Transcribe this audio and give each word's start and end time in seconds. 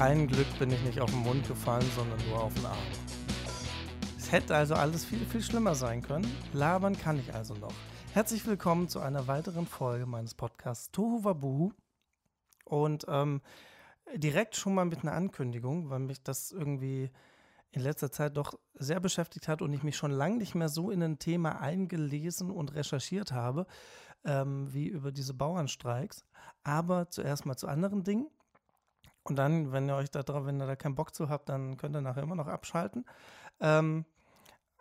Ein 0.00 0.28
Glück 0.28 0.46
bin 0.60 0.70
ich 0.70 0.80
nicht 0.84 1.00
auf 1.00 1.10
den 1.10 1.24
Mund 1.24 1.48
gefallen, 1.48 1.84
sondern 1.96 2.20
nur 2.28 2.40
auf 2.40 2.54
den 2.54 2.66
Arm. 2.66 2.78
Es 4.16 4.30
hätte 4.30 4.54
also 4.54 4.76
alles 4.76 5.04
viel, 5.04 5.26
viel 5.26 5.42
schlimmer 5.42 5.74
sein 5.74 6.02
können. 6.02 6.24
Labern 6.52 6.96
kann 6.96 7.18
ich 7.18 7.34
also 7.34 7.54
noch. 7.54 7.74
Herzlich 8.12 8.46
willkommen 8.46 8.88
zu 8.88 9.00
einer 9.00 9.26
weiteren 9.26 9.66
Folge 9.66 10.06
meines 10.06 10.36
Podcasts 10.36 10.92
Tohu 10.92 11.24
Wabuhu. 11.24 11.72
Und 12.64 13.06
ähm, 13.08 13.42
direkt 14.14 14.54
schon 14.54 14.74
mal 14.74 14.84
mit 14.84 15.00
einer 15.00 15.14
Ankündigung, 15.14 15.90
weil 15.90 15.98
mich 15.98 16.22
das 16.22 16.52
irgendwie 16.52 17.10
in 17.72 17.82
letzter 17.82 18.12
Zeit 18.12 18.36
doch 18.36 18.56
sehr 18.74 19.00
beschäftigt 19.00 19.48
hat 19.48 19.62
und 19.62 19.72
ich 19.72 19.82
mich 19.82 19.96
schon 19.96 20.12
lange 20.12 20.36
nicht 20.36 20.54
mehr 20.54 20.68
so 20.68 20.92
in 20.92 21.02
ein 21.02 21.18
Thema 21.18 21.60
eingelesen 21.60 22.52
und 22.52 22.72
recherchiert 22.72 23.32
habe, 23.32 23.66
ähm, 24.24 24.72
wie 24.72 24.86
über 24.86 25.10
diese 25.10 25.34
Bauernstreiks. 25.34 26.24
Aber 26.62 27.10
zuerst 27.10 27.46
mal 27.46 27.56
zu 27.56 27.66
anderen 27.66 28.04
Dingen. 28.04 28.28
Und 29.28 29.36
dann, 29.36 29.72
wenn 29.72 29.88
ihr 29.88 29.96
euch 29.96 30.10
da 30.10 30.22
drauf, 30.22 30.46
wenn 30.46 30.60
ihr 30.60 30.66
da 30.66 30.76
keinen 30.76 30.94
Bock 30.94 31.14
zu 31.14 31.28
habt, 31.28 31.48
dann 31.48 31.76
könnt 31.76 31.94
ihr 31.96 32.00
nachher 32.00 32.22
immer 32.22 32.34
noch 32.34 32.48
abschalten. 32.48 33.04
Ähm, 33.60 34.04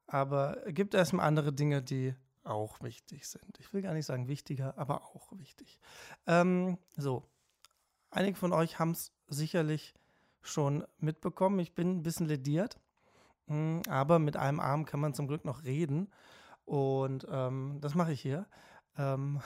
aber 0.07 0.65
es 0.65 0.73
gibt 0.73 0.93
erstmal 0.93 1.25
andere 1.25 1.51
Dinge, 1.51 1.81
die 1.81 2.15
auch 2.43 2.81
wichtig 2.81 3.27
sind. 3.27 3.59
Ich 3.59 3.73
will 3.73 3.81
gar 3.81 3.93
nicht 3.93 4.05
sagen 4.05 4.27
wichtiger, 4.27 4.77
aber 4.77 5.03
auch 5.03 5.31
wichtig. 5.33 5.79
Ähm, 6.25 6.77
so, 6.95 7.23
einige 8.09 8.37
von 8.37 8.53
euch 8.53 8.79
haben 8.79 8.91
es 8.91 9.11
sicherlich 9.27 9.93
schon 10.41 10.85
mitbekommen. 10.97 11.59
Ich 11.59 11.75
bin 11.75 11.97
ein 11.97 12.03
bisschen 12.03 12.27
lediert, 12.27 12.79
hm, 13.47 13.81
aber 13.89 14.19
mit 14.19 14.37
einem 14.37 14.61
Arm 14.61 14.85
kann 14.85 15.01
man 15.01 15.13
zum 15.13 15.27
Glück 15.27 15.43
noch 15.43 15.63
reden. 15.63 16.09
Und 16.63 17.27
ähm, 17.29 17.79
das 17.81 17.95
mache 17.95 18.13
ich 18.13 18.21
hier. 18.21 18.47
Ähm, 18.97 19.41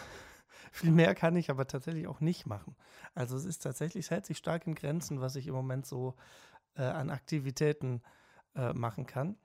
Viel 0.71 0.91
mehr 0.91 1.13
kann 1.15 1.35
ich 1.35 1.49
aber 1.49 1.67
tatsächlich 1.67 2.07
auch 2.07 2.21
nicht 2.21 2.47
machen. 2.47 2.75
Also 3.13 3.35
es 3.35 3.45
ist 3.45 3.59
tatsächlich, 3.59 4.05
es 4.05 4.11
hält 4.11 4.25
sich 4.25 4.37
stark 4.37 4.65
in 4.65 4.75
Grenzen, 4.75 5.19
was 5.19 5.35
ich 5.35 5.47
im 5.47 5.53
Moment 5.53 5.85
so 5.85 6.15
äh, 6.75 6.83
an 6.83 7.09
Aktivitäten 7.09 8.01
äh, 8.55 8.73
machen 8.73 9.05
kann. 9.05 9.37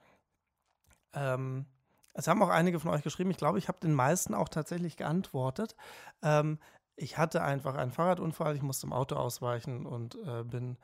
Ähm, 1.12 1.66
es 2.14 2.28
haben 2.28 2.42
auch 2.42 2.48
einige 2.48 2.78
von 2.78 2.92
euch 2.92 3.02
geschrieben, 3.02 3.30
ich 3.30 3.36
glaube, 3.36 3.58
ich 3.58 3.68
habe 3.68 3.80
den 3.80 3.92
meisten 3.92 4.34
auch 4.34 4.48
tatsächlich 4.48 4.96
geantwortet. 4.96 5.74
Ähm, 6.22 6.58
ich 6.94 7.18
hatte 7.18 7.42
einfach 7.42 7.74
einen 7.74 7.92
Fahrradunfall, 7.92 8.54
ich 8.54 8.62
musste 8.62 8.86
im 8.86 8.92
Auto 8.92 9.16
ausweichen 9.16 9.84
und 9.84 10.14
äh, 10.26 10.44
bin 10.44 10.78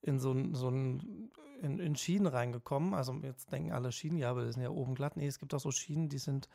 in 0.00 0.18
so 0.18 0.34
so 0.54 0.70
ein 0.70 1.30
in, 1.60 1.78
in, 1.78 1.96
Schienen 1.96 2.26
reingekommen. 2.26 2.94
Also 2.94 3.14
jetzt 3.22 3.52
denken 3.52 3.72
alle 3.72 3.92
Schienen, 3.92 4.18
ja, 4.18 4.30
aber 4.30 4.44
die 4.44 4.52
sind 4.52 4.62
ja 4.62 4.70
oben 4.70 4.94
glatt. 4.94 5.16
Nee, 5.16 5.26
es 5.26 5.38
gibt 5.38 5.54
auch 5.54 5.60
so 5.60 5.70
Schienen, 5.70 6.08
die 6.08 6.18
sind 6.18 6.48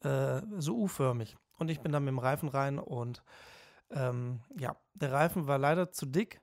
äh, 0.00 0.42
so 0.58 0.76
U-förmig. 0.76 1.36
Und 1.58 1.70
ich 1.70 1.80
bin 1.80 1.92
dann 1.92 2.04
mit 2.04 2.12
dem 2.12 2.18
Reifen 2.18 2.48
rein 2.48 2.78
und 2.78 3.22
ähm, 3.90 4.40
ja, 4.58 4.76
der 4.94 5.12
Reifen 5.12 5.46
war 5.46 5.58
leider 5.58 5.92
zu 5.92 6.06
dick, 6.06 6.40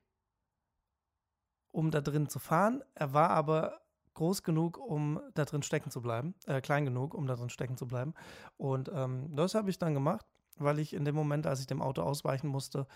um 1.72 1.92
da 1.92 2.02
drin 2.02 2.30
zu 2.30 2.40
fahren. 2.40 2.84
Er 2.96 3.14
war 3.14 3.32
aber 3.32 3.82
groß 4.14 4.44
genug, 4.44 4.78
um 4.78 5.22
da 5.34 5.46
drin 5.46 5.64
stecken 5.64 5.90
zu 5.92 6.02
bleiben, 6.02 6.36
äh, 6.46 6.62
klein 6.62 6.86
genug, 6.86 7.14
um 7.14 7.28
da 7.28 7.36
drin 7.36 7.50
stecken 7.50 7.78
zu 7.78 7.88
bleiben. 7.88 8.14
Und 8.58 8.90
ähm, 8.94 9.36
das 9.36 9.56
habe 9.56 9.70
ich 9.70 9.80
dann 9.80 9.94
gemacht, 9.94 10.26
weil 10.58 10.80
ich 10.80 10.94
in 10.94 11.06
dem 11.06 11.16
Moment, 11.16 11.48
als 11.48 11.60
ich 11.60 11.68
dem 11.68 11.82
Auto 11.82 12.02
ausweichen 12.02 12.48
musste, 12.48 12.88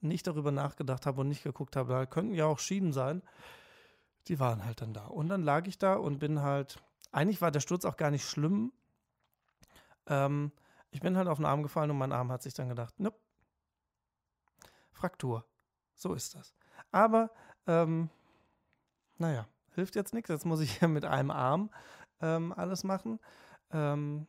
nicht 0.00 0.26
darüber 0.26 0.52
nachgedacht 0.52 1.06
habe 1.06 1.20
und 1.20 1.28
nicht 1.28 1.42
geguckt 1.42 1.76
habe, 1.76 1.92
da 1.92 2.06
könnten 2.06 2.34
ja 2.34 2.46
auch 2.46 2.58
Schienen 2.58 2.92
sein. 2.92 3.22
Die 4.28 4.38
waren 4.40 4.64
halt 4.64 4.80
dann 4.80 4.94
da. 4.94 5.06
Und 5.06 5.28
dann 5.28 5.42
lag 5.42 5.66
ich 5.66 5.78
da 5.78 5.94
und 5.94 6.18
bin 6.18 6.42
halt, 6.42 6.82
eigentlich 7.12 7.40
war 7.40 7.50
der 7.50 7.60
Sturz 7.60 7.84
auch 7.84 7.96
gar 7.96 8.10
nicht 8.10 8.24
schlimm. 8.24 8.72
Ähm, 10.06 10.52
ich 10.94 11.00
bin 11.00 11.16
halt 11.16 11.26
auf 11.26 11.38
den 11.38 11.44
Arm 11.44 11.64
gefallen 11.64 11.90
und 11.90 11.98
mein 11.98 12.12
Arm 12.12 12.30
hat 12.30 12.40
sich 12.40 12.54
dann 12.54 12.68
gedacht, 12.68 12.94
nope. 13.00 13.18
Fraktur. 14.92 15.44
So 15.92 16.14
ist 16.14 16.36
das. 16.36 16.54
Aber, 16.92 17.32
ähm, 17.66 18.10
naja, 19.18 19.48
hilft 19.74 19.96
jetzt 19.96 20.14
nichts. 20.14 20.28
Jetzt 20.28 20.46
muss 20.46 20.60
ich 20.60 20.70
hier 20.78 20.86
mit 20.86 21.04
einem 21.04 21.32
Arm 21.32 21.70
ähm, 22.20 22.52
alles 22.52 22.84
machen. 22.84 23.18
Ähm, 23.72 24.28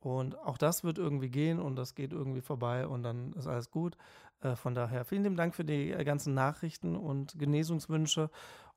und 0.00 0.38
auch 0.38 0.58
das 0.58 0.84
wird 0.84 0.98
irgendwie 0.98 1.30
gehen 1.30 1.58
und 1.58 1.76
das 1.76 1.94
geht 1.94 2.12
irgendwie 2.12 2.42
vorbei 2.42 2.86
und 2.86 3.02
dann 3.02 3.32
ist 3.32 3.46
alles 3.46 3.70
gut. 3.70 3.96
Äh, 4.40 4.54
von 4.54 4.74
daher 4.74 5.06
vielen 5.06 5.22
lieben 5.22 5.36
Dank 5.36 5.54
für 5.54 5.64
die 5.64 5.92
äh, 5.92 6.04
ganzen 6.04 6.34
Nachrichten 6.34 6.94
und 6.94 7.38
Genesungswünsche. 7.38 8.30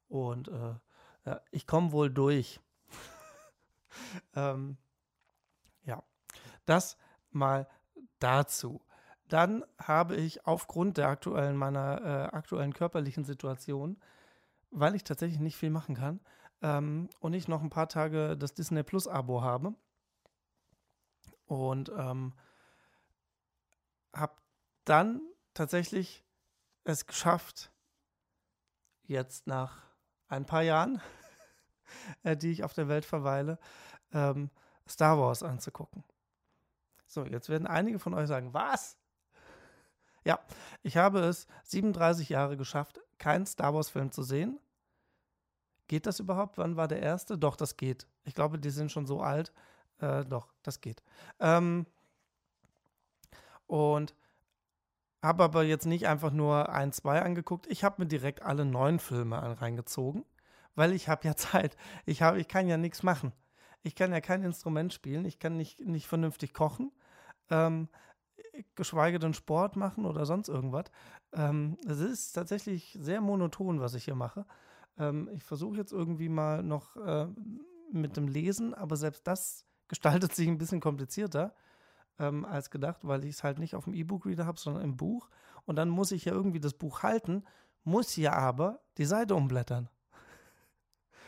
Und 0.08 0.47
äh, 0.47 0.75
ja, 1.25 1.41
ich 1.52 1.68
komme 1.68 1.91
wohl 1.91 2.09
durch. 2.09 2.62
ähm, 4.35 4.78
ja, 5.84 6.02
das 6.66 6.96
mal 7.31 7.67
dazu. 8.19 8.81
Dann 9.28 9.63
habe 9.78 10.16
ich 10.16 10.45
aufgrund 10.45 10.97
der 10.97 11.07
aktuellen, 11.07 11.56
meiner 11.56 12.01
äh, 12.01 12.35
aktuellen 12.35 12.73
körperlichen 12.73 13.23
Situation, 13.23 13.97
weil 14.72 14.95
ich 14.95 15.03
tatsächlich 15.03 15.40
nicht 15.40 15.56
viel 15.56 15.69
machen 15.69 15.95
kann 15.95 16.19
ähm, 16.62 17.09
und 17.19 17.34
ich 17.34 17.47
noch 17.47 17.62
ein 17.62 17.69
paar 17.69 17.90
Tage 17.90 18.35
das 18.38 18.53
Disney 18.53 18.84
Plus 18.84 19.07
Abo 19.07 19.41
habe 19.41 19.75
und 21.45 21.90
ähm, 21.90 22.34
habe 24.13 24.35
dann 24.85 25.22
tatsächlich 25.53 26.23
es 26.84 27.06
geschafft, 27.06 27.72
jetzt 29.03 29.47
nach 29.47 29.84
ein 30.28 30.46
paar 30.46 30.63
Jahren, 30.63 31.01
äh, 32.23 32.35
die 32.35 32.51
ich 32.51 32.63
auf 32.63 32.73
der 32.73 32.88
Welt 32.88 33.06
verweile, 33.06 33.59
ähm, 34.11 34.50
Star 34.88 35.19
Wars 35.19 35.44
anzugucken. 35.44 36.03
So, 37.09 37.25
jetzt 37.25 37.50
werden 37.50 37.66
einige 37.66 37.97
von 37.97 38.14
euch 38.14 38.28
sagen, 38.28 38.53
was? 38.53 38.96
Ja, 40.24 40.40
ich 40.84 40.96
habe 40.96 41.22
es 41.22 41.47
37 41.64 42.30
Jahre 42.30 42.56
geschafft, 42.56 43.02
keinen 43.18 43.47
Star 43.47 43.74
Wars-Film 43.74 44.12
zu 44.12 44.22
sehen. 44.22 44.59
Geht 45.88 46.06
das 46.06 46.20
überhaupt? 46.20 46.59
Wann 46.59 46.75
war 46.75 46.88
der 46.88 47.02
erste? 47.02 47.36
Doch, 47.36 47.56
das 47.56 47.78
geht. 47.78 48.08
Ich 48.25 48.36
glaube, 48.36 48.59
die 48.59 48.70
sind 48.70 48.92
schon 48.92 49.08
so 49.08 49.22
alt. 49.22 49.52
Äh, 49.97 50.24
doch, 50.24 50.53
das 50.62 50.81
geht. 50.81 51.02
Ähm, 51.40 51.88
und 53.66 54.14
habe 55.24 55.44
aber 55.44 55.64
jetzt 55.64 55.88
nicht 55.88 56.08
einfach 56.08 56.31
nur 56.31 56.70
ein, 56.70 56.91
zwei 56.91 57.24
angeguckt. 57.24 57.66
Ich 57.66 57.84
habe 57.84 58.03
mir 58.03 58.08
direkt 58.08 58.44
alle 58.44 58.66
neun 58.66 59.00
Filme 59.00 59.59
reingezogen, 59.59 60.26
weil 60.76 60.94
ich 60.94 61.09
habe 61.09 61.28
ja 61.28 61.36
Zeit. 61.36 61.76
Ich, 62.06 62.22
hab, 62.22 62.36
ich 62.36 62.47
kann 62.47 62.68
ja 62.68 62.78
nichts 62.78 63.02
machen. 63.02 63.34
Ich 63.81 63.96
kann 63.96 64.12
ja 64.12 64.22
kein 64.22 64.44
Instrument 64.44 64.94
spielen. 64.94 65.26
Ich 65.26 65.40
kann 65.40 65.58
nicht, 65.58 65.80
nicht 65.80 66.06
vernünftig 66.06 66.53
kochen 66.53 66.91
ähm, 67.49 67.89
geschweige 68.75 69.19
denn 69.19 69.33
Sport 69.33 69.75
machen 69.75 70.05
oder 70.05 70.25
sonst 70.25 70.49
irgendwas. 70.49 70.85
Ähm, 71.33 71.77
es 71.87 71.99
ist 71.99 72.33
tatsächlich 72.33 72.97
sehr 72.99 73.21
monoton, 73.21 73.79
was 73.79 73.93
ich 73.93 74.05
hier 74.05 74.15
mache. 74.15 74.45
Ähm, 74.97 75.29
ich 75.33 75.43
versuche 75.43 75.77
jetzt 75.77 75.91
irgendwie 75.91 76.29
mal 76.29 76.63
noch 76.63 76.95
äh, 76.97 77.27
mit 77.91 78.17
dem 78.17 78.27
Lesen, 78.27 78.73
aber 78.73 78.95
selbst 78.95 79.25
das 79.27 79.65
gestaltet 79.87 80.35
sich 80.35 80.47
ein 80.47 80.57
bisschen 80.57 80.81
komplizierter 80.81 81.53
ähm, 82.19 82.45
als 82.45 82.69
gedacht, 82.69 82.99
weil 83.03 83.23
ich 83.23 83.35
es 83.35 83.43
halt 83.43 83.59
nicht 83.59 83.75
auf 83.75 83.85
dem 83.85 83.93
E-Book-Reader 83.93 84.45
habe, 84.45 84.59
sondern 84.59 84.83
im 84.83 84.97
Buch. 84.97 85.29
Und 85.66 85.75
dann 85.77 85.89
muss 85.89 86.11
ich 86.11 86.25
ja 86.25 86.33
irgendwie 86.33 86.59
das 86.59 86.73
Buch 86.73 87.03
halten, 87.03 87.43
muss 87.83 88.16
ja 88.16 88.33
aber 88.33 88.81
die 88.97 89.05
Seite 89.05 89.35
umblättern. 89.35 89.89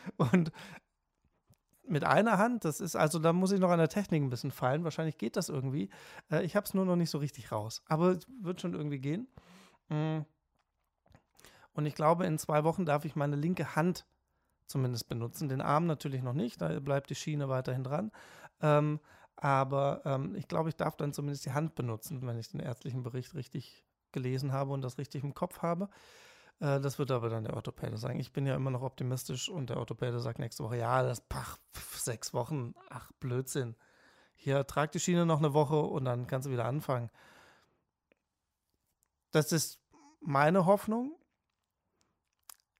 Und 0.16 0.52
mit 1.86 2.04
einer 2.04 2.38
Hand. 2.38 2.64
Das 2.64 2.80
ist 2.80 2.96
also, 2.96 3.18
da 3.18 3.32
muss 3.32 3.52
ich 3.52 3.60
noch 3.60 3.70
an 3.70 3.78
der 3.78 3.88
Technik 3.88 4.22
ein 4.22 4.30
bisschen 4.30 4.50
fallen. 4.50 4.84
Wahrscheinlich 4.84 5.18
geht 5.18 5.36
das 5.36 5.48
irgendwie. 5.48 5.90
Äh, 6.30 6.44
ich 6.44 6.56
habe 6.56 6.64
es 6.64 6.74
nur 6.74 6.84
noch 6.84 6.96
nicht 6.96 7.10
so 7.10 7.18
richtig 7.18 7.52
raus. 7.52 7.82
Aber 7.86 8.12
es 8.12 8.26
wird 8.40 8.60
schon 8.60 8.74
irgendwie 8.74 9.00
gehen. 9.00 9.28
Mm. 9.88 10.20
Und 11.74 11.86
ich 11.86 11.94
glaube, 11.94 12.26
in 12.26 12.38
zwei 12.38 12.64
Wochen 12.64 12.84
darf 12.84 13.04
ich 13.04 13.16
meine 13.16 13.36
linke 13.36 13.74
Hand 13.76 14.06
zumindest 14.66 15.08
benutzen. 15.08 15.48
Den 15.48 15.60
Arm 15.60 15.86
natürlich 15.86 16.22
noch 16.22 16.34
nicht, 16.34 16.60
da 16.60 16.80
bleibt 16.80 17.10
die 17.10 17.14
Schiene 17.14 17.48
weiterhin 17.48 17.84
dran. 17.84 18.10
Ähm, 18.60 19.00
aber 19.36 20.02
ähm, 20.04 20.34
ich 20.34 20.48
glaube, 20.48 20.68
ich 20.68 20.76
darf 20.76 20.96
dann 20.96 21.12
zumindest 21.12 21.46
die 21.46 21.52
Hand 21.52 21.74
benutzen, 21.74 22.26
wenn 22.26 22.38
ich 22.38 22.50
den 22.50 22.60
ärztlichen 22.60 23.02
Bericht 23.02 23.34
richtig 23.34 23.84
gelesen 24.12 24.52
habe 24.52 24.72
und 24.72 24.82
das 24.82 24.98
richtig 24.98 25.24
im 25.24 25.34
Kopf 25.34 25.62
habe. 25.62 25.88
Äh, 26.62 26.80
das 26.80 26.98
wird 26.98 27.10
aber 27.10 27.28
dann 27.28 27.44
der 27.44 27.54
Orthopäde 27.54 27.96
sagen. 27.96 28.20
Ich 28.20 28.32
bin 28.32 28.46
ja 28.46 28.54
immer 28.54 28.70
noch 28.70 28.82
optimistisch 28.82 29.48
und 29.48 29.68
der 29.68 29.78
Orthopäde 29.78 30.20
sagt 30.20 30.38
nächste 30.38 30.62
Woche, 30.64 30.78
ja, 30.78 31.02
das 31.02 31.20
pach, 31.20 31.58
sechs 31.74 32.32
Wochen, 32.32 32.74
ach 32.88 33.10
Blödsinn. 33.18 33.74
Hier 34.36 34.66
trag 34.66 34.92
die 34.92 35.00
Schiene 35.00 35.26
noch 35.26 35.38
eine 35.38 35.54
Woche 35.54 35.80
und 35.80 36.04
dann 36.04 36.26
kannst 36.26 36.46
du 36.46 36.52
wieder 36.52 36.64
anfangen. 36.64 37.10
Das 39.32 39.50
ist 39.50 39.80
meine 40.20 40.66
Hoffnung. 40.66 41.16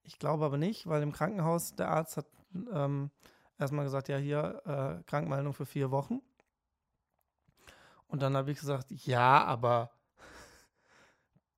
Ich 0.03 0.17
glaube 0.19 0.45
aber 0.45 0.57
nicht, 0.57 0.87
weil 0.87 1.01
im 1.01 1.11
Krankenhaus 1.11 1.75
der 1.75 1.89
Arzt 1.89 2.17
hat 2.17 2.27
ähm, 2.71 3.11
erstmal 3.57 3.85
gesagt, 3.85 4.07
ja, 4.07 4.17
hier 4.17 4.61
äh, 4.65 5.03
Krankmeldung 5.09 5.53
für 5.53 5.65
vier 5.65 5.91
Wochen. 5.91 6.21
Und 8.07 8.21
dann 8.21 8.37
habe 8.37 8.51
ich 8.51 8.59
gesagt, 8.59 8.91
ja, 8.91 9.43
aber 9.43 9.91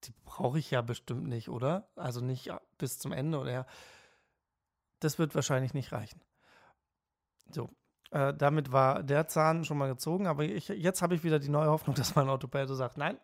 die 0.07 0.13
brauche 0.23 0.59
ich 0.59 0.71
ja 0.71 0.81
bestimmt 0.81 1.27
nicht, 1.27 1.49
oder? 1.49 1.89
Also 1.95 2.21
nicht 2.21 2.51
bis 2.77 2.99
zum 2.99 3.11
Ende 3.11 3.39
oder 3.39 3.65
Das 4.99 5.19
wird 5.19 5.35
wahrscheinlich 5.35 5.73
nicht 5.73 5.91
reichen. 5.91 6.21
So, 7.51 7.69
äh, 8.11 8.33
damit 8.33 8.71
war 8.71 9.03
der 9.03 9.27
Zahn 9.27 9.65
schon 9.65 9.77
mal 9.77 9.89
gezogen, 9.89 10.27
aber 10.27 10.43
ich, 10.43 10.67
jetzt 10.67 11.01
habe 11.01 11.15
ich 11.15 11.23
wieder 11.23 11.39
die 11.39 11.49
neue 11.49 11.69
Hoffnung, 11.69 11.95
dass 11.95 12.15
mein 12.15 12.29
Orthopäde 12.29 12.75
sagt, 12.75 12.97
nein, 12.97 13.19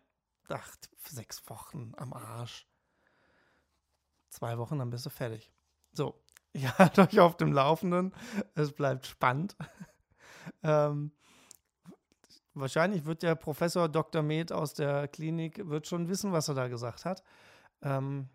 ach, 0.48 0.76
sechs 0.98 1.48
Wochen 1.48 1.92
am 1.96 2.12
Arsch. 2.12 2.68
Zwei 4.28 4.58
Wochen, 4.58 4.78
dann 4.78 4.90
bist 4.90 5.06
du 5.06 5.10
fertig. 5.10 5.52
So, 5.92 6.22
ich 6.52 6.66
halte 6.78 7.02
euch 7.02 7.20
auf 7.20 7.36
dem 7.36 7.52
Laufenden. 7.52 8.14
Es 8.54 8.72
bleibt 8.72 9.06
spannend. 9.06 9.56
ähm, 10.62 11.12
wahrscheinlich 12.54 13.04
wird 13.04 13.22
der 13.22 13.34
Professor 13.34 13.88
Dr. 13.88 14.22
Med 14.22 14.52
aus 14.52 14.74
der 14.74 15.08
Klinik 15.08 15.68
wird 15.68 15.86
schon 15.86 16.08
wissen, 16.08 16.32
was 16.32 16.48
er 16.48 16.54
da 16.54 16.68
gesagt 16.68 17.04
hat. 17.04 17.22
Ähm, 17.82 18.28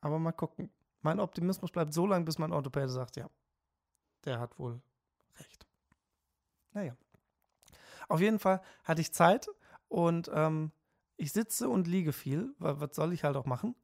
aber 0.00 0.18
mal 0.18 0.32
gucken. 0.32 0.70
Mein 1.00 1.20
Optimismus 1.20 1.70
bleibt 1.70 1.92
so 1.92 2.06
lange, 2.06 2.24
bis 2.24 2.38
mein 2.38 2.52
Orthopäde 2.52 2.88
sagt, 2.88 3.16
ja, 3.16 3.28
der 4.24 4.40
hat 4.40 4.58
wohl 4.58 4.80
recht. 5.38 5.66
Naja. 6.72 6.96
Auf 8.08 8.20
jeden 8.20 8.38
Fall 8.38 8.60
hatte 8.84 9.00
ich 9.00 9.12
Zeit 9.12 9.48
und 9.88 10.30
ähm, 10.32 10.72
ich 11.16 11.32
sitze 11.32 11.68
und 11.68 11.86
liege 11.86 12.12
viel, 12.12 12.54
weil 12.58 12.80
was 12.80 12.94
soll 12.94 13.12
ich 13.12 13.24
halt 13.24 13.36
auch 13.36 13.46
machen? 13.46 13.74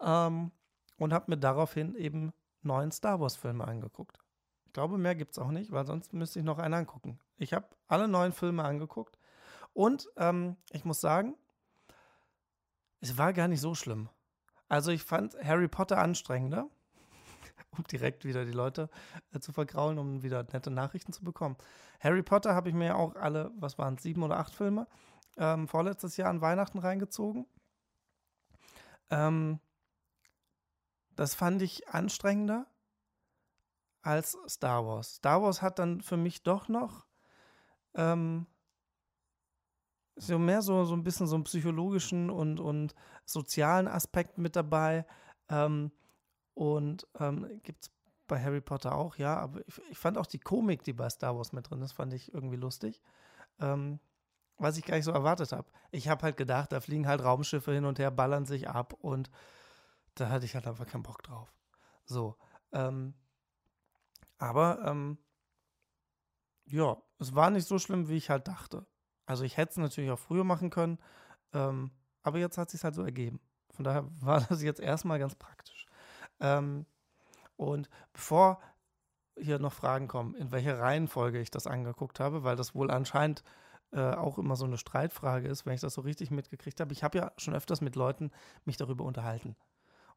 Ähm, 0.00 0.52
und 0.98 1.12
habe 1.12 1.30
mir 1.30 1.38
daraufhin 1.38 1.94
eben 1.94 2.32
neuen 2.62 2.90
Star 2.90 3.20
Wars-Filme 3.20 3.66
angeguckt. 3.66 4.18
Glaube, 4.76 4.98
mehr 4.98 5.14
gibt 5.14 5.32
es 5.32 5.38
auch 5.38 5.52
nicht, 5.52 5.72
weil 5.72 5.86
sonst 5.86 6.12
müsste 6.12 6.38
ich 6.38 6.44
noch 6.44 6.58
einen 6.58 6.74
angucken. 6.74 7.18
Ich 7.38 7.54
habe 7.54 7.66
alle 7.88 8.08
neuen 8.08 8.32
Filme 8.32 8.62
angeguckt 8.62 9.18
und 9.72 10.06
ähm, 10.18 10.58
ich 10.70 10.84
muss 10.84 11.00
sagen, 11.00 11.34
es 13.00 13.16
war 13.16 13.32
gar 13.32 13.48
nicht 13.48 13.62
so 13.62 13.74
schlimm. 13.74 14.10
Also 14.68 14.90
ich 14.90 15.02
fand 15.02 15.34
Harry 15.42 15.66
Potter 15.66 15.96
anstrengender, 15.96 16.68
um 17.70 17.84
direkt 17.84 18.26
wieder 18.26 18.44
die 18.44 18.52
Leute 18.52 18.90
äh, 19.32 19.40
zu 19.40 19.50
vergraulen, 19.50 19.98
um 19.98 20.22
wieder 20.22 20.42
nette 20.52 20.70
Nachrichten 20.70 21.14
zu 21.14 21.24
bekommen. 21.24 21.56
Harry 21.98 22.22
Potter 22.22 22.54
habe 22.54 22.68
ich 22.68 22.74
mir 22.74 22.98
auch 22.98 23.16
alle, 23.16 23.52
was 23.56 23.78
waren 23.78 23.94
es, 23.94 24.02
sieben 24.02 24.22
oder 24.22 24.36
acht 24.36 24.54
Filme, 24.54 24.86
ähm, 25.38 25.68
vorletztes 25.68 26.18
Jahr 26.18 26.28
an 26.28 26.42
Weihnachten 26.42 26.80
reingezogen. 26.80 27.46
Ähm, 29.08 29.58
das 31.14 31.34
fand 31.34 31.62
ich 31.62 31.88
anstrengender 31.88 32.66
als 34.06 34.38
Star 34.48 34.86
Wars. 34.86 35.16
Star 35.16 35.42
Wars 35.42 35.62
hat 35.62 35.78
dann 35.78 36.00
für 36.00 36.16
mich 36.16 36.42
doch 36.42 36.68
noch 36.68 37.06
ähm, 37.94 38.46
so 40.16 40.38
mehr 40.38 40.62
so, 40.62 40.84
so 40.84 40.94
ein 40.94 41.02
bisschen 41.02 41.26
so 41.26 41.34
einen 41.34 41.44
psychologischen 41.44 42.30
und, 42.30 42.60
und 42.60 42.94
sozialen 43.24 43.88
Aspekt 43.88 44.38
mit 44.38 44.56
dabei. 44.56 45.06
Ähm, 45.48 45.92
und 46.54 47.06
ähm, 47.20 47.60
gibt 47.62 47.84
es 47.84 47.90
bei 48.26 48.42
Harry 48.42 48.60
Potter 48.60 48.94
auch, 48.94 49.16
ja, 49.16 49.36
aber 49.36 49.60
ich, 49.68 49.80
ich, 49.90 49.98
fand 49.98 50.18
auch 50.18 50.26
die 50.26 50.40
Komik, 50.40 50.82
die 50.82 50.92
bei 50.92 51.08
Star 51.10 51.36
Wars 51.36 51.52
mit 51.52 51.70
drin 51.70 51.82
ist, 51.82 51.92
fand 51.92 52.12
ich 52.12 52.32
irgendwie 52.32 52.56
lustig. 52.56 53.02
Ähm, 53.60 54.00
was 54.58 54.78
ich 54.78 54.84
gar 54.84 54.96
nicht 54.96 55.04
so 55.04 55.12
erwartet 55.12 55.52
habe. 55.52 55.68
Ich 55.90 56.08
habe 56.08 56.22
halt 56.22 56.36
gedacht, 56.36 56.72
da 56.72 56.80
fliegen 56.80 57.06
halt 57.06 57.22
Raumschiffe 57.22 57.72
hin 57.72 57.84
und 57.84 57.98
her, 57.98 58.10
ballern 58.10 58.46
sich 58.46 58.68
ab 58.68 58.94
und 58.94 59.30
da 60.14 60.30
hatte 60.30 60.46
ich 60.46 60.54
halt 60.54 60.66
einfach 60.66 60.86
keinen 60.86 61.02
Bock 61.02 61.22
drauf. 61.22 61.52
So. 62.06 62.36
Ähm, 62.72 63.14
aber, 64.38 64.82
ähm, 64.84 65.18
ja, 66.66 66.96
es 67.18 67.34
war 67.34 67.50
nicht 67.50 67.66
so 67.66 67.78
schlimm, 67.78 68.08
wie 68.08 68.16
ich 68.16 68.30
halt 68.30 68.48
dachte. 68.48 68.86
Also 69.24 69.44
ich 69.44 69.56
hätte 69.56 69.72
es 69.72 69.76
natürlich 69.76 70.10
auch 70.10 70.18
früher 70.18 70.44
machen 70.44 70.70
können, 70.70 70.98
ähm, 71.52 71.90
aber 72.22 72.38
jetzt 72.38 72.58
hat 72.58 72.68
es 72.68 72.72
sich 72.72 72.84
halt 72.84 72.94
so 72.94 73.02
ergeben. 73.02 73.40
Von 73.70 73.84
daher 73.84 74.04
war 74.20 74.40
das 74.40 74.62
jetzt 74.62 74.80
erstmal 74.80 75.18
ganz 75.18 75.34
praktisch. 75.34 75.86
Ähm, 76.40 76.86
und 77.56 77.88
bevor 78.12 78.60
hier 79.38 79.58
noch 79.58 79.72
Fragen 79.72 80.08
kommen, 80.08 80.34
in 80.34 80.50
welcher 80.50 80.78
Reihenfolge 80.78 81.40
ich 81.40 81.50
das 81.50 81.66
angeguckt 81.66 82.20
habe, 82.20 82.42
weil 82.42 82.56
das 82.56 82.74
wohl 82.74 82.90
anscheinend 82.90 83.42
äh, 83.92 84.14
auch 84.14 84.38
immer 84.38 84.56
so 84.56 84.64
eine 84.64 84.78
Streitfrage 84.78 85.48
ist, 85.48 85.66
wenn 85.66 85.74
ich 85.74 85.80
das 85.80 85.94
so 85.94 86.00
richtig 86.00 86.30
mitgekriegt 86.30 86.80
habe. 86.80 86.92
Ich 86.92 87.04
habe 87.04 87.18
ja 87.18 87.32
schon 87.36 87.54
öfters 87.54 87.80
mit 87.80 87.96
Leuten 87.96 88.30
mich 88.64 88.76
darüber 88.76 89.04
unterhalten. 89.04 89.56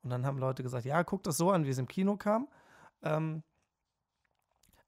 Und 0.02 0.10
dann 0.10 0.26
haben 0.26 0.38
Leute 0.38 0.64
gesagt, 0.64 0.86
ja, 0.86 1.04
guck 1.04 1.24
das 1.24 1.38
so 1.38 1.52
an, 1.52 1.66
wie 1.66 1.70
es 1.70 1.78
im 1.78 1.88
Kino 1.88 2.16
kam. 2.16 2.48
Ähm, 3.02 3.44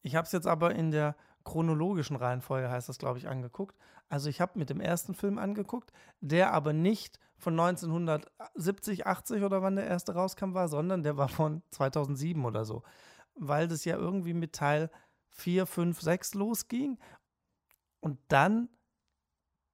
ich 0.01 0.15
habe 0.15 0.25
es 0.25 0.31
jetzt 0.31 0.47
aber 0.47 0.75
in 0.75 0.91
der 0.91 1.15
chronologischen 1.43 2.15
Reihenfolge, 2.15 2.69
heißt 2.69 2.89
das, 2.89 2.97
glaube 2.97 3.17
ich, 3.17 3.27
angeguckt. 3.27 3.75
Also 4.09 4.29
ich 4.29 4.41
habe 4.41 4.59
mit 4.59 4.69
dem 4.69 4.81
ersten 4.81 5.13
Film 5.13 5.37
angeguckt, 5.37 5.91
der 6.19 6.53
aber 6.53 6.73
nicht 6.73 7.19
von 7.37 7.59
1970, 7.59 9.07
80 9.07 9.43
oder 9.43 9.61
wann 9.61 9.75
der 9.75 9.87
erste 9.87 10.13
rauskam 10.13 10.53
war, 10.53 10.67
sondern 10.67 11.01
der 11.01 11.17
war 11.17 11.29
von 11.29 11.63
2007 11.71 12.45
oder 12.45 12.65
so. 12.65 12.83
Weil 13.35 13.67
das 13.67 13.85
ja 13.85 13.95
irgendwie 13.95 14.33
mit 14.33 14.53
Teil 14.53 14.91
4, 15.29 15.65
5, 15.65 15.99
6 16.01 16.33
losging. 16.35 16.99
Und 17.99 18.19
dann 18.27 18.69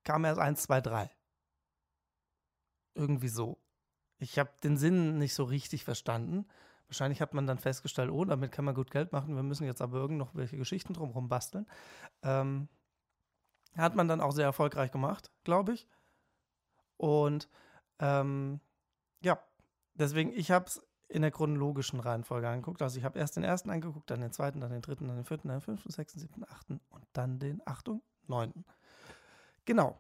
kam 0.03 0.24
erst 0.24 0.39
1, 0.39 0.62
2, 0.63 0.81
3. 0.81 1.12
Irgendwie 2.95 3.29
so. 3.29 3.57
Ich 4.19 4.39
habe 4.39 4.51
den 4.63 4.77
Sinn 4.77 5.18
nicht 5.18 5.33
so 5.33 5.44
richtig 5.44 5.83
verstanden. 5.83 6.47
Wahrscheinlich 6.88 7.22
hat 7.22 7.34
man 7.34 7.48
dann 7.48 7.57
festgestellt, 7.57 8.10
oh, 8.12 8.24
damit 8.24 8.51
kann 8.51 8.66
man 8.66 8.75
gut 8.75 8.92
Geld 8.92 9.12
machen. 9.12 9.36
Wir 9.36 9.44
müssen 9.44 9.66
jetzt 9.66 9.81
aber 9.81 9.98
irgend 9.98 10.18
noch 10.18 10.36
welche 10.36 10.57
Geschichten 10.57 10.94
drumherum 10.94 11.28
basteln. 11.28 11.68
Ähm, 12.24 12.69
hat 13.75 13.95
man 13.95 14.07
dann 14.07 14.22
auch 14.22 14.31
sehr 14.31 14.45
erfolgreich 14.45 14.92
gemacht, 14.92 15.31
glaube 15.44 15.74
ich. 15.74 15.88
Und 16.98 17.50
ähm, 18.00 18.60
ja, 19.22 19.39
deswegen, 19.95 20.31
ich 20.34 20.51
habe 20.51 20.66
es 20.66 20.81
in 21.10 21.22
der 21.22 21.31
chronologischen 21.31 22.00
Reihenfolge 22.00 22.48
angeguckt. 22.50 22.81
Also 22.81 22.98
ich 22.98 23.06
habe 23.06 23.19
erst 23.19 23.36
den 23.36 23.44
ersten 23.44 23.69
angeguckt, 23.69 24.10
dann 24.10 24.22
den 24.22 24.31
zweiten, 24.31 24.60
dann 24.60 24.72
den 24.72 24.81
dritten, 24.81 25.07
dann 25.07 25.16
den 25.16 25.25
vierten, 25.25 25.48
dann 25.48 25.57
den 25.57 25.62
fünften, 25.63 25.92
sechsten, 25.92 26.19
siebten, 26.19 26.44
achten 26.44 26.81
und 26.89 27.06
dann 27.13 27.39
den 27.39 27.62
achten, 27.66 28.01
neunten. 28.28 28.66
Genau. 29.66 30.00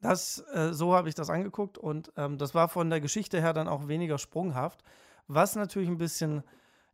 Das, 0.00 0.44
äh, 0.52 0.72
so 0.72 0.94
habe 0.94 1.08
ich 1.08 1.14
das 1.14 1.30
angeguckt 1.30 1.78
und 1.78 2.12
ähm, 2.16 2.36
das 2.36 2.54
war 2.54 2.68
von 2.68 2.90
der 2.90 3.00
Geschichte 3.00 3.40
her 3.40 3.52
dann 3.52 3.68
auch 3.68 3.86
weniger 3.86 4.18
sprunghaft. 4.18 4.82
Was 5.28 5.56
natürlich 5.56 5.88
ein 5.88 5.98
bisschen 5.98 6.42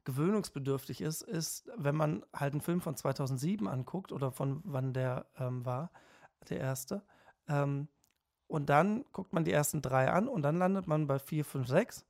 gewöhnungsbedürftig 0.04 1.00
ist, 1.00 1.22
ist, 1.22 1.68
wenn 1.76 1.94
man 1.94 2.24
halt 2.32 2.54
einen 2.54 2.62
Film 2.62 2.80
von 2.80 2.96
2007 2.96 3.68
anguckt 3.68 4.12
oder 4.12 4.30
von 4.30 4.62
wann 4.64 4.92
der 4.92 5.26
ähm, 5.38 5.66
war, 5.66 5.90
der 6.48 6.60
erste. 6.60 7.02
Ähm, 7.48 7.88
und 8.46 8.70
dann 8.70 9.04
guckt 9.12 9.32
man 9.34 9.44
die 9.44 9.52
ersten 9.52 9.82
drei 9.82 10.10
an 10.10 10.28
und 10.28 10.42
dann 10.42 10.56
landet 10.56 10.86
man 10.86 11.06
bei 11.06 11.18
4, 11.18 11.44
5, 11.44 11.68
6 11.68 12.06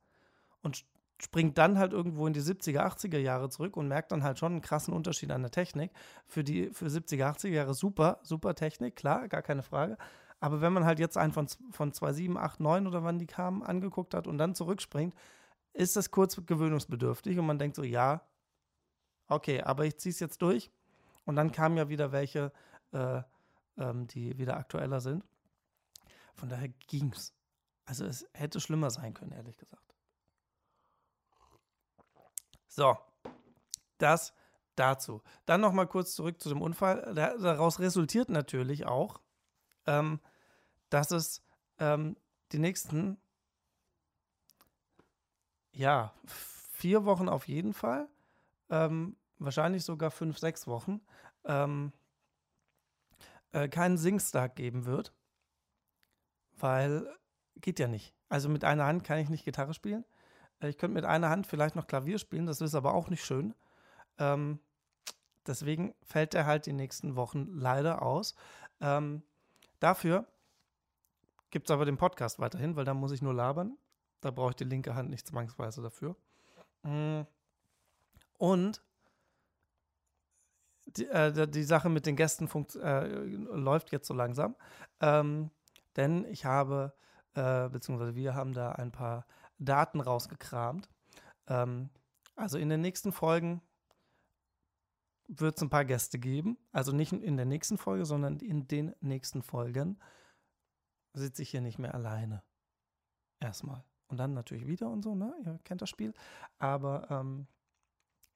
und 0.61 0.85
springt 1.21 1.57
dann 1.57 1.77
halt 1.77 1.91
irgendwo 1.91 2.25
in 2.25 2.33
die 2.33 2.41
70er, 2.41 2.79
80er 2.79 3.17
Jahre 3.17 3.49
zurück 3.49 3.75
und 3.75 3.89
merkt 3.89 4.11
dann 4.11 4.23
halt 4.23 4.39
schon 4.39 4.53
einen 4.53 4.61
krassen 4.61 4.93
Unterschied 4.93 5.31
an 5.31 5.41
der 5.41 5.51
Technik. 5.51 5.91
Für 6.25 6.43
die 6.43 6.69
für 6.71 6.85
70er, 6.85 7.35
80er 7.35 7.49
Jahre 7.49 7.73
super, 7.73 8.19
super 8.23 8.55
Technik, 8.55 8.95
klar, 8.95 9.27
gar 9.27 9.41
keine 9.41 9.63
Frage. 9.63 9.97
Aber 10.39 10.61
wenn 10.61 10.71
man 10.71 10.85
halt 10.85 10.99
jetzt 10.99 11.17
einen 11.17 11.33
von, 11.33 11.47
von 11.71 11.91
2, 11.91 12.13
7, 12.13 12.37
8, 12.37 12.61
9 12.61 12.87
oder 12.87 13.03
wann 13.03 13.19
die 13.19 13.27
kamen, 13.27 13.61
angeguckt 13.61 14.13
hat 14.13 14.27
und 14.27 14.37
dann 14.37 14.55
zurückspringt, 14.55 15.13
ist 15.73 15.95
das 15.95 16.11
kurz 16.11 16.35
gewöhnungsbedürftig 16.45 17.37
und 17.37 17.45
man 17.45 17.59
denkt 17.59 17.75
so, 17.75 17.83
ja, 17.83 18.21
okay, 19.27 19.61
aber 19.61 19.85
ich 19.85 19.97
ziehe 19.97 20.11
es 20.11 20.19
jetzt 20.19 20.41
durch. 20.41 20.71
Und 21.25 21.35
dann 21.35 21.51
kamen 21.51 21.77
ja 21.77 21.89
wieder 21.89 22.11
welche, 22.11 22.51
äh, 22.91 23.21
ähm, 23.77 24.07
die 24.07 24.37
wieder 24.37 24.57
aktueller 24.57 24.99
sind. 24.99 25.23
Von 26.35 26.49
daher 26.49 26.69
ging 26.87 27.11
es. 27.13 27.33
Also 27.85 28.05
es 28.05 28.27
hätte 28.33 28.59
schlimmer 28.59 28.89
sein 28.89 29.13
können, 29.13 29.31
ehrlich 29.31 29.57
gesagt. 29.57 29.95
So, 32.67 32.97
das 33.97 34.33
dazu. 34.75 35.21
Dann 35.45 35.61
noch 35.61 35.73
mal 35.73 35.87
kurz 35.87 36.15
zurück 36.15 36.41
zu 36.41 36.49
dem 36.49 36.61
Unfall. 36.61 37.13
Daraus 37.13 37.79
resultiert 37.79 38.29
natürlich 38.29 38.85
auch, 38.85 39.19
ähm, 39.85 40.19
dass 40.89 41.11
es 41.11 41.43
ähm, 41.79 42.15
die 42.51 42.59
nächsten, 42.59 43.17
ja, 45.79 46.13
vier 46.25 47.05
Wochen 47.05 47.29
auf 47.29 47.47
jeden 47.47 47.73
Fall, 47.73 48.09
ähm, 48.69 49.15
wahrscheinlich 49.37 49.85
sogar 49.85 50.11
fünf, 50.11 50.37
sechs 50.37 50.67
Wochen, 50.67 51.01
ähm, 51.45 51.93
äh, 53.51 53.69
keinen 53.69 53.97
Singstag 53.97 54.55
geben 54.55 54.85
wird, 54.85 55.13
weil 56.57 57.09
geht 57.55 57.79
ja 57.79 57.87
nicht. 57.87 58.13
Also 58.27 58.49
mit 58.49 58.63
einer 58.63 58.85
Hand 58.85 59.03
kann 59.03 59.19
ich 59.19 59.29
nicht 59.29 59.45
Gitarre 59.45 59.73
spielen. 59.73 60.05
Ich 60.61 60.77
könnte 60.77 60.95
mit 60.95 61.05
einer 61.05 61.29
Hand 61.29 61.47
vielleicht 61.47 61.75
noch 61.75 61.87
Klavier 61.87 62.19
spielen, 62.19 62.45
das 62.45 62.61
ist 62.61 62.75
aber 62.75 62.93
auch 62.93 63.09
nicht 63.09 63.23
schön. 63.23 63.55
Ähm, 64.17 64.59
deswegen 65.47 65.95
fällt 66.03 66.33
er 66.33 66.45
halt 66.45 66.65
die 66.65 66.73
nächsten 66.73 67.15
Wochen 67.15 67.47
leider 67.53 68.01
aus. 68.01 68.35
Ähm, 68.81 69.23
Dafür 69.79 70.25
gibt 71.51 71.69
es 71.69 71.73
aber 71.73 71.85
den 71.85 71.97
Podcast 71.97 72.39
weiterhin, 72.39 72.75
weil 72.75 72.85
da 72.85 72.93
muss 72.93 73.11
ich 73.11 73.21
nur 73.21 73.33
labern. 73.33 73.77
Da 74.21 74.31
brauche 74.31 74.51
ich 74.51 74.55
die 74.57 74.65
linke 74.65 74.95
Hand 74.95 75.09
nicht 75.09 75.27
zwangsweise 75.27 75.81
dafür. 75.81 76.15
Mm. 76.83 77.21
Und 78.37 78.81
die, 80.97 81.07
äh, 81.07 81.47
die 81.47 81.63
Sache 81.63 81.89
mit 81.89 82.05
den 82.05 82.15
Gästen 82.15 82.49
äh, 82.79 83.07
läuft 83.07 83.91
jetzt 83.91 84.07
so 84.07 84.13
langsam. 84.13 84.55
Ähm, 85.01 85.51
denn 85.95 86.25
ich 86.25 86.45
habe, 86.45 86.93
äh, 87.33 87.69
beziehungsweise 87.69 88.15
wir 88.15 88.35
haben 88.35 88.53
da 88.53 88.71
ein 88.73 88.91
paar 88.91 89.25
Daten 89.57 90.01
rausgekramt. 90.01 90.89
Ähm, 91.47 91.89
also 92.35 92.57
in 92.57 92.69
den 92.69 92.81
nächsten 92.81 93.11
Folgen 93.11 93.61
wird 95.27 95.57
es 95.57 95.61
ein 95.61 95.69
paar 95.69 95.85
Gäste 95.85 96.17
geben. 96.17 96.57
Also 96.71 96.91
nicht 96.91 97.13
in 97.13 97.37
der 97.37 97.45
nächsten 97.45 97.77
Folge, 97.77 98.05
sondern 98.05 98.37
in 98.37 98.67
den 98.67 98.95
nächsten 99.01 99.43
Folgen 99.43 99.99
sitze 101.13 101.41
ich 101.41 101.49
hier 101.49 101.61
nicht 101.61 101.79
mehr 101.79 101.93
alleine. 101.93 102.43
Erstmal. 103.39 103.83
Und 104.09 104.17
dann 104.17 104.33
natürlich 104.33 104.67
wieder 104.67 104.89
und 104.89 105.03
so, 105.03 105.15
ne? 105.15 105.33
Ihr 105.45 105.59
kennt 105.63 105.81
das 105.81 105.89
Spiel. 105.89 106.13
Aber 106.57 107.09
ähm, 107.09 107.47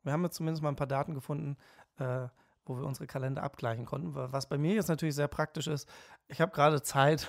wir 0.03 0.13
haben 0.13 0.23
jetzt 0.23 0.35
zumindest 0.35 0.63
mal 0.63 0.69
ein 0.69 0.75
paar 0.75 0.87
Daten 0.87 1.13
gefunden, 1.13 1.57
äh, 1.97 2.27
wo 2.65 2.77
wir 2.77 2.85
unsere 2.85 3.07
Kalender 3.07 3.43
abgleichen 3.43 3.85
konnten. 3.85 4.13
Was 4.13 4.47
bei 4.47 4.57
mir 4.57 4.73
jetzt 4.75 4.87
natürlich 4.87 5.15
sehr 5.15 5.27
praktisch 5.27 5.67
ist, 5.67 5.89
ich 6.27 6.39
habe 6.39 6.51
gerade 6.51 6.81
Zeit, 6.81 7.27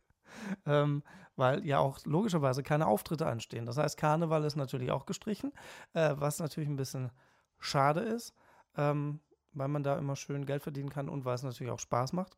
ähm, 0.66 1.02
weil 1.36 1.64
ja 1.64 1.78
auch 1.78 1.98
logischerweise 2.04 2.62
keine 2.62 2.86
Auftritte 2.86 3.26
anstehen. 3.26 3.66
Das 3.66 3.78
heißt, 3.78 3.96
Karneval 3.96 4.44
ist 4.44 4.56
natürlich 4.56 4.90
auch 4.90 5.06
gestrichen, 5.06 5.52
äh, 5.94 6.14
was 6.16 6.40
natürlich 6.40 6.68
ein 6.68 6.76
bisschen 6.76 7.10
schade 7.58 8.00
ist, 8.00 8.34
ähm, 8.76 9.20
weil 9.52 9.68
man 9.68 9.82
da 9.82 9.96
immer 9.96 10.16
schön 10.16 10.44
Geld 10.44 10.62
verdienen 10.62 10.90
kann 10.90 11.08
und 11.08 11.24
weil 11.24 11.36
es 11.36 11.42
natürlich 11.42 11.72
auch 11.72 11.78
Spaß 11.78 12.12
macht. 12.12 12.36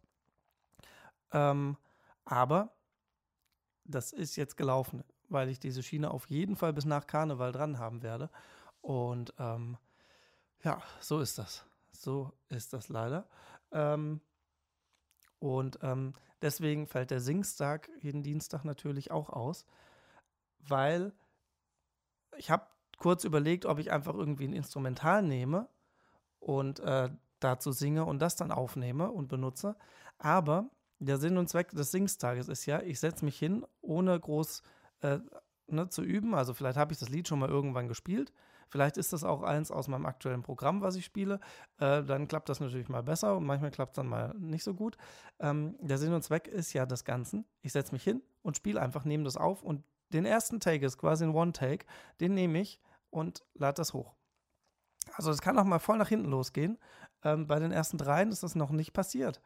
Ähm, 1.32 1.76
aber 2.24 2.74
das 3.84 4.12
ist 4.12 4.36
jetzt 4.36 4.56
gelaufen, 4.56 5.02
weil 5.28 5.49
ich 5.49 5.58
diese 5.61 5.82
Schiene 5.82 6.11
auf 6.11 6.26
jeden 6.26 6.56
Fall 6.56 6.73
bis 6.73 6.85
nach 6.85 7.06
Karneval 7.06 7.52
dran 7.52 7.78
haben 7.78 8.02
werde. 8.02 8.30
Und 8.80 9.35
ähm, 9.38 9.76
ja, 10.62 10.82
so 11.00 11.20
ist 11.20 11.38
das. 11.38 11.64
So 11.92 12.32
ist 12.49 12.73
das 12.73 12.88
leider. 12.88 13.28
Ähm, 13.73 14.20
und 15.38 15.78
ähm, 15.82 16.14
deswegen 16.42 16.87
fällt 16.87 17.11
der 17.11 17.20
Singstag 17.20 17.90
jeden 18.00 18.23
Dienstag 18.23 18.64
natürlich 18.64 19.11
auch 19.11 19.30
aus, 19.30 19.66
weil 20.58 21.12
ich 22.37 22.50
habe 22.50 22.66
kurz 22.99 23.25
überlegt, 23.25 23.66
ob 23.66 23.78
ich 23.78 23.92
einfach 23.92 24.14
irgendwie 24.14 24.47
ein 24.47 24.52
Instrumental 24.52 25.23
nehme 25.23 25.68
und 26.40 26.80
äh, 26.80 27.11
dazu 27.40 27.73
singe 27.73 28.04
und 28.04 28.20
das 28.20 28.37
dann 28.37 28.50
aufnehme 28.50 29.11
und 29.11 29.28
benutze. 29.28 29.76
Aber 30.18 30.68
der 30.99 31.18
Sinn 31.18 31.37
und 31.37 31.49
Zweck 31.49 31.70
des 31.70 31.92
Singstages 31.92 32.49
ist 32.49 32.66
ja, 32.66 32.80
ich 32.82 32.99
setze 32.99 33.25
mich 33.25 33.38
hin, 33.38 33.64
ohne 33.80 34.18
groß 34.18 34.61
äh, 34.61 34.77
ne, 35.02 35.88
zu 35.88 36.02
üben. 36.02 36.34
Also 36.34 36.54
vielleicht 36.54 36.78
habe 36.78 36.92
ich 36.92 36.98
das 36.98 37.08
Lied 37.08 37.28
schon 37.28 37.38
mal 37.38 37.48
irgendwann 37.48 37.88
gespielt 37.88 38.32
Vielleicht 38.68 38.98
ist 38.98 39.12
das 39.12 39.24
auch 39.24 39.42
eins 39.42 39.70
aus 39.70 39.88
meinem 39.88 40.06
aktuellen 40.06 40.42
Programm, 40.42 40.82
was 40.82 40.96
ich 40.96 41.04
spiele. 41.04 41.40
Äh, 41.78 42.04
dann 42.04 42.28
klappt 42.28 42.48
das 42.48 42.60
natürlich 42.60 42.88
mal 42.88 43.02
besser 43.02 43.36
und 43.36 43.44
manchmal 43.44 43.70
klappt 43.70 43.92
es 43.92 43.96
dann 43.96 44.06
mal 44.06 44.34
nicht 44.38 44.62
so 44.62 44.74
gut. 44.74 44.96
Ähm, 45.40 45.76
der 45.80 45.98
Sinn 45.98 46.12
und 46.12 46.22
Zweck 46.22 46.46
ist 46.48 46.72
ja 46.74 46.84
das 46.84 47.04
Ganze. 47.04 47.44
Ich 47.62 47.72
setze 47.72 47.92
mich 47.92 48.04
hin 48.04 48.22
und 48.42 48.56
spiele 48.56 48.80
einfach, 48.80 49.04
nehme 49.04 49.24
das 49.24 49.36
auf 49.36 49.62
und 49.62 49.84
den 50.12 50.24
ersten 50.24 50.60
Take 50.60 50.84
ist 50.84 50.98
quasi 50.98 51.24
ein 51.24 51.34
One-Take. 51.34 51.86
Den 52.20 52.34
nehme 52.34 52.60
ich 52.60 52.80
und 53.10 53.44
lade 53.54 53.76
das 53.76 53.94
hoch. 53.94 54.14
Also 55.14 55.30
es 55.30 55.40
kann 55.40 55.58
auch 55.58 55.64
mal 55.64 55.78
voll 55.78 55.98
nach 55.98 56.08
hinten 56.08 56.30
losgehen. 56.30 56.78
Ähm, 57.24 57.46
bei 57.46 57.58
den 57.58 57.72
ersten 57.72 57.96
dreien 57.96 58.30
ist 58.30 58.42
das 58.42 58.54
noch 58.54 58.70
nicht 58.70 58.92
passiert. 58.92 59.40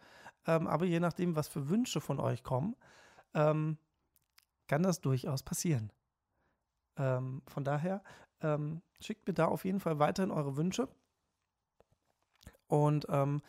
Ähm, 0.47 0.67
aber 0.67 0.85
je 0.85 0.99
nachdem, 0.99 1.37
was 1.37 1.47
für 1.47 1.69
Wünsche 1.69 2.01
von 2.01 2.19
euch 2.19 2.43
kommen, 2.43 2.75
ähm, 3.35 3.79
kann 4.73 4.83
das 4.83 5.03
durchaus 5.03 5.43
passieren. 5.43 5.93
Ähm, 6.97 7.43
von 7.47 7.63
daher 7.63 8.03
ähm, 8.41 8.81
schickt 9.03 9.29
mir 9.29 9.35
da 9.35 9.45
auf 9.45 9.67
jeden 9.67 9.81
Fall 9.81 9.99
weiterhin 9.99 10.31
eure 10.31 10.57
Wünsche. 10.57 10.89
Und 12.69 13.05
ähm, 13.11 13.43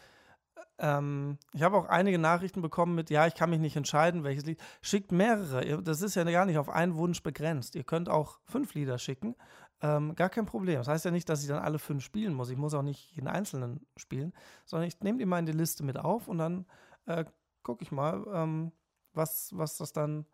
ähm, 0.80 1.38
ich 1.54 1.64
habe 1.64 1.78
auch 1.78 1.86
einige 1.86 2.20
Nachrichten 2.20 2.62
bekommen 2.62 2.94
mit, 2.94 3.10
ja, 3.10 3.26
ich 3.26 3.36
kann 3.36 3.52
mich 3.52 3.62
nicht 3.62 3.78
entscheiden, 3.78 4.26
welches 4.26 4.44
Lied. 4.44 4.62
Schickt 4.82 5.14
mehrere. 5.14 5.82
Das 5.82 6.02
ist 6.02 6.16
ja 6.16 6.26
gar 6.26 6.46
nicht 6.46 6.58
auf 6.58 6.68
einen 6.68 6.96
Wunsch 6.96 7.24
begrenzt. 7.24 7.76
Ihr 7.76 7.86
könnt 7.86 8.10
auch 8.10 8.42
fünf 8.44 8.74
Lieder 8.74 8.98
schicken. 8.98 9.38
Ähm, 9.80 10.16
gar 10.16 10.30
kein 10.30 10.46
Problem. 10.46 10.80
Das 10.80 10.90
heißt 10.90 11.06
ja 11.06 11.12
nicht, 11.12 11.30
dass 11.30 11.42
ich 11.42 11.48
dann 11.48 11.64
alle 11.64 11.80
fünf 11.80 12.04
spielen 12.04 12.34
muss. 12.34 12.50
Ich 12.50 12.58
muss 12.58 12.74
auch 12.74 12.82
nicht 12.82 13.16
jeden 13.16 13.30
einzelnen 13.30 13.88
spielen, 13.96 14.34
sondern 14.66 14.90
ich 14.90 15.00
nehme 15.00 15.20
die 15.20 15.26
mal 15.26 15.40
in 15.40 15.46
die 15.46 15.54
Liste 15.54 15.86
mit 15.86 15.98
auf 15.98 16.28
und 16.28 16.40
dann 16.40 16.66
äh, 17.06 17.24
gucke 17.62 17.82
ich 17.82 17.94
mal, 17.94 18.26
ähm, 18.34 18.74
was, 19.14 19.52
was 19.56 19.78
das 19.78 19.94
dann 19.94 20.26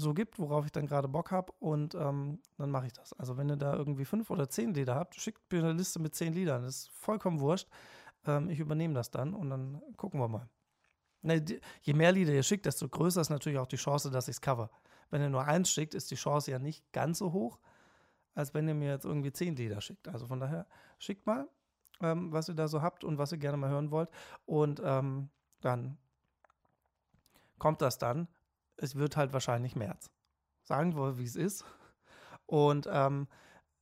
so 0.00 0.14
gibt, 0.14 0.38
worauf 0.38 0.64
ich 0.64 0.72
dann 0.72 0.86
gerade 0.86 1.08
Bock 1.08 1.30
habe 1.30 1.52
und 1.60 1.94
ähm, 1.94 2.40
dann 2.58 2.70
mache 2.70 2.86
ich 2.86 2.92
das. 2.92 3.12
Also 3.14 3.36
wenn 3.36 3.48
ihr 3.48 3.56
da 3.56 3.74
irgendwie 3.74 4.04
fünf 4.04 4.30
oder 4.30 4.48
zehn 4.48 4.74
Lieder 4.74 4.94
habt, 4.94 5.14
schickt 5.14 5.40
mir 5.52 5.60
eine 5.60 5.72
Liste 5.72 5.98
mit 6.00 6.14
zehn 6.14 6.32
Liedern. 6.32 6.62
Das 6.62 6.76
ist 6.76 6.90
vollkommen 6.90 7.40
wurscht. 7.40 7.68
Ähm, 8.26 8.50
ich 8.50 8.58
übernehme 8.58 8.94
das 8.94 9.10
dann 9.10 9.34
und 9.34 9.50
dann 9.50 9.82
gucken 9.96 10.20
wir 10.20 10.28
mal. 10.28 10.48
Ne, 11.22 11.40
die, 11.40 11.60
je 11.82 11.92
mehr 11.92 12.12
Lieder 12.12 12.32
ihr 12.32 12.42
schickt, 12.42 12.66
desto 12.66 12.88
größer 12.88 13.20
ist 13.20 13.30
natürlich 13.30 13.58
auch 13.58 13.66
die 13.66 13.76
Chance, 13.76 14.10
dass 14.10 14.28
ich 14.28 14.36
es 14.36 14.40
cover. 14.40 14.70
Wenn 15.10 15.22
ihr 15.22 15.28
nur 15.28 15.44
eins 15.44 15.70
schickt, 15.70 15.94
ist 15.94 16.10
die 16.10 16.16
Chance 16.16 16.50
ja 16.50 16.58
nicht 16.58 16.90
ganz 16.92 17.18
so 17.18 17.32
hoch, 17.32 17.58
als 18.34 18.54
wenn 18.54 18.68
ihr 18.68 18.74
mir 18.74 18.90
jetzt 18.90 19.04
irgendwie 19.04 19.32
zehn 19.32 19.56
Lieder 19.56 19.80
schickt. 19.80 20.08
Also 20.08 20.26
von 20.26 20.40
daher, 20.40 20.66
schickt 20.98 21.26
mal, 21.26 21.48
ähm, 22.00 22.32
was 22.32 22.48
ihr 22.48 22.54
da 22.54 22.68
so 22.68 22.80
habt 22.80 23.04
und 23.04 23.18
was 23.18 23.32
ihr 23.32 23.38
gerne 23.38 23.56
mal 23.56 23.70
hören 23.70 23.90
wollt. 23.90 24.08
Und 24.46 24.80
ähm, 24.84 25.28
dann 25.60 25.98
kommt 27.58 27.82
das 27.82 27.98
dann 27.98 28.28
es 28.80 28.96
wird 28.96 29.16
halt 29.16 29.32
wahrscheinlich 29.32 29.76
März. 29.76 30.10
Sagen 30.62 30.96
wir, 30.96 31.18
wie 31.18 31.24
es 31.24 31.36
ist. 31.36 31.64
Und 32.46 32.88
ähm, 32.90 33.28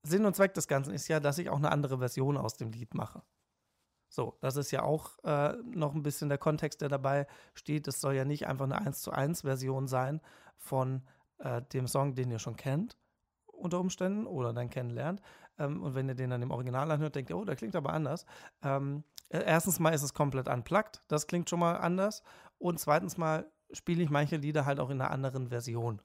Sinn 0.03 0.25
und 0.25 0.35
Zweck 0.35 0.55
des 0.55 0.69
Ganzen 0.69 0.93
ist 0.93 1.09
ja, 1.09 1.21
dass 1.21 1.39
ich 1.39 1.51
auch 1.51 1.57
eine 1.57 1.73
andere 1.73 1.99
Version 1.99 2.37
aus 2.37 2.57
dem 2.57 2.71
Lied 2.71 2.95
mache. 2.95 3.23
So, 4.09 4.37
das 4.41 4.57
ist 4.57 4.71
ja 4.71 4.83
auch 4.83 5.23
äh, 5.25 5.55
noch 5.65 5.95
ein 5.95 6.03
bisschen 6.03 6.29
der 6.29 6.39
Kontext, 6.39 6.81
der 6.81 6.89
dabei 6.89 7.27
steht. 7.55 7.87
Es 7.89 8.01
soll 8.01 8.15
ja 8.15 8.25
nicht 8.25 8.47
einfach 8.47 8.65
eine 8.65 8.79
1 8.79 9.03
zu 9.03 9.13
1 9.13 9.43
Version 9.43 9.87
sein 9.87 10.21
von 10.57 11.03
äh, 11.39 11.63
dem 11.73 11.87
Song, 11.87 12.15
den 12.15 12.31
ihr 12.31 12.39
schon 12.39 12.57
kennt, 12.57 12.97
unter 13.47 13.81
Umständen, 13.81 14.27
oder 14.27 14.53
dann 14.53 14.71
kennenlernt. 14.71 15.21
Ähm, 15.59 15.83
und 15.83 15.95
wenn 15.95 16.09
ihr 16.09 16.15
den 16.15 16.31
dann 16.31 16.43
im 16.43 16.51
Original 16.51 16.91
anhört, 16.91 17.17
denkt 17.17 17.31
ihr, 17.31 17.37
oh, 17.37 17.45
der 17.45 17.57
klingt 17.57 17.77
aber 17.77 17.93
anders. 17.93 18.25
Ähm, 18.63 19.05
erstens 19.29 19.79
mal 19.79 19.93
ist 19.93 20.03
es 20.03 20.15
komplett 20.15 20.49
unplugged, 20.49 21.03
das 21.09 21.27
klingt 21.27 21.51
schon 21.51 21.61
mal 21.61 21.77
anders. 21.77 22.23
Und 22.57 22.81
zweitens 22.81 23.19
mal 23.19 23.51
spiele 23.73 24.03
ich 24.03 24.11
manche 24.11 24.37
Lieder 24.37 24.67
halt 24.67 24.81
auch 24.81 24.91
in 24.91 25.01
einer 25.01 25.11
anderen 25.11 25.49
Version. 25.49 26.01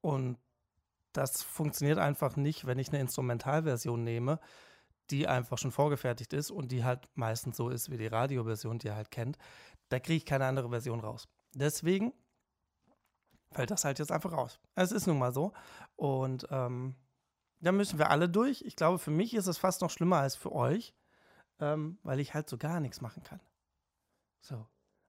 Und 0.00 0.38
das 1.12 1.42
funktioniert 1.42 1.98
einfach 1.98 2.36
nicht, 2.36 2.66
wenn 2.66 2.78
ich 2.78 2.88
eine 2.88 3.00
Instrumentalversion 3.00 4.04
nehme, 4.04 4.38
die 5.10 5.26
einfach 5.28 5.58
schon 5.58 5.72
vorgefertigt 5.72 6.32
ist 6.32 6.50
und 6.50 6.72
die 6.72 6.84
halt 6.84 7.08
meistens 7.14 7.56
so 7.56 7.68
ist 7.68 7.90
wie 7.90 7.96
die 7.96 8.06
Radioversion, 8.06 8.78
die 8.78 8.88
ihr 8.88 8.96
halt 8.96 9.10
kennt. 9.10 9.38
Da 9.88 10.00
kriege 10.00 10.16
ich 10.16 10.26
keine 10.26 10.46
andere 10.46 10.70
Version 10.70 11.00
raus. 11.00 11.28
Deswegen 11.54 12.12
fällt 13.52 13.70
das 13.70 13.84
halt 13.84 13.98
jetzt 13.98 14.12
einfach 14.12 14.32
raus. 14.32 14.60
Es 14.74 14.92
ist 14.92 15.06
nun 15.06 15.18
mal 15.18 15.32
so. 15.32 15.52
Und 15.94 16.46
ähm, 16.50 16.96
da 17.60 17.72
müssen 17.72 17.98
wir 17.98 18.10
alle 18.10 18.28
durch. 18.28 18.62
Ich 18.62 18.76
glaube, 18.76 18.98
für 18.98 19.10
mich 19.10 19.34
ist 19.34 19.46
es 19.46 19.58
fast 19.58 19.80
noch 19.80 19.90
schlimmer 19.90 20.18
als 20.18 20.36
für 20.36 20.52
euch, 20.52 20.94
ähm, 21.60 21.98
weil 22.02 22.20
ich 22.20 22.34
halt 22.34 22.48
so 22.48 22.58
gar 22.58 22.80
nichts 22.80 23.00
machen 23.00 23.22
kann. 23.22 23.40
So. 24.40 24.66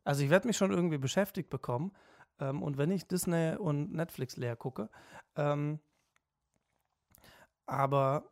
Also 0.07 0.23
ich 0.23 0.29
werde 0.29 0.47
mich 0.47 0.55
schon 0.55 0.71
irgendwie 0.71 0.97
beschäftigt 0.97 1.49
bekommen. 1.49 1.91
Ähm, 2.39 2.63
und 2.63 2.77
wenn 2.77 2.91
ich 2.91 3.09
Disney 3.09 3.57
und 3.57 3.91
Netflix 3.91 4.37
leer 4.37 4.55
gucke, 4.55 4.89
ähm, 5.35 5.81
aber 7.65 8.31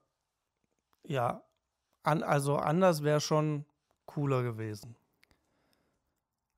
ja, 1.03 1.43
an, 2.03 2.23
also 2.23 2.55
anders 2.55 3.03
wäre 3.03 3.19
schon 3.19 3.65
cooler 4.05 4.41
gewesen. 4.41 4.95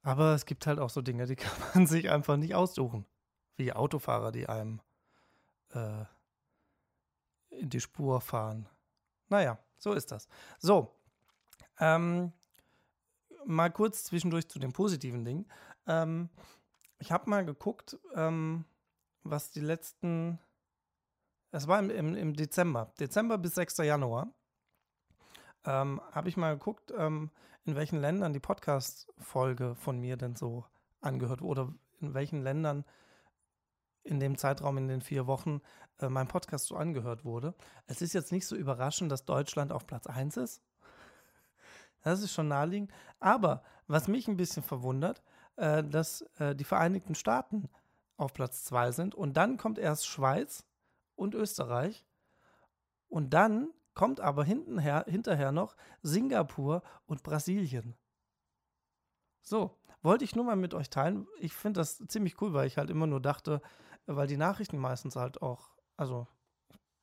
Aber 0.04 0.36
es 0.36 0.46
gibt 0.46 0.68
halt 0.68 0.78
auch 0.78 0.92
so 0.92 1.02
Dinge, 1.02 1.26
die 1.26 1.36
kann 1.36 1.58
man 1.74 1.88
sich 1.88 2.12
einfach 2.12 2.38
nicht 2.38 2.54
aussuchen. 2.54 3.08
Wie 3.56 3.74
Autofahrer, 3.74 4.32
die 4.32 4.48
einem 4.48 4.82
äh, 5.72 6.06
in 7.50 7.72
die 7.72 7.82
Spur 7.82 8.22
fahren. 8.22 8.70
Naja, 9.30 9.58
so 9.80 9.94
ist 9.94 10.12
das. 10.12 10.28
So, 10.60 10.96
ähm, 11.80 12.34
mal 13.48 13.72
kurz 13.72 14.04
zwischendurch 14.04 14.50
zu 14.50 14.60
den 14.60 14.74
positiven 14.74 15.24
Dingen. 15.25 15.50
Ähm, 15.88 16.30
ich 17.00 17.12
habe 17.12 17.30
mal 17.30 17.46
geguckt, 17.46 17.98
ähm, 18.16 18.66
was 19.24 19.51
die 19.51 19.62
letzten, 19.62 20.39
es 21.51 21.68
war 21.68 21.80
im, 21.80 21.89
im, 21.89 22.16
im, 22.16 22.34
Dezember, 22.34 22.94
Dezember 23.00 23.38
bis 23.38 23.56
6. 23.56 23.77
Januar, 23.77 24.34
ähm, 25.66 26.01
habe 26.12 26.30
ich 26.30 26.38
mal 26.38 26.54
geguckt, 26.54 26.94
ähm, 26.98 27.32
in 27.63 27.75
welchen 27.75 28.00
Ländern 28.00 28.34
die 28.34 28.39
Podcast-Folge 28.39 29.75
von 29.75 30.00
mir 30.00 30.18
denn 30.18 30.36
so 30.36 30.66
angehört 31.01 31.42
wurde 31.42 31.62
oder 31.62 31.74
in 32.00 32.13
welchen 32.13 32.42
Ländern 32.42 32.86
in 34.04 34.20
dem 34.20 34.38
Zeitraum 34.38 34.77
in 34.77 34.88
den 34.88 35.01
vier 35.01 35.27
Wochen 35.27 35.62
äh, 36.00 36.10
mein 36.10 36.27
Podcast 36.27 36.68
so 36.68 36.75
angehört 36.75 37.25
wurde. 37.25 37.54
Es 37.88 38.01
ist 38.01 38.13
jetzt 38.13 38.32
nicht 38.32 38.48
so 38.48 38.56
überraschend, 38.56 39.12
dass 39.12 39.25
Deutschland 39.25 39.72
auf 39.72 39.86
Platz 39.86 40.08
1 40.08 40.38
ist. 40.38 40.62
Das 42.01 42.22
ist 42.22 42.32
schon 42.32 42.48
naheliegend. 42.48 42.92
Aber 43.20 43.63
was 43.88 44.08
mich 44.08 44.27
ein 44.27 44.38
bisschen 44.38 44.63
verwundert, 44.63 45.24
äh, 45.56 45.84
dass 45.84 46.22
äh, 46.39 46.56
die 46.56 46.63
Vereinigten 46.63 47.16
Staaten 47.16 47.70
auf 48.18 48.34
Platz 48.34 48.63
2 48.66 48.92
sind 48.92 49.16
und 49.16 49.38
dann 49.38 49.58
kommt 49.58 49.77
erst 49.77 50.08
Schweiz 50.08 50.66
und 51.16 51.36
Österreich 51.36 52.06
und 53.10 53.34
dann 53.34 53.72
kommt 53.94 54.20
aber 54.20 54.44
hintenher, 54.44 55.06
hinterher 55.08 55.51
noch 55.51 55.75
Singapur 56.04 56.84
und 57.06 57.24
Brasilien. 57.24 57.96
So, 59.42 59.77
wollte 60.01 60.24
ich 60.24 60.36
nur 60.36 60.46
mal 60.46 60.56
mit 60.56 60.74
euch 60.74 60.89
teilen. 60.89 61.27
Ich 61.39 61.54
finde 61.54 61.80
das 61.80 61.98
ziemlich 62.08 62.39
cool, 62.42 62.54
weil 62.54 62.68
ich 62.68 62.77
halt 62.77 62.89
immer 62.89 63.08
nur 63.08 63.22
dachte, 63.22 63.62
weil 64.06 64.27
die 64.27 64.38
Nachrichten 64.38 64.77
meistens 64.77 65.16
halt 65.16 65.42
auch, 65.42 65.70
also 65.96 66.27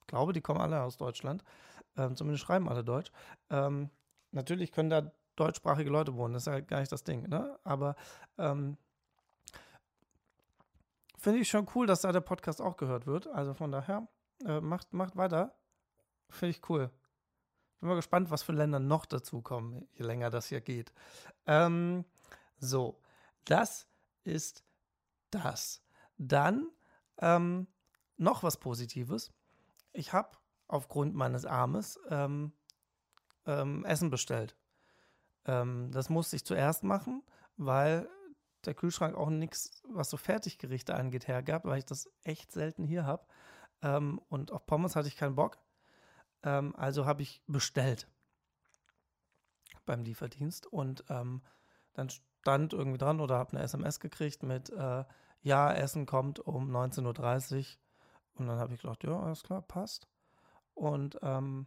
ich 0.00 0.06
glaube, 0.06 0.32
die 0.32 0.40
kommen 0.40 0.60
alle 0.60 0.82
aus 0.82 0.96
Deutschland, 0.96 1.42
ähm, 1.96 2.16
zumindest 2.16 2.44
schreiben 2.44 2.68
alle 2.68 2.84
Deutsch. 2.84 3.10
Ähm, 3.50 3.90
natürlich 4.34 4.72
können 4.72 4.90
da 4.90 5.12
deutschsprachige 5.36 5.90
Leute 5.90 6.14
wohnen, 6.14 6.34
das 6.34 6.46
ist 6.46 6.52
ja 6.52 6.60
gar 6.60 6.80
nicht 6.80 6.92
das 6.92 7.04
Ding, 7.04 7.28
ne? 7.28 7.58
Aber 7.64 7.96
ähm, 8.38 8.76
finde 11.18 11.40
ich 11.40 11.48
schon 11.48 11.68
cool, 11.74 11.86
dass 11.86 12.02
da 12.02 12.12
der 12.12 12.20
Podcast 12.20 12.60
auch 12.60 12.76
gehört 12.76 13.06
wird. 13.06 13.26
Also 13.28 13.54
von 13.54 13.72
daher, 13.72 14.06
äh, 14.44 14.60
macht, 14.60 14.92
macht 14.92 15.16
weiter. 15.16 15.54
Finde 16.28 16.50
ich 16.50 16.68
cool. 16.68 16.90
Bin 17.80 17.88
mal 17.88 17.96
gespannt, 17.96 18.30
was 18.30 18.42
für 18.42 18.52
Länder 18.52 18.78
noch 18.78 19.06
dazukommen, 19.06 19.88
je 19.92 20.04
länger 20.04 20.30
das 20.30 20.48
hier 20.48 20.60
geht. 20.60 20.92
Ähm, 21.46 22.04
so, 22.58 23.00
das 23.44 23.88
ist 24.22 24.64
das. 25.30 25.82
Dann 26.16 26.70
ähm, 27.18 27.66
noch 28.16 28.42
was 28.42 28.58
Positives. 28.58 29.32
Ich 29.92 30.12
habe 30.12 30.30
aufgrund 30.66 31.14
meines 31.14 31.44
Armes 31.44 31.98
ähm, 32.08 32.52
ähm, 33.46 33.84
Essen 33.84 34.10
bestellt. 34.10 34.56
Ähm, 35.46 35.90
das 35.92 36.08
musste 36.08 36.36
ich 36.36 36.44
zuerst 36.44 36.84
machen, 36.84 37.22
weil 37.56 38.08
der 38.64 38.74
Kühlschrank 38.74 39.14
auch 39.14 39.30
nichts, 39.30 39.82
was 39.88 40.10
so 40.10 40.16
Fertiggerichte 40.16 40.94
angeht, 40.94 41.28
hergab, 41.28 41.64
weil 41.64 41.78
ich 41.78 41.84
das 41.84 42.10
echt 42.22 42.52
selten 42.52 42.84
hier 42.84 43.04
habe. 43.04 43.26
Ähm, 43.82 44.20
und 44.28 44.52
auf 44.52 44.66
Pommes 44.66 44.96
hatte 44.96 45.08
ich 45.08 45.16
keinen 45.16 45.34
Bock. 45.34 45.58
Ähm, 46.42 46.74
also 46.76 47.06
habe 47.06 47.22
ich 47.22 47.42
bestellt 47.46 48.08
beim 49.86 50.02
Lieferdienst 50.02 50.66
und 50.66 51.04
ähm, 51.08 51.42
dann 51.92 52.08
stand 52.08 52.72
irgendwie 52.72 52.98
dran 52.98 53.20
oder 53.20 53.36
habe 53.36 53.52
eine 53.52 53.62
SMS 53.62 54.00
gekriegt 54.00 54.42
mit 54.42 54.70
äh, 54.70 55.04
Ja, 55.42 55.72
Essen 55.72 56.06
kommt 56.06 56.40
um 56.40 56.74
19.30 56.74 57.58
Uhr. 57.58 57.66
Und 58.36 58.46
dann 58.46 58.58
habe 58.58 58.74
ich 58.74 58.80
gedacht, 58.80 59.04
ja, 59.04 59.18
alles 59.18 59.42
klar, 59.42 59.62
passt. 59.62 60.08
Und 60.74 61.18
ähm, 61.22 61.66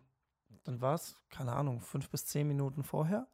dann 0.64 0.82
war 0.82 0.96
es, 0.96 1.16
keine 1.30 1.54
Ahnung, 1.54 1.80
fünf 1.82 2.10
bis 2.10 2.26
zehn 2.26 2.48
Minuten 2.48 2.84
vorher. 2.84 3.28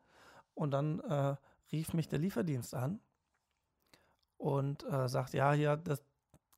Und 0.53 0.72
dann 0.72 1.00
äh, 1.01 1.36
rief 1.72 1.93
mich 1.93 2.08
der 2.08 2.20
Lieferdienst 2.20 2.75
an 2.75 3.00
und 4.38 4.84
äh, 4.84 5.10
sagt, 5.10 5.34
ja, 5.34 5.51
hier, 5.53 5.77
das 5.77 6.03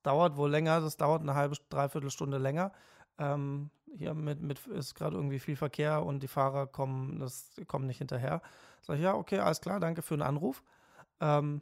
dauert 0.03 0.37
wohl 0.37 0.49
länger, 0.49 0.81
das 0.81 0.97
dauert 0.97 1.21
eine 1.21 1.35
halbe, 1.35 1.55
dreiviertel 1.69 2.11
Stunde 2.11 2.37
länger. 2.37 2.73
Ähm, 3.17 3.71
hier 3.95 4.13
mit, 4.13 4.41
mit 4.41 4.67
ist 4.67 4.95
gerade 4.95 5.15
irgendwie 5.15 5.39
viel 5.39 5.55
Verkehr 5.55 6.03
und 6.03 6.21
die 6.21 6.27
Fahrer 6.27 6.67
kommen, 6.67 7.19
das 7.19 7.51
kommen 7.67 7.87
nicht 7.87 7.99
hinterher. 7.99 8.41
Sag 8.81 8.97
ich, 8.97 9.03
ja, 9.03 9.15
okay, 9.15 9.39
alles 9.39 9.61
klar, 9.61 9.79
danke 9.79 10.01
für 10.01 10.17
den 10.17 10.21
Anruf. 10.21 10.63
Ähm, 11.21 11.61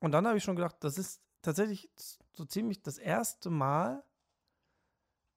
und 0.00 0.10
dann 0.10 0.26
habe 0.26 0.36
ich 0.36 0.44
schon 0.44 0.56
gedacht, 0.56 0.76
das 0.80 0.98
ist 0.98 1.22
tatsächlich 1.42 1.88
so 2.32 2.44
ziemlich 2.44 2.82
das 2.82 2.98
erste 2.98 3.50
Mal, 3.50 4.02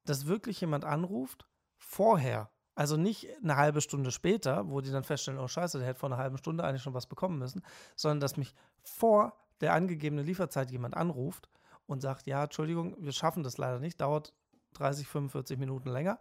dass 0.06 0.26
wirklich 0.26 0.60
jemand 0.62 0.86
anruft 0.86 1.48
vorher. 1.86 2.50
Also 2.74 2.98
nicht 2.98 3.30
eine 3.42 3.56
halbe 3.56 3.80
Stunde 3.80 4.12
später, 4.12 4.70
wo 4.70 4.82
die 4.82 4.92
dann 4.92 5.04
feststellen, 5.04 5.40
oh 5.40 5.48
scheiße, 5.48 5.78
der 5.78 5.88
hätte 5.88 6.00
vor 6.00 6.10
einer 6.10 6.18
halben 6.18 6.38
Stunde 6.38 6.64
eigentlich 6.64 6.82
schon 6.82 6.94
was 6.94 7.08
bekommen 7.08 7.40
müssen, 7.40 7.62
sondern 7.96 8.20
dass 8.20 8.36
mich 8.36 8.54
vor 8.84 9.34
der 9.62 9.74
angegebenen 9.74 10.26
Lieferzeit 10.26 10.72
jemand 10.72 10.98
anruft 10.98 11.50
und 11.88 12.02
sagt, 12.02 12.28
ja, 12.28 12.44
Entschuldigung, 12.44 12.96
wir 13.00 13.14
schaffen 13.14 13.44
das 13.44 13.58
leider 13.58 13.80
nicht, 13.80 14.02
dauert 14.02 14.34
30, 14.74 15.08
45 15.08 15.58
Minuten 15.58 15.90
länger. 15.90 16.20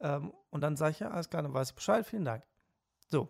Ähm, 0.00 0.32
und 0.48 0.62
dann 0.62 0.76
sage 0.76 0.92
ich, 0.92 1.00
ja, 1.00 1.10
alles 1.10 1.28
klar, 1.28 1.42
dann 1.42 1.52
weiß 1.52 1.70
ich 1.70 1.74
Bescheid, 1.74 2.06
vielen 2.06 2.24
Dank. 2.24 2.44
So. 3.08 3.28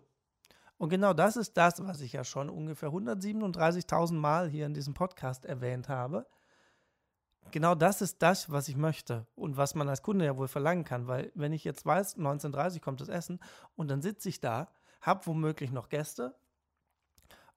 Und 0.77 0.89
genau 0.89 1.13
das 1.13 1.35
ist 1.35 1.57
das, 1.57 1.85
was 1.85 1.99
ich 1.99 2.13
ja 2.13 2.23
schon 2.23 2.49
ungefähr 2.49 2.89
137.000 2.89 4.13
Mal 4.13 4.47
hier 4.47 4.65
in 4.65 4.73
diesem 4.73 4.93
Podcast 4.93 5.45
erwähnt 5.45 5.89
habe 5.89 6.25
genau 7.49 7.75
das 7.75 8.01
ist 8.01 8.21
das, 8.21 8.51
was 8.51 8.67
ich 8.67 8.77
möchte 8.77 9.25
und 9.35 9.57
was 9.57 9.75
man 9.75 9.89
als 9.89 10.03
Kunde 10.03 10.25
ja 10.25 10.37
wohl 10.37 10.47
verlangen 10.47 10.83
kann, 10.83 11.07
weil 11.07 11.31
wenn 11.35 11.53
ich 11.53 11.63
jetzt 11.63 11.85
weiß, 11.85 12.17
19.30 12.17 12.79
kommt 12.79 13.01
das 13.01 13.09
Essen 13.09 13.39
und 13.75 13.89
dann 13.89 14.01
sitze 14.01 14.29
ich 14.29 14.39
da, 14.39 14.67
habe 15.01 15.25
womöglich 15.25 15.71
noch 15.71 15.89
Gäste 15.89 16.35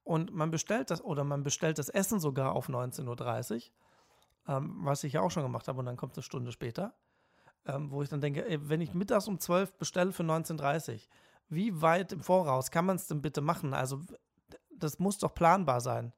und 0.03 0.33
man 0.33 0.51
bestellt 0.51 0.91
das 0.91 1.03
oder 1.03 1.25
man 1.25 1.43
bestellt 1.43 1.79
das 1.79 1.89
Essen 1.89 2.21
sogar 2.21 2.53
auf 2.53 2.69
19.30 2.69 3.55
Uhr, 3.55 3.63
ähm, 4.49 4.77
was 4.81 5.05
ich 5.05 5.15
ja 5.15 5.21
auch 5.21 5.31
schon 5.31 5.43
gemacht 5.43 5.69
habe 5.69 5.81
und 5.81 5.87
dann 5.87 5.97
kommt 5.97 6.17
eine 6.17 6.23
Stunde 6.23 6.53
später, 6.53 6.95
ähm, 7.67 7.91
wo 7.91 8.03
ich 8.03 8.09
dann 8.09 8.21
denke, 8.21 8.49
ey, 8.49 8.69
wenn 8.69 8.81
ich 8.81 8.95
mittags 8.95 9.29
um 9.29 9.39
12 9.39 9.71
Uhr 9.73 9.79
bestelle 9.79 10.13
für 10.13 10.23
19.30 10.23 10.95
Uhr, 10.95 11.01
wie 11.49 11.81
weit 11.83 12.13
im 12.13 12.23
Voraus 12.23 12.71
kann 12.71 12.87
man 12.87 12.97
es 12.97 13.07
denn 13.07 13.23
bitte 13.23 13.41
machen? 13.41 13.75
Also 13.75 14.01
das 14.71 14.99
muss 14.99 15.19
doch 15.19 15.35
planbar 15.35 15.81
sein. 15.81 16.13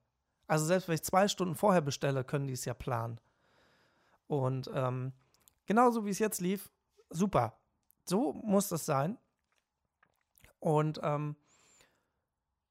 Also 0.46 0.64
selbst 0.64 0.88
wenn 0.88 0.94
ich 0.94 1.02
zwei 1.02 1.28
Stunden 1.28 1.54
vorher 1.54 1.80
bestelle, 1.80 2.24
können 2.24 2.46
die 2.46 2.54
es 2.54 2.64
ja 2.64 2.74
planen. 2.74 3.20
Und 4.26 4.70
ähm, 4.74 5.12
genauso 5.66 6.04
wie 6.04 6.10
es 6.10 6.18
jetzt 6.18 6.40
lief, 6.40 6.70
super. 7.10 7.58
So 8.04 8.32
muss 8.32 8.68
das 8.68 8.86
sein. 8.86 9.18
Und 10.58 11.00
ähm, 11.02 11.36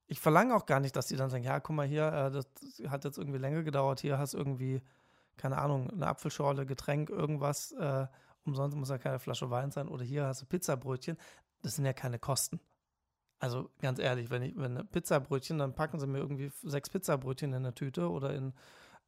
ich 0.07 0.19
verlange 0.19 0.55
auch 0.55 0.65
gar 0.65 0.79
nicht, 0.79 0.95
dass 0.95 1.07
die 1.07 1.15
dann 1.15 1.29
sagen, 1.29 1.43
ja, 1.43 1.59
guck 1.59 1.75
mal 1.75 1.87
hier, 1.87 2.07
äh, 2.07 2.31
das 2.31 2.45
hat 2.87 3.05
jetzt 3.05 3.17
irgendwie 3.17 3.39
länger 3.39 3.63
gedauert, 3.63 3.99
hier 3.99 4.17
hast 4.17 4.33
irgendwie, 4.33 4.81
keine 5.37 5.57
Ahnung, 5.57 5.89
eine 5.89 6.07
Apfelschorle, 6.07 6.65
Getränk, 6.65 7.09
irgendwas, 7.09 7.71
äh, 7.73 8.07
umsonst 8.45 8.77
muss 8.77 8.89
ja 8.89 8.97
keine 8.97 9.19
Flasche 9.19 9.49
Wein 9.49 9.71
sein 9.71 9.87
oder 9.87 10.03
hier 10.03 10.25
hast 10.27 10.41
du 10.41 10.45
Pizzabrötchen. 10.45 11.17
Das 11.61 11.75
sind 11.75 11.85
ja 11.85 11.93
keine 11.93 12.19
Kosten. 12.19 12.59
Also 13.39 13.69
ganz 13.81 13.99
ehrlich, 13.99 14.29
wenn 14.29 14.43
ich, 14.43 14.55
wenn 14.55 14.87
Pizzabrötchen, 14.87 15.57
dann 15.57 15.73
packen 15.73 15.99
sie 15.99 16.07
mir 16.07 16.19
irgendwie 16.19 16.51
sechs 16.61 16.89
Pizzabrötchen 16.89 17.49
in 17.49 17.57
eine 17.57 17.73
Tüte 17.73 18.09
oder 18.09 18.33
in, 18.33 18.53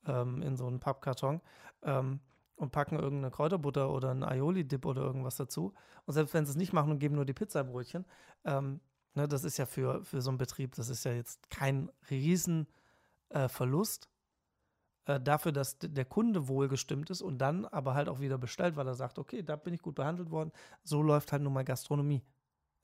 ähm, 0.05 0.41
in 0.41 0.57
so 0.57 0.67
einen 0.67 0.79
Pappkarton. 0.79 1.41
Ähm, 1.83 2.19
und 2.57 2.71
packen 2.71 2.99
irgendeine 2.99 3.31
Kräuterbutter 3.31 3.89
oder 3.89 4.11
einen 4.11 4.23
Aioli-Dip 4.23 4.85
oder 4.85 5.03
irgendwas 5.03 5.37
dazu. 5.37 5.73
Und 6.05 6.13
selbst 6.13 6.33
wenn 6.33 6.45
sie 6.45 6.51
es 6.51 6.57
nicht 6.57 6.73
machen 6.73 6.91
und 6.91 6.99
geben 6.99 7.15
nur 7.15 7.25
die 7.25 7.33
Pizzabrötchen, 7.33 8.05
ähm, 8.43 8.81
ne, 9.13 9.27
das 9.27 9.43
ist 9.43 9.57
ja 9.57 9.65
für, 9.65 10.03
für 10.03 10.21
so 10.21 10.29
einen 10.31 10.37
Betrieb, 10.37 10.75
das 10.75 10.89
ist 10.89 11.05
ja 11.05 11.13
jetzt 11.13 11.49
kein 11.49 11.89
Riesenverlust. 12.09 14.05
Äh, 14.05 15.13
äh, 15.13 15.21
dafür, 15.21 15.53
dass 15.53 15.77
der 15.79 16.05
Kunde 16.05 16.49
wohlgestimmt 16.49 17.09
ist 17.09 17.21
und 17.21 17.37
dann 17.37 17.65
aber 17.65 17.93
halt 17.93 18.09
auch 18.09 18.19
wieder 18.19 18.37
bestellt, 18.37 18.75
weil 18.75 18.87
er 18.87 18.95
sagt, 18.95 19.17
okay, 19.19 19.41
da 19.41 19.55
bin 19.55 19.73
ich 19.73 19.81
gut 19.81 19.95
behandelt 19.95 20.31
worden. 20.31 20.51
So 20.83 21.01
läuft 21.01 21.31
halt 21.31 21.43
nun 21.43 21.53
mal 21.53 21.63
Gastronomie. 21.63 22.23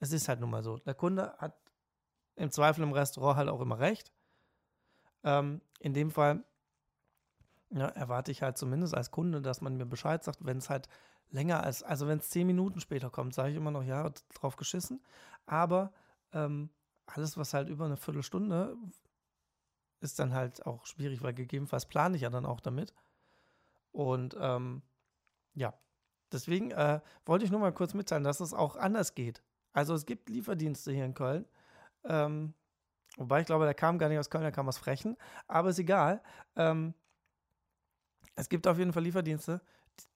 Es 0.00 0.12
ist 0.12 0.28
halt 0.28 0.40
nun 0.40 0.50
mal 0.50 0.62
so. 0.62 0.78
Der 0.78 0.94
Kunde 0.94 1.34
hat 1.38 1.54
im 2.36 2.50
Zweifel 2.50 2.82
im 2.82 2.92
Restaurant 2.92 3.36
halt 3.36 3.48
auch 3.48 3.60
immer 3.60 3.78
recht. 3.78 4.10
Ähm, 5.22 5.60
in 5.80 5.92
dem 5.92 6.10
Fall 6.10 6.44
ja, 7.70 7.88
erwarte 7.88 8.30
ich 8.30 8.42
halt 8.42 8.58
zumindest 8.58 8.94
als 8.94 9.10
Kunde, 9.10 9.42
dass 9.42 9.60
man 9.60 9.76
mir 9.76 9.86
Bescheid 9.86 10.22
sagt, 10.22 10.44
wenn 10.44 10.58
es 10.58 10.70
halt 10.70 10.88
länger 11.30 11.62
als, 11.62 11.82
also 11.82 12.06
wenn 12.06 12.18
es 12.18 12.30
zehn 12.30 12.46
Minuten 12.46 12.80
später 12.80 13.10
kommt, 13.10 13.34
sage 13.34 13.50
ich 13.50 13.56
immer 13.56 13.70
noch, 13.70 13.82
ja, 13.82 14.08
drauf 14.34 14.56
geschissen. 14.56 15.02
Aber 15.46 15.92
ähm, 16.32 16.70
alles, 17.06 17.36
was 17.36 17.54
halt 17.54 17.68
über 17.68 17.84
eine 17.84 17.96
Viertelstunde 17.96 18.76
ist 20.00 20.18
dann 20.18 20.34
halt 20.34 20.64
auch 20.66 20.86
schwierig, 20.86 21.22
weil 21.22 21.34
gegebenenfalls 21.34 21.86
plane 21.86 22.16
ich 22.16 22.22
ja 22.22 22.30
dann 22.30 22.46
auch 22.46 22.60
damit. 22.60 22.94
Und 23.90 24.36
ähm, 24.38 24.82
ja, 25.54 25.72
deswegen 26.30 26.70
äh, 26.72 27.00
wollte 27.24 27.44
ich 27.44 27.50
nur 27.50 27.60
mal 27.60 27.72
kurz 27.72 27.94
mitteilen, 27.94 28.24
dass 28.24 28.40
es 28.40 28.54
auch 28.54 28.76
anders 28.76 29.14
geht. 29.14 29.42
Also 29.72 29.94
es 29.94 30.06
gibt 30.06 30.28
Lieferdienste 30.28 30.92
hier 30.92 31.04
in 31.04 31.14
Köln. 31.14 31.46
Ähm, 32.04 32.54
wobei 33.16 33.40
ich 33.40 33.46
glaube, 33.46 33.64
der 33.64 33.74
kam 33.74 33.98
gar 33.98 34.08
nicht 34.08 34.18
aus 34.18 34.30
Köln, 34.30 34.42
der 34.42 34.52
kam 34.52 34.68
aus 34.68 34.78
Frechen. 34.78 35.16
Aber 35.48 35.70
ist 35.70 35.78
egal. 35.78 36.22
Ähm, 36.56 36.94
es 38.36 38.48
gibt 38.48 38.66
auf 38.66 38.78
jeden 38.78 38.92
Fall 38.92 39.02
Lieferdienste, 39.02 39.60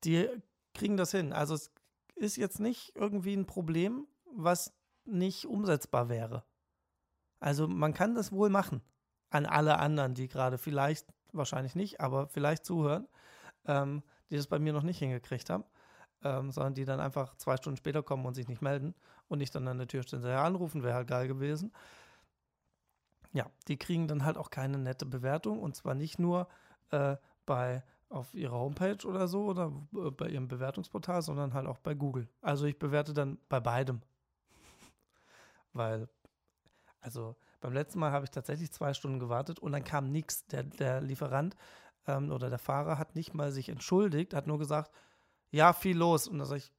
die 0.04 0.28
kriegen 0.74 0.96
das 0.96 1.11
hin. 1.11 1.33
Also 1.33 1.54
es 1.54 1.70
ist 2.16 2.37
jetzt 2.37 2.61
nicht 2.61 2.92
irgendwie 2.94 3.35
ein 3.35 3.46
Problem, 3.46 4.07
was 4.35 4.72
nicht 5.04 5.46
umsetzbar 5.46 6.09
wäre. 6.09 6.44
Also 7.40 7.68
man 7.68 7.94
kann 7.94 8.14
das 8.14 8.33
wohl 8.33 8.50
machen. 8.50 8.83
An 9.31 9.46
alle 9.46 9.78
anderen, 9.78 10.14
die 10.14 10.28
gerade 10.28 10.59
vielleicht, 10.59 11.07
wahrscheinlich 11.33 11.74
nicht, 11.74 12.00
aber 12.00 12.28
vielleicht 12.28 12.64
zuhören, 12.64 13.07
ähm, 13.66 14.02
die 14.31 14.37
das 14.37 14.46
bei 14.46 14.59
mir 14.59 14.72
noch 14.72 14.83
nicht 14.83 14.98
hingekriegt 14.98 15.50
haben, 15.50 15.64
ähm, 16.22 16.50
sondern 16.50 16.74
die 16.74 16.85
dann 16.85 17.00
einfach 17.00 17.37
zwei 17.37 17.57
Stunden 17.57 17.76
später 17.76 18.02
kommen 18.02 18.24
und 18.26 18.35
sich 18.35 18.48
nicht 18.48 18.62
melden 18.62 18.94
und 19.28 19.38
nicht 19.38 19.54
dann 19.54 19.68
an 19.68 19.78
der 19.78 19.87
Tür 19.87 20.02
stehen, 20.02 20.22
ja, 20.22 20.44
anrufen, 20.44 20.83
wäre 20.83 20.94
halt 20.94 21.09
geil 21.09 21.28
gewesen. 21.28 21.72
Ja, 23.33 23.46
die 23.68 23.76
kriegen 23.76 24.09
dann 24.09 24.24
halt 24.24 24.38
auch 24.38 24.50
keine 24.50 24.78
nette 24.78 25.04
Bewertung 25.04 25.61
und 25.61 25.76
zwar 25.76 25.94
nicht 25.94 26.18
nur 26.18 26.48
äh, 26.90 27.16
bei 27.44 27.85
auf 28.09 28.33
ihrer 28.35 28.59
Homepage 28.59 29.07
oder 29.07 29.29
so 29.29 29.47
oder 29.47 29.73
äh, 29.94 30.11
bei 30.11 30.29
ihrem 30.29 30.49
Bewertungsportal, 30.49 31.23
sondern 31.23 31.55
halt 31.55 31.66
auch 31.66 31.79
bei 31.79 31.94
Google. 31.94 32.29
Also 32.40 32.66
ich 32.66 32.79
bewerte 32.79 33.12
dann 33.14 33.38
bei 33.49 33.61
beidem. 33.61 34.01
Weil, 35.73 36.09
also 37.01 37.37
beim 37.61 37.73
letzten 37.73 37.99
Mal 37.99 38.12
habe 38.12 38.25
ich 38.25 38.31
tatsächlich 38.31 38.73
zwei 38.73 38.94
Stunden 38.94 39.18
gewartet 39.18 39.59
und 39.59 39.73
dann 39.73 39.85
kam 39.85 40.11
nichts. 40.11 40.47
Der, 40.47 40.62
der 40.62 41.01
Lieferant 41.01 41.57
ähm, 42.07 42.31
oder 42.31 42.51
der 42.51 42.59
Fahrer 42.59 42.99
hat 42.99 43.14
nicht 43.14 43.35
mal 43.35 43.53
sich 43.53 43.68
entschuldigt, 43.68 44.35
hat 44.35 44.47
nur 44.47 44.59
gesagt, 44.59 44.90
ja, 45.51 45.73
viel 45.73 45.97
los. 45.97 46.29
Und 46.29 46.38
da 46.38 46.44
sage 46.44 46.59
ich, 46.61 46.73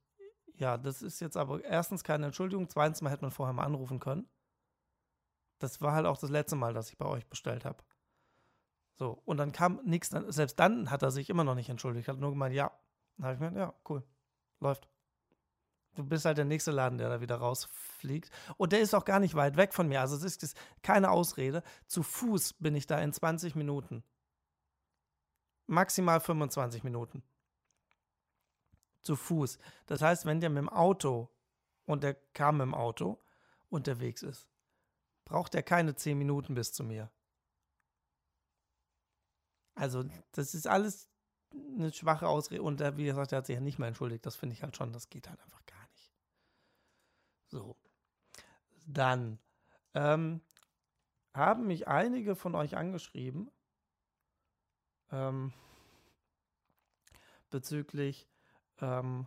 ja, 0.54 0.76
das 0.76 1.02
ist 1.02 1.20
jetzt 1.20 1.36
aber 1.36 1.64
erstens 1.64 2.04
keine 2.04 2.26
Entschuldigung, 2.26 2.68
zweitens 2.68 3.02
mal 3.02 3.10
hätte 3.10 3.22
man 3.22 3.30
vorher 3.30 3.52
mal 3.54 3.64
anrufen 3.64 3.98
können. 4.00 4.28
Das 5.58 5.80
war 5.80 5.92
halt 5.92 6.06
auch 6.06 6.18
das 6.18 6.30
letzte 6.30 6.56
Mal, 6.56 6.74
dass 6.74 6.90
ich 6.90 6.98
bei 6.98 7.06
euch 7.06 7.26
bestellt 7.26 7.64
habe. 7.64 7.82
So, 9.00 9.18
und 9.24 9.38
dann 9.38 9.52
kam 9.52 9.80
nichts, 9.82 10.10
selbst 10.10 10.60
dann 10.60 10.90
hat 10.90 11.02
er 11.02 11.10
sich 11.10 11.30
immer 11.30 11.42
noch 11.42 11.54
nicht 11.54 11.70
entschuldigt, 11.70 12.06
hat 12.06 12.18
nur 12.18 12.32
gemeint, 12.32 12.54
ja. 12.54 12.70
Dann 13.16 13.24
habe 13.24 13.34
ich 13.34 13.40
mir, 13.40 13.58
ja, 13.58 13.72
cool, 13.88 14.04
läuft. 14.60 14.90
Du 15.94 16.04
bist 16.04 16.26
halt 16.26 16.36
der 16.36 16.44
nächste 16.44 16.70
Laden, 16.70 16.98
der 16.98 17.08
da 17.08 17.22
wieder 17.22 17.36
rausfliegt. 17.36 18.30
Und 18.58 18.72
der 18.72 18.80
ist 18.80 18.92
auch 18.92 19.06
gar 19.06 19.18
nicht 19.18 19.34
weit 19.36 19.56
weg 19.56 19.72
von 19.72 19.88
mir. 19.88 20.02
Also 20.02 20.16
es 20.16 20.36
ist 20.36 20.54
keine 20.82 21.10
Ausrede. 21.10 21.62
Zu 21.86 22.02
Fuß 22.02 22.52
bin 22.58 22.74
ich 22.74 22.86
da 22.86 22.98
in 22.98 23.14
20 23.14 23.54
Minuten. 23.54 24.04
maximal 25.66 26.20
25 26.20 26.84
Minuten. 26.84 27.22
Zu 29.00 29.16
Fuß. 29.16 29.58
Das 29.86 30.02
heißt, 30.02 30.26
wenn 30.26 30.40
der 30.40 30.50
mit 30.50 30.58
dem 30.58 30.68
Auto 30.68 31.30
und 31.86 32.04
der 32.04 32.16
kam 32.34 32.58
mit 32.58 32.66
dem 32.66 32.74
Auto 32.74 33.18
unterwegs 33.70 34.22
ist, 34.22 34.46
braucht 35.24 35.54
er 35.54 35.62
keine 35.62 35.94
10 35.94 36.18
Minuten 36.18 36.52
bis 36.52 36.74
zu 36.74 36.84
mir. 36.84 37.10
Also, 39.80 40.04
das 40.32 40.52
ist 40.52 40.66
alles 40.66 41.08
eine 41.54 41.90
schwache 41.90 42.28
Ausrede. 42.28 42.62
Und 42.62 42.80
wie 42.98 43.04
gesagt, 43.04 43.32
er 43.32 43.38
hat 43.38 43.46
sich 43.46 43.54
ja 43.54 43.62
nicht 43.62 43.78
mehr 43.78 43.88
entschuldigt. 43.88 44.26
Das 44.26 44.36
finde 44.36 44.54
ich 44.54 44.62
halt 44.62 44.76
schon, 44.76 44.92
das 44.92 45.08
geht 45.08 45.26
halt 45.30 45.40
einfach 45.40 45.64
gar 45.64 45.88
nicht. 45.94 46.12
So. 47.46 47.76
Dann 48.86 49.38
ähm, 49.94 50.42
haben 51.32 51.66
mich 51.66 51.88
einige 51.88 52.36
von 52.36 52.54
euch 52.54 52.76
angeschrieben 52.76 53.50
ähm, 55.12 55.54
bezüglich 57.48 58.28
ähm, 58.82 59.26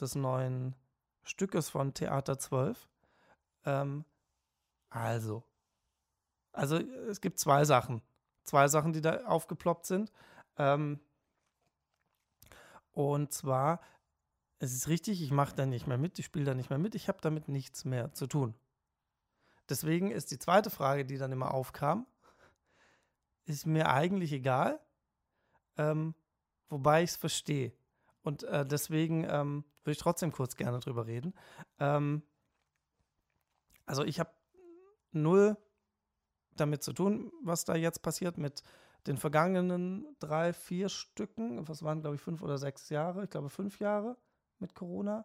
des 0.00 0.16
neuen 0.16 0.74
Stückes 1.22 1.70
von 1.70 1.94
Theater 1.94 2.36
12. 2.36 2.88
Ähm, 3.64 4.04
also, 4.90 5.44
also 6.50 6.78
es 6.78 7.20
gibt 7.20 7.38
zwei 7.38 7.64
Sachen. 7.64 8.02
Zwei 8.48 8.66
Sachen, 8.66 8.94
die 8.94 9.02
da 9.02 9.26
aufgeploppt 9.26 9.84
sind. 9.84 10.10
Ähm, 10.56 11.00
und 12.92 13.30
zwar, 13.30 13.82
es 14.58 14.72
ist 14.72 14.88
richtig, 14.88 15.20
ich 15.20 15.30
mache 15.30 15.54
da 15.54 15.66
nicht 15.66 15.86
mehr 15.86 15.98
mit, 15.98 16.18
ich 16.18 16.24
spiele 16.24 16.46
da 16.46 16.54
nicht 16.54 16.70
mehr 16.70 16.78
mit, 16.78 16.94
ich 16.94 17.08
habe 17.08 17.18
damit 17.20 17.48
nichts 17.48 17.84
mehr 17.84 18.14
zu 18.14 18.26
tun. 18.26 18.54
Deswegen 19.68 20.10
ist 20.10 20.30
die 20.30 20.38
zweite 20.38 20.70
Frage, 20.70 21.04
die 21.04 21.18
dann 21.18 21.30
immer 21.30 21.52
aufkam, 21.52 22.06
ist 23.44 23.66
mir 23.66 23.90
eigentlich 23.90 24.32
egal, 24.32 24.80
ähm, 25.76 26.14
wobei 26.70 27.02
ich 27.02 27.10
es 27.10 27.16
verstehe. 27.16 27.74
Und 28.22 28.44
äh, 28.44 28.64
deswegen 28.64 29.24
ähm, 29.24 29.64
würde 29.82 29.92
ich 29.92 29.98
trotzdem 29.98 30.32
kurz 30.32 30.56
gerne 30.56 30.80
drüber 30.80 31.06
reden. 31.06 31.34
Ähm, 31.80 32.22
also 33.84 34.04
ich 34.04 34.18
habe 34.18 34.30
null 35.12 35.58
damit 36.60 36.82
zu 36.82 36.92
tun, 36.92 37.32
was 37.42 37.64
da 37.64 37.74
jetzt 37.74 38.02
passiert 38.02 38.38
mit 38.38 38.62
den 39.06 39.16
vergangenen 39.16 40.06
drei, 40.18 40.52
vier 40.52 40.88
Stücken. 40.88 41.66
Was 41.68 41.82
waren, 41.82 42.00
glaube 42.00 42.16
ich, 42.16 42.22
fünf 42.22 42.42
oder 42.42 42.58
sechs 42.58 42.88
Jahre? 42.90 43.24
Ich 43.24 43.30
glaube, 43.30 43.48
fünf 43.48 43.78
Jahre 43.78 44.16
mit 44.58 44.74
Corona. 44.74 45.24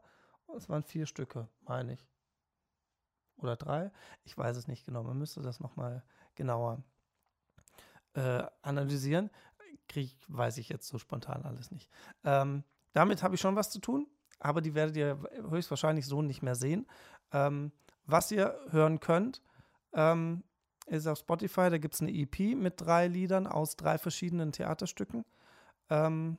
Es 0.55 0.69
waren 0.69 0.83
vier 0.83 1.05
Stücke, 1.05 1.49
meine 1.61 1.93
ich. 1.93 2.07
Oder 3.37 3.55
drei? 3.55 3.91
Ich 4.23 4.37
weiß 4.37 4.55
es 4.57 4.67
nicht 4.67 4.85
genau. 4.85 5.03
Man 5.03 5.17
müsste 5.17 5.41
das 5.41 5.59
nochmal 5.59 6.03
genauer 6.35 6.83
äh, 8.13 8.43
analysieren. 8.61 9.29
Krieg, 9.87 10.15
weiß 10.27 10.57
ich 10.57 10.69
jetzt 10.69 10.87
so 10.87 10.97
spontan 10.97 11.43
alles 11.43 11.71
nicht. 11.71 11.89
Ähm, 12.23 12.63
damit 12.93 13.23
habe 13.23 13.35
ich 13.35 13.41
schon 13.41 13.55
was 13.55 13.71
zu 13.71 13.79
tun, 13.79 14.07
aber 14.39 14.61
die 14.61 14.75
werdet 14.75 14.95
ihr 14.95 15.19
höchstwahrscheinlich 15.49 16.05
so 16.07 16.21
nicht 16.21 16.41
mehr 16.41 16.55
sehen. 16.55 16.87
Ähm, 17.31 17.71
was 18.05 18.31
ihr 18.31 18.57
hören 18.69 18.99
könnt, 18.99 19.41
ähm, 19.93 20.43
ist 20.87 21.07
auf 21.07 21.19
Spotify, 21.19 21.69
da 21.69 21.77
gibt 21.77 21.93
es 21.93 22.01
eine 22.01 22.11
EP 22.11 22.55
mit 22.55 22.81
drei 22.81 23.07
Liedern 23.07 23.47
aus 23.47 23.75
drei 23.75 23.97
verschiedenen 23.97 24.51
Theaterstücken. 24.51 25.25
Ähm, 25.89 26.37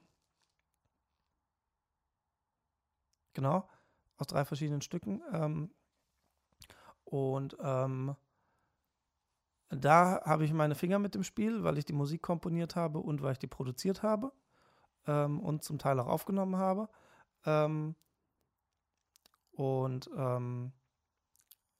genau, 3.32 3.68
aus 4.16 4.26
drei 4.26 4.44
verschiedenen 4.44 4.82
Stücken. 4.82 5.22
Ähm, 5.32 5.70
und 7.04 7.56
ähm, 7.60 8.16
da 9.70 10.20
habe 10.24 10.44
ich 10.44 10.52
meine 10.52 10.74
Finger 10.74 10.98
mit 10.98 11.14
dem 11.14 11.24
Spiel, 11.24 11.64
weil 11.64 11.78
ich 11.78 11.84
die 11.84 11.92
Musik 11.92 12.22
komponiert 12.22 12.76
habe 12.76 12.98
und 12.98 13.22
weil 13.22 13.32
ich 13.32 13.38
die 13.38 13.46
produziert 13.46 14.02
habe 14.02 14.32
ähm, 15.06 15.40
und 15.40 15.64
zum 15.64 15.78
Teil 15.78 15.98
auch 16.00 16.06
aufgenommen 16.06 16.56
habe. 16.56 16.88
Ähm, 17.44 17.94
und 19.52 20.10
ähm, 20.16 20.72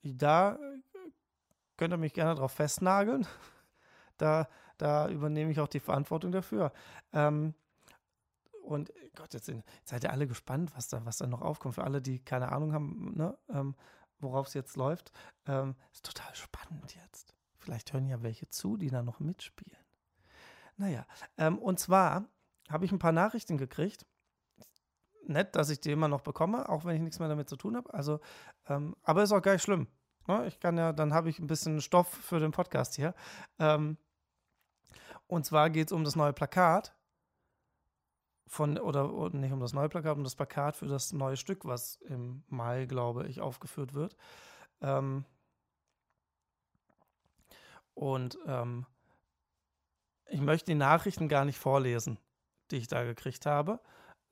da 0.03 0.59
könnt 1.77 1.93
ihr 1.93 1.99
mich 1.99 2.15
gerne 2.15 2.35
drauf 2.35 2.53
festnageln. 2.53 3.27
da, 4.17 4.49
da 4.79 5.09
übernehme 5.09 5.51
ich 5.51 5.61
auch 5.61 5.69
die 5.69 5.81
Verantwortung 5.81 6.33
dafür. 6.33 6.73
Ähm, 7.13 7.55
und 8.63 8.93
Gott, 9.15 9.35
jetzt, 9.35 9.49
jetzt, 9.49 9.63
seid 9.85 10.05
ihr 10.05 10.11
alle 10.11 10.27
gespannt, 10.27 10.73
was 10.75 10.89
da, 10.89 11.05
was 11.05 11.19
da 11.19 11.27
noch 11.27 11.43
aufkommt. 11.43 11.75
Für 11.75 11.85
alle, 11.85 12.01
die 12.01 12.19
keine 12.19 12.51
Ahnung 12.51 12.73
haben, 12.73 13.13
ne, 13.15 13.37
ähm, 13.51 13.75
worauf 14.21 14.49
es 14.49 14.55
jetzt 14.55 14.77
läuft. 14.77 15.13
Ähm, 15.47 15.77
ist 15.93 16.05
total 16.05 16.35
spannend 16.35 16.95
jetzt. 16.95 17.35
Vielleicht 17.59 17.93
hören 17.93 18.07
ja 18.07 18.23
welche 18.23 18.49
zu, 18.49 18.77
die 18.77 18.91
da 18.91 19.03
noch 19.03 19.21
mitspielen. 19.21 19.79
Naja, 20.77 21.07
ähm, 21.39 21.59
und 21.59 21.79
zwar 21.79 22.25
habe 22.69 22.85
ich 22.85 22.93
ein 22.93 22.99
paar 22.99 23.13
Nachrichten 23.13 23.59
gekriegt. 23.59 24.07
Nett, 25.27 25.57
dass 25.57 25.71
ich 25.71 25.81
die 25.81 25.91
immer 25.91 26.09
noch 26.09 26.21
bekomme, 26.21 26.69
auch 26.69 26.85
wenn 26.85 26.97
ich 26.97 27.03
nichts 27.03 27.19
mehr 27.19 27.29
damit 27.29 27.49
zu 27.49 27.57
tun 27.57 27.77
habe. 27.77 27.93
Also, 27.95 28.21
ähm, 28.67 28.97
aber 29.03 29.23
ist 29.23 29.33
auch 29.33 29.41
gar 29.41 29.53
nicht 29.53 29.63
schlimm. 29.63 29.89
Ne? 30.27 30.47
Ich 30.47 30.61
kann 30.61 30.79
ja, 30.79 30.93
dann 30.93 31.13
habe 31.13 31.29
ich 31.31 31.39
ein 31.39 31.47
bisschen 31.47 31.81
Stoff 31.81 32.09
für 32.09 32.41
den 32.41 32.53
Podcast 32.53 32.95
hier. 32.95 33.15
Ähm, 33.59 33.97
und 35.27 35.45
zwar 35.47 35.71
geht 35.71 35.89
es 35.89 35.93
um 35.93 36.05
das 36.05 36.17
neue 36.17 36.33
Plakat 36.33 36.95
von, 38.47 38.79
oder, 38.79 39.31
nicht 39.31 39.53
um 39.53 39.61
das 39.61 39.73
neue 39.73 39.89
Plakat, 39.89 40.17
um 40.17 40.25
das 40.25 40.37
Plakat 40.37 40.77
für 40.77 40.87
das 40.87 41.13
neue 41.13 41.37
Stück, 41.37 41.65
was 41.65 41.97
im 42.03 42.45
Mai, 42.49 42.87
glaube 42.87 43.27
ich, 43.27 43.41
aufgeführt 43.41 43.95
wird. 43.95 44.17
Ähm, 44.81 45.25
und 47.95 48.39
ähm, 48.47 48.87
ich 50.27 50.41
möchte 50.41 50.67
die 50.67 50.75
Nachrichten 50.75 51.29
gar 51.29 51.45
nicht 51.45 51.59
vorlesen, 51.59 52.19
die 52.71 52.77
ich 52.77 52.89
da 52.89 53.05
gekriegt 53.05 53.47
habe. 53.47 53.81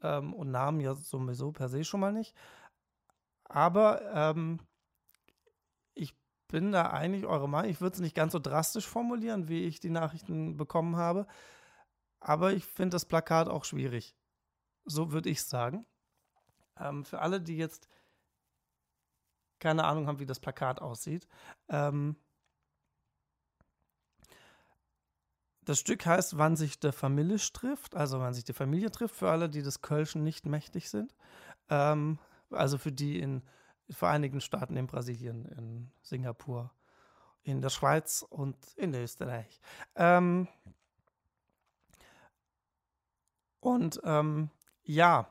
Ähm, 0.02 0.34
und 0.34 0.50
Namen 0.50 0.80
ja 0.80 0.94
sowieso 0.94 1.52
per 1.52 1.68
se 1.68 1.84
schon 1.84 2.00
mal 2.00 2.12
nicht. 2.12 2.34
Aber 3.44 4.02
ähm, 4.12 4.60
bin 6.52 6.70
da 6.70 6.90
eigentlich 6.90 7.26
eure 7.26 7.48
Meinung. 7.48 7.70
Ich 7.70 7.80
würde 7.80 7.94
es 7.94 8.00
nicht 8.00 8.14
ganz 8.14 8.32
so 8.32 8.38
drastisch 8.38 8.86
formulieren, 8.86 9.48
wie 9.48 9.64
ich 9.64 9.80
die 9.80 9.90
Nachrichten 9.90 10.58
bekommen 10.58 10.96
habe. 10.96 11.26
Aber 12.20 12.52
ich 12.52 12.66
finde 12.66 12.94
das 12.94 13.06
Plakat 13.06 13.48
auch 13.48 13.64
schwierig. 13.64 14.14
So 14.84 15.12
würde 15.12 15.30
ich 15.30 15.42
sagen. 15.42 15.86
Ähm, 16.78 17.04
für 17.04 17.20
alle, 17.20 17.40
die 17.40 17.56
jetzt 17.56 17.88
keine 19.60 19.84
Ahnung 19.84 20.06
haben, 20.06 20.18
wie 20.18 20.26
das 20.26 20.40
Plakat 20.40 20.82
aussieht. 20.82 21.26
Ähm, 21.68 22.16
das 25.64 25.78
Stück 25.78 26.04
heißt, 26.04 26.36
wann 26.36 26.56
sich 26.56 26.78
der 26.78 26.92
Familie 26.92 27.38
trifft, 27.38 27.96
also 27.96 28.20
wann 28.20 28.34
sich 28.34 28.44
die 28.44 28.52
Familie 28.52 28.90
trifft, 28.90 29.16
für 29.16 29.30
alle, 29.30 29.48
die 29.48 29.62
des 29.62 29.80
Kölschen 29.80 30.22
nicht 30.22 30.44
mächtig 30.44 30.90
sind. 30.90 31.14
Ähm, 31.70 32.18
also 32.50 32.76
für 32.76 32.92
die 32.92 33.20
in 33.20 33.42
Vereinigten 33.90 34.40
Staaten, 34.40 34.76
in 34.76 34.86
Brasilien, 34.86 35.46
in 35.46 35.92
Singapur, 36.02 36.72
in 37.42 37.60
der 37.60 37.70
Schweiz 37.70 38.24
und 38.28 38.56
in 38.74 38.94
Österreich. 38.94 39.60
Ähm, 39.96 40.48
und 43.60 44.00
ähm, 44.04 44.50
ja, 44.82 45.28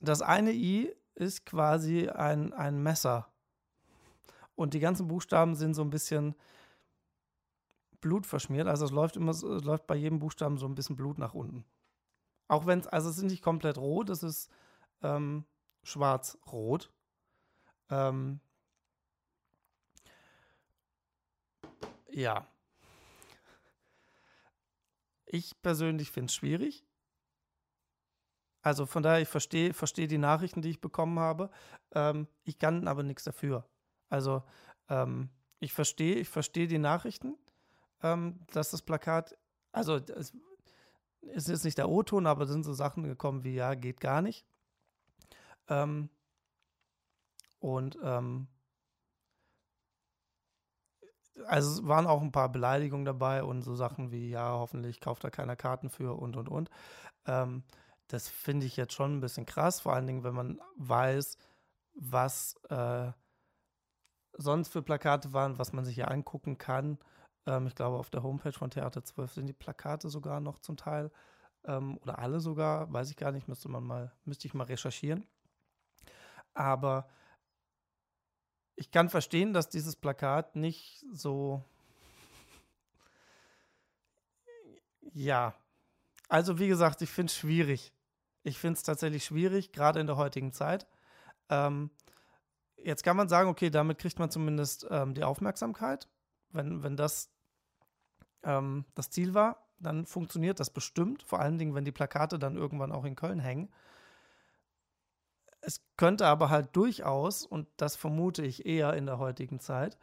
das 0.00 0.22
eine 0.22 0.52
I 0.52 0.94
ist 1.14 1.46
quasi 1.46 2.08
ein, 2.08 2.52
ein 2.52 2.82
Messer. 2.82 3.28
Und 4.54 4.74
die 4.74 4.80
ganzen 4.80 5.08
Buchstaben 5.08 5.54
sind 5.54 5.74
so 5.74 5.82
ein 5.82 5.90
bisschen 5.90 6.34
blutverschmiert. 8.00 8.68
Also 8.68 8.84
es 8.84 8.90
läuft 8.90 9.16
immer, 9.16 9.30
es 9.32 9.42
läuft 9.42 9.86
bei 9.86 9.96
jedem 9.96 10.18
Buchstaben 10.18 10.58
so 10.58 10.66
ein 10.66 10.74
bisschen 10.74 10.96
Blut 10.96 11.18
nach 11.18 11.34
unten. 11.34 11.64
Auch 12.48 12.66
wenn 12.66 12.80
es, 12.80 12.86
also 12.86 13.10
es 13.10 13.18
ist 13.18 13.24
nicht 13.24 13.42
komplett 13.42 13.78
rot, 13.78 14.08
es 14.10 14.22
ist 14.22 14.50
ähm, 15.02 15.44
schwarz-rot. 15.86 16.92
Ähm, 17.90 18.40
ja. 22.10 22.46
Ich 25.26 25.60
persönlich 25.62 26.10
finde 26.10 26.30
es 26.30 26.34
schwierig. 26.34 26.84
Also 28.62 28.84
von 28.84 29.02
daher, 29.02 29.20
ich 29.20 29.28
verstehe 29.28 29.72
versteh 29.72 30.08
die 30.08 30.18
Nachrichten, 30.18 30.60
die 30.60 30.70
ich 30.70 30.80
bekommen 30.80 31.20
habe. 31.20 31.50
Ähm, 31.92 32.26
ich 32.42 32.58
kann 32.58 32.88
aber 32.88 33.04
nichts 33.04 33.22
dafür. 33.22 33.68
Also 34.08 34.42
ähm, 34.88 35.30
ich 35.60 35.72
verstehe 35.72 36.16
ich 36.16 36.28
versteh 36.28 36.66
die 36.66 36.78
Nachrichten, 36.78 37.36
ähm, 38.02 38.40
dass 38.52 38.70
das 38.70 38.82
Plakat, 38.82 39.36
also 39.72 39.96
es 39.96 40.32
ist 41.22 41.48
jetzt 41.48 41.64
nicht 41.64 41.78
der 41.78 41.88
O-Ton, 41.88 42.26
aber 42.26 42.46
sind 42.46 42.64
so 42.64 42.72
Sachen 42.72 43.04
gekommen 43.04 43.44
wie, 43.44 43.54
ja, 43.54 43.74
geht 43.74 44.00
gar 44.00 44.20
nicht. 44.20 44.44
Ähm, 45.68 46.10
und 47.60 47.98
ähm, 48.02 48.48
also 51.46 51.86
waren 51.86 52.06
auch 52.06 52.22
ein 52.22 52.32
paar 52.32 52.50
Beleidigungen 52.50 53.04
dabei 53.04 53.42
und 53.44 53.62
so 53.62 53.74
Sachen 53.74 54.10
wie, 54.10 54.30
ja, 54.30 54.50
hoffentlich 54.52 55.00
kauft 55.00 55.24
da 55.24 55.30
keiner 55.30 55.56
Karten 55.56 55.90
für 55.90 56.14
und 56.18 56.36
und 56.36 56.48
und. 56.48 56.70
Ähm, 57.26 57.64
das 58.08 58.28
finde 58.28 58.66
ich 58.66 58.76
jetzt 58.76 58.94
schon 58.94 59.18
ein 59.18 59.20
bisschen 59.20 59.46
krass, 59.46 59.80
vor 59.80 59.94
allen 59.94 60.06
Dingen, 60.06 60.24
wenn 60.24 60.34
man 60.34 60.60
weiß, 60.78 61.38
was 61.94 62.56
äh, 62.70 63.12
sonst 64.34 64.68
für 64.68 64.82
Plakate 64.82 65.32
waren, 65.32 65.58
was 65.58 65.72
man 65.72 65.84
sich 65.84 65.94
hier 65.96 66.10
angucken 66.10 66.58
kann. 66.58 66.98
Ähm, 67.46 67.66
ich 67.66 67.74
glaube, 67.74 67.96
auf 67.98 68.10
der 68.10 68.22
Homepage 68.22 68.52
von 68.52 68.70
Theater 68.70 69.04
12 69.04 69.32
sind 69.32 69.46
die 69.46 69.52
Plakate 69.52 70.08
sogar 70.10 70.40
noch 70.40 70.58
zum 70.58 70.76
Teil 70.76 71.10
ähm, 71.66 71.98
oder 71.98 72.18
alle 72.20 72.40
sogar, 72.40 72.92
weiß 72.92 73.10
ich 73.10 73.16
gar 73.16 73.32
nicht, 73.32 73.48
müsste 73.48 73.70
man 73.70 73.84
mal, 73.84 74.12
müsste 74.26 74.48
ich 74.48 74.54
mal 74.54 74.64
recherchieren. 74.64 75.26
Aber 76.56 77.08
ich 78.76 78.90
kann 78.90 79.08
verstehen, 79.08 79.52
dass 79.52 79.68
dieses 79.68 79.94
Plakat 79.94 80.56
nicht 80.56 81.04
so. 81.12 81.62
Ja. 85.12 85.54
Also, 86.28 86.58
wie 86.58 86.68
gesagt, 86.68 87.02
ich 87.02 87.10
finde 87.10 87.30
es 87.30 87.36
schwierig. 87.36 87.92
Ich 88.42 88.58
finde 88.58 88.76
es 88.76 88.82
tatsächlich 88.82 89.24
schwierig, 89.24 89.72
gerade 89.72 90.00
in 90.00 90.06
der 90.06 90.16
heutigen 90.16 90.52
Zeit. 90.52 90.86
Ähm, 91.48 91.90
jetzt 92.76 93.04
kann 93.04 93.16
man 93.16 93.28
sagen, 93.28 93.48
okay, 93.48 93.70
damit 93.70 93.98
kriegt 93.98 94.18
man 94.18 94.30
zumindest 94.30 94.86
ähm, 94.90 95.14
die 95.14 95.24
Aufmerksamkeit. 95.24 96.08
Wenn, 96.50 96.82
wenn 96.82 96.96
das 96.96 97.30
ähm, 98.42 98.84
das 98.94 99.10
Ziel 99.10 99.34
war, 99.34 99.68
dann 99.78 100.06
funktioniert 100.06 100.58
das 100.60 100.70
bestimmt. 100.70 101.22
Vor 101.22 101.40
allen 101.40 101.58
Dingen, 101.58 101.74
wenn 101.74 101.84
die 101.84 101.92
Plakate 101.92 102.38
dann 102.38 102.56
irgendwann 102.56 102.92
auch 102.92 103.04
in 103.04 103.16
Köln 103.16 103.40
hängen. 103.40 103.68
Es 105.66 105.84
könnte 105.96 106.26
aber 106.26 106.48
halt 106.48 106.76
durchaus, 106.76 107.44
und 107.44 107.66
das 107.76 107.96
vermute 107.96 108.46
ich 108.46 108.66
eher 108.66 108.94
in 108.94 109.04
der 109.04 109.18
heutigen 109.18 109.58
Zeit, 109.58 109.98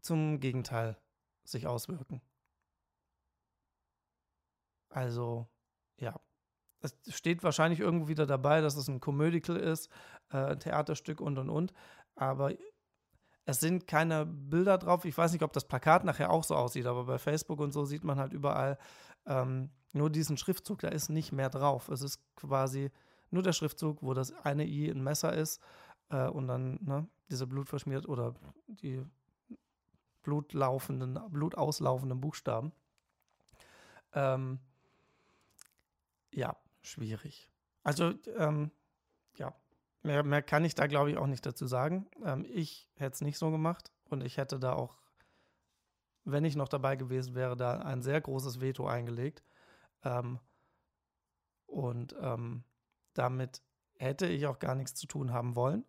zum 0.00 0.40
Gegenteil 0.40 0.96
sich 1.44 1.66
auswirken. 1.66 2.22
Also, 4.88 5.46
ja. 5.98 6.18
Es 6.80 6.96
steht 7.08 7.42
wahrscheinlich 7.42 7.80
irgendwo 7.80 8.08
wieder 8.08 8.24
dabei, 8.24 8.62
dass 8.62 8.76
es 8.76 8.88
ein 8.88 9.00
Comedical 9.00 9.56
ist, 9.56 9.90
äh, 10.30 10.38
ein 10.38 10.60
Theaterstück 10.60 11.20
und 11.20 11.36
und 11.36 11.50
und. 11.50 11.74
Aber 12.14 12.54
es 13.44 13.60
sind 13.60 13.86
keine 13.86 14.24
Bilder 14.24 14.78
drauf. 14.78 15.04
Ich 15.04 15.18
weiß 15.18 15.32
nicht, 15.32 15.42
ob 15.42 15.52
das 15.52 15.68
Plakat 15.68 16.04
nachher 16.04 16.30
auch 16.30 16.44
so 16.44 16.56
aussieht, 16.56 16.86
aber 16.86 17.04
bei 17.04 17.18
Facebook 17.18 17.60
und 17.60 17.72
so 17.72 17.84
sieht 17.84 18.02
man 18.02 18.18
halt 18.18 18.32
überall 18.32 18.78
ähm, 19.26 19.68
nur 19.92 20.08
diesen 20.08 20.38
Schriftzug. 20.38 20.78
Da 20.78 20.88
ist 20.88 21.10
nicht 21.10 21.32
mehr 21.32 21.50
drauf. 21.50 21.88
Es 21.88 22.00
ist 22.00 22.22
quasi 22.34 22.90
nur 23.30 23.42
der 23.42 23.52
Schriftzug, 23.52 24.02
wo 24.02 24.14
das 24.14 24.32
eine 24.44 24.66
I 24.66 24.90
ein 24.90 25.02
Messer 25.02 25.34
ist 25.34 25.60
äh, 26.10 26.28
und 26.28 26.48
dann 26.48 26.78
ne, 26.82 27.08
diese 27.30 27.46
blutverschmiert 27.46 28.08
oder 28.08 28.34
die 28.66 29.04
blutlaufenden, 30.22 31.18
blutauslaufenden 31.30 32.20
Buchstaben. 32.20 32.72
Ähm, 34.12 34.58
ja, 36.32 36.56
schwierig. 36.82 37.50
Also, 37.82 38.12
ähm, 38.36 38.70
ja, 39.36 39.54
mehr, 40.02 40.22
mehr 40.22 40.42
kann 40.42 40.64
ich 40.64 40.74
da, 40.74 40.86
glaube 40.86 41.10
ich, 41.10 41.16
auch 41.16 41.26
nicht 41.26 41.46
dazu 41.46 41.66
sagen. 41.66 42.06
Ähm, 42.24 42.44
ich 42.48 42.90
hätte 42.96 43.14
es 43.14 43.20
nicht 43.20 43.38
so 43.38 43.50
gemacht 43.50 43.90
und 44.10 44.22
ich 44.22 44.36
hätte 44.36 44.58
da 44.58 44.74
auch, 44.74 44.96
wenn 46.24 46.44
ich 46.44 46.56
noch 46.56 46.68
dabei 46.68 46.96
gewesen 46.96 47.34
wäre, 47.34 47.56
da 47.56 47.78
ein 47.78 48.02
sehr 48.02 48.20
großes 48.20 48.60
Veto 48.60 48.86
eingelegt. 48.86 49.42
Ähm, 50.04 50.38
und 51.66 52.14
ähm, 52.20 52.64
damit 53.18 53.62
hätte 53.98 54.26
ich 54.26 54.46
auch 54.46 54.58
gar 54.58 54.74
nichts 54.74 54.94
zu 54.94 55.06
tun 55.06 55.32
haben 55.32 55.56
wollen. 55.56 55.84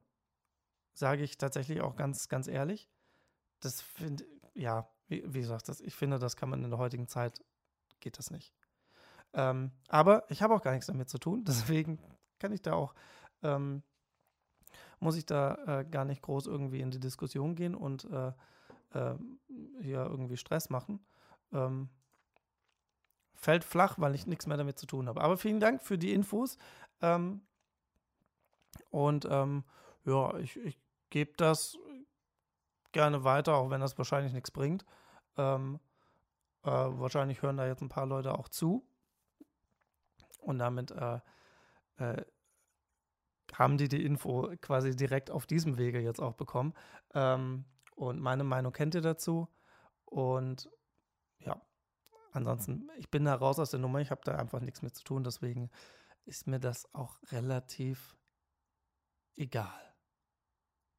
Sage 0.94 1.24
ich 1.24 1.38
tatsächlich 1.38 1.82
auch 1.82 1.96
ganz, 1.96 2.28
ganz 2.28 2.48
ehrlich. 2.48 2.90
Das 3.60 3.82
finde, 3.82 4.26
ja, 4.54 4.90
wie, 5.08 5.24
wie 5.26 5.42
gesagt, 5.42 5.70
das, 5.70 5.80
ich 5.80 5.96
finde, 5.96 6.20
das 6.20 6.36
kann 6.36 6.50
man 6.50 6.64
in 6.64 6.72
der 6.72 6.80
heutigen 6.80 7.08
Zeit, 7.08 7.44
geht 8.00 8.18
das 8.18 8.32
nicht. 8.32 8.54
Ähm, 9.34 9.72
aber 9.88 10.30
ich 10.30 10.42
habe 10.42 10.56
auch 10.56 10.62
gar 10.62 10.72
nichts 10.72 10.88
damit 10.88 11.10
zu 11.10 11.20
tun, 11.20 11.44
deswegen 11.48 12.00
kann 12.40 12.52
ich 12.52 12.62
da 12.62 12.74
auch, 12.74 12.96
ähm, 13.44 13.84
muss 15.00 15.16
ich 15.16 15.26
da 15.26 15.82
äh, 15.82 15.86
gar 15.86 16.06
nicht 16.06 16.22
groß 16.22 16.48
irgendwie 16.48 16.82
in 16.82 16.92
die 16.92 17.00
Diskussion 17.00 17.56
gehen 17.56 17.76
und 17.76 18.06
äh, 18.06 18.34
äh, 18.94 19.16
hier 19.82 20.06
irgendwie 20.06 20.38
Stress 20.38 20.70
machen. 20.70 21.06
Ähm, 21.54 21.90
fällt 23.40 23.64
flach, 23.64 23.96
weil 23.98 24.16
ich 24.16 24.28
nichts 24.28 24.48
mehr 24.48 24.58
damit 24.58 24.78
zu 24.78 24.86
tun 24.86 25.08
habe. 25.08 25.22
Aber 25.22 25.38
vielen 25.38 25.60
Dank 25.60 25.82
für 25.82 25.98
die 25.98 26.14
Infos. 26.14 26.58
Ähm, 27.02 27.42
und 28.92 29.28
ähm, 29.30 29.64
ja, 30.06 30.38
ich, 30.38 30.58
ich 30.58 30.78
gebe 31.10 31.34
das 31.38 31.78
gerne 32.92 33.24
weiter, 33.24 33.56
auch 33.56 33.70
wenn 33.70 33.82
das 33.82 33.98
wahrscheinlich 33.98 34.34
nichts 34.34 34.52
bringt. 34.52 34.86
Ähm, 35.38 35.80
äh, 36.64 36.70
wahrscheinlich 36.70 37.42
hören 37.42 37.58
da 37.58 37.66
jetzt 37.66 37.82
ein 37.82 37.90
paar 37.90 38.06
Leute 38.06 38.38
auch 38.38 38.50
zu. 38.50 38.86
Und 40.40 40.60
damit 40.60 40.92
äh, 40.92 41.20
äh, 41.98 42.26
haben 43.54 43.78
die 43.78 43.88
die 43.88 44.04
Info 44.04 44.52
quasi 44.62 44.96
direkt 44.96 45.32
auf 45.32 45.46
diesem 45.46 45.78
Wege 45.78 46.00
jetzt 46.00 46.22
auch 46.22 46.34
bekommen. 46.34 46.74
Ähm, 47.14 47.66
und 47.96 48.20
meine 48.20 48.44
Meinung 48.44 48.74
kennt 48.74 48.96
ihr 48.96 49.02
dazu. 49.02 49.48
Und 50.06 50.70
ja, 51.40 51.62
ansonsten, 52.32 52.90
ich 52.98 53.10
bin 53.10 53.26
da 53.26 53.36
raus 53.36 53.60
aus 53.60 53.72
der 53.72 53.80
Nummer. 53.80 54.00
Ich 54.00 54.12
habe 54.12 54.22
da 54.24 54.36
einfach 54.36 54.60
nichts 54.60 54.82
mit 54.82 54.96
zu 54.96 55.04
tun. 55.04 55.24
Deswegen 55.24 55.70
ist 56.26 56.48
mir 56.48 56.60
das 56.60 56.94
auch 56.94 57.18
relativ 57.32 58.16
egal. 59.36 59.94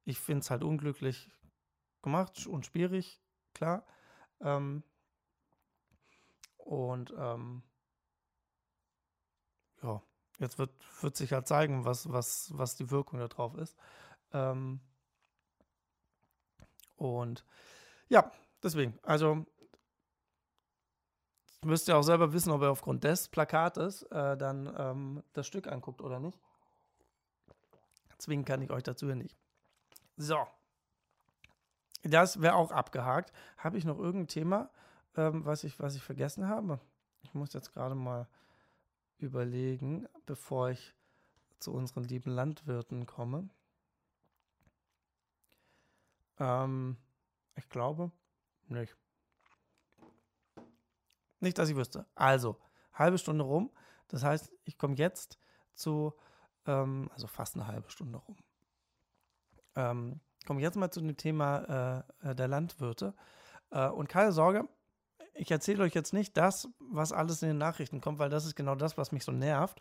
Ich 0.05 0.19
finde 0.19 0.41
es 0.41 0.51
halt 0.51 0.65
unglücklich 0.65 1.31
gemacht 2.03 2.47
und 2.47 2.67
schwierig, 2.67 3.21
klar. 3.55 3.87
Ähm, 4.41 4.83
und 6.57 7.13
ähm, 7.17 7.63
ja, 9.83 10.03
jetzt 10.39 10.59
wird, 10.59 10.73
wird 11.03 11.17
sich 11.17 11.33
halt 11.33 11.47
zeigen, 11.47 11.85
was, 11.85 12.11
was, 12.11 12.51
was 12.57 12.77
die 12.77 12.91
Wirkung 12.91 13.19
da 13.19 13.29
drauf 13.29 13.55
ist. 13.55 13.77
Ähm, 14.33 14.81
und 16.97 17.45
ja, 18.09 18.31
deswegen, 18.63 18.99
also 19.03 19.47
müsst 21.65 21.89
ihr 21.89 21.97
auch 21.97 22.03
selber 22.03 22.33
wissen, 22.33 22.51
ob 22.51 22.63
ihr 22.63 22.71
aufgrund 22.71 23.05
des 23.05 23.29
Plakates 23.29 24.03
äh, 24.05 24.37
dann 24.37 24.73
ähm, 24.77 25.23
das 25.33 25.47
Stück 25.47 25.67
anguckt 25.67 26.01
oder 26.01 26.19
nicht. 26.19 26.39
Zwingen 28.19 28.45
kann 28.45 28.63
ich 28.63 28.71
euch 28.71 28.83
dazu 28.83 29.09
ja 29.09 29.15
nicht. 29.15 29.37
So. 30.17 30.39
Das 32.03 32.41
wäre 32.41 32.55
auch 32.55 32.71
abgehakt. 32.71 33.33
Habe 33.59 33.79
ich 33.79 33.85
noch 33.85 33.99
irgendein 33.99 34.29
Thema, 34.29 34.71
ähm, 35.17 35.45
was, 35.45 35.65
ich, 35.65 35.79
was 35.81 35.95
ich 35.95 36.03
vergessen 36.03 36.49
habe? 36.49 36.81
Ich 37.23 37.35
muss 37.35 37.53
jetzt 37.53 37.73
gerade 37.73 37.95
mal 37.95 38.27
überlegen, 39.19 40.09
bevor 40.25 40.71
ich 40.71 40.95
zu 41.59 41.73
unseren 41.73 42.05
lieben 42.05 42.31
Landwirten 42.31 43.07
komme. 43.07 43.51
Ähm, 46.39 46.97
ich 47.57 47.69
glaube 47.69 48.11
nicht. 48.69 48.97
Nicht, 51.41 51.59
dass 51.59 51.69
ich 51.69 51.77
wüsste. 51.77 52.07
Also, 52.15 52.57
halbe 52.93 53.19
Stunde 53.19 53.45
rum. 53.45 53.71
Das 54.09 54.23
heißt, 54.23 54.53
ich 54.65 54.79
komme 54.79 54.95
jetzt 54.95 55.39
zu, 55.75 56.15
ähm, 56.67 57.11
also 57.13 57.27
fast 57.27 57.57
eine 57.57 57.67
halbe 57.67 57.91
Stunde 57.91 58.19
rum. 58.19 58.37
Ähm, 59.77 60.21
komme 60.47 60.61
jetzt 60.61 60.77
mal 60.77 60.91
zu 60.91 61.01
dem 61.01 61.17
Thema 61.17 62.05
äh, 62.23 62.31
äh, 62.31 62.35
der 62.35 62.49
Landwirte. 62.49 63.15
Äh, 63.71 63.89
und 63.89 64.09
keine 64.09 64.33
Sorge, 64.33 64.69
ich 65.35 65.51
erzähle 65.51 65.85
euch 65.85 65.95
jetzt 65.95 66.13
nicht 66.13 66.37
das, 66.37 66.69
was 66.79 67.13
alles 67.13 67.43
in 67.43 67.49
den 67.49 67.59
Nachrichten 67.59 68.01
kommt, 68.01 68.19
weil 68.19 68.31
das 68.31 68.45
ist 68.45 68.57
genau 68.57 68.75
das, 68.75 68.99
was 68.99 69.13
mich 69.13 69.25
so 69.25 69.33
nervt 69.33 69.81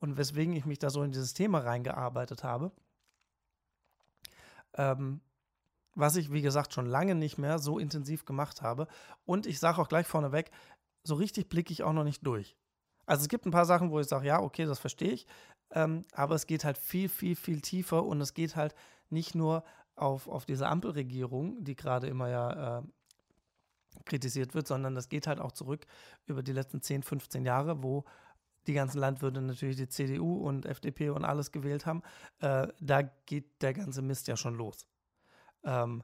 und 0.00 0.16
weswegen 0.16 0.54
ich 0.54 0.66
mich 0.66 0.78
da 0.78 0.90
so 0.90 1.02
in 1.02 1.12
dieses 1.12 1.34
Thema 1.34 1.58
reingearbeitet 1.58 2.44
habe. 2.44 2.72
Ähm, 4.74 5.20
was 5.94 6.16
ich, 6.16 6.32
wie 6.32 6.42
gesagt, 6.42 6.74
schon 6.74 6.86
lange 6.86 7.14
nicht 7.14 7.38
mehr 7.38 7.58
so 7.58 7.78
intensiv 7.78 8.24
gemacht 8.24 8.62
habe. 8.62 8.88
Und 9.24 9.46
ich 9.46 9.60
sage 9.60 9.80
auch 9.80 9.88
gleich 9.88 10.06
vorneweg, 10.06 10.50
so 11.04 11.14
richtig 11.14 11.48
blicke 11.48 11.72
ich 11.72 11.82
auch 11.82 11.92
noch 11.92 12.04
nicht 12.04 12.26
durch. 12.26 12.56
Also 13.06 13.22
es 13.22 13.28
gibt 13.28 13.46
ein 13.46 13.50
paar 13.50 13.66
Sachen, 13.66 13.90
wo 13.90 14.00
ich 14.00 14.06
sage, 14.06 14.26
ja, 14.26 14.40
okay, 14.40 14.64
das 14.64 14.78
verstehe 14.78 15.12
ich, 15.12 15.26
ähm, 15.70 16.02
aber 16.12 16.34
es 16.34 16.46
geht 16.46 16.64
halt 16.64 16.78
viel, 16.78 17.08
viel, 17.08 17.36
viel 17.36 17.60
tiefer 17.60 18.04
und 18.04 18.20
es 18.20 18.34
geht 18.34 18.56
halt 18.56 18.74
nicht 19.10 19.34
nur 19.34 19.64
auf, 19.96 20.26
auf 20.26 20.46
diese 20.46 20.66
Ampelregierung, 20.68 21.62
die 21.62 21.76
gerade 21.76 22.06
immer 22.06 22.28
ja 22.28 22.78
äh, 22.78 22.82
kritisiert 24.04 24.54
wird, 24.54 24.66
sondern 24.66 24.94
das 24.94 25.08
geht 25.08 25.26
halt 25.26 25.40
auch 25.40 25.52
zurück 25.52 25.86
über 26.26 26.42
die 26.42 26.52
letzten 26.52 26.80
10, 26.80 27.02
15 27.02 27.44
Jahre, 27.44 27.82
wo 27.82 28.04
die 28.66 28.72
ganzen 28.72 28.98
Landwirte 28.98 29.42
natürlich 29.42 29.76
die 29.76 29.88
CDU 29.88 30.36
und 30.36 30.66
FDP 30.66 31.10
und 31.10 31.24
alles 31.24 31.52
gewählt 31.52 31.86
haben. 31.86 32.02
Äh, 32.40 32.68
da 32.80 33.02
geht 33.02 33.62
der 33.62 33.74
ganze 33.74 34.02
Mist 34.02 34.26
ja 34.26 34.36
schon 34.36 34.54
los. 34.54 34.86
Ähm, 35.64 36.02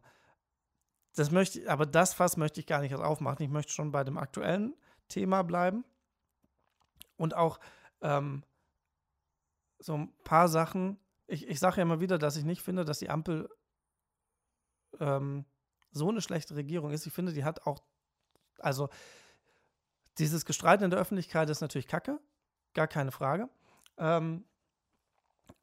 das 1.15 1.31
möchte, 1.31 1.69
aber 1.69 1.87
das 1.87 2.15
Fass 2.15 2.37
möchte 2.37 2.61
ich 2.61 2.67
gar 2.67 2.81
nicht 2.81 2.95
aufmachen. 2.95 3.45
Ich 3.45 3.51
möchte 3.51 3.73
schon 3.73 3.91
bei 3.91 4.05
dem 4.05 4.19
aktuellen 4.19 4.75
Thema 5.11 5.43
bleiben. 5.43 5.85
Und 7.19 7.37
auch 7.37 7.61
ähm, 8.01 8.43
so 9.79 9.93
ein 9.95 10.13
paar 10.25 10.49
Sachen. 10.49 10.99
Ich, 11.27 11.47
ich 11.47 11.61
sage 11.61 11.77
ja 11.77 11.83
immer 11.83 12.01
wieder, 12.01 12.17
dass 12.17 12.37
ich 12.37 12.45
nicht 12.45 12.63
finde, 12.63 12.87
dass 12.87 12.99
die 13.01 13.11
Ampel 13.11 13.51
ähm, 14.99 15.45
so 15.93 16.09
eine 16.09 16.23
schlechte 16.23 16.57
Regierung 16.57 16.93
ist. 16.93 17.07
Ich 17.07 17.13
finde, 17.13 17.35
die 17.35 17.45
hat 17.45 17.67
auch, 17.67 17.81
also 18.59 18.89
dieses 20.17 20.47
Gestreiten 20.47 20.85
in 20.85 20.91
der 20.91 21.01
Öffentlichkeit 21.01 21.51
ist 21.51 21.61
natürlich 21.61 21.89
kacke, 21.89 22.19
gar 22.73 22.89
keine 22.89 23.13
Frage. 23.13 23.51
Ähm, 23.99 24.47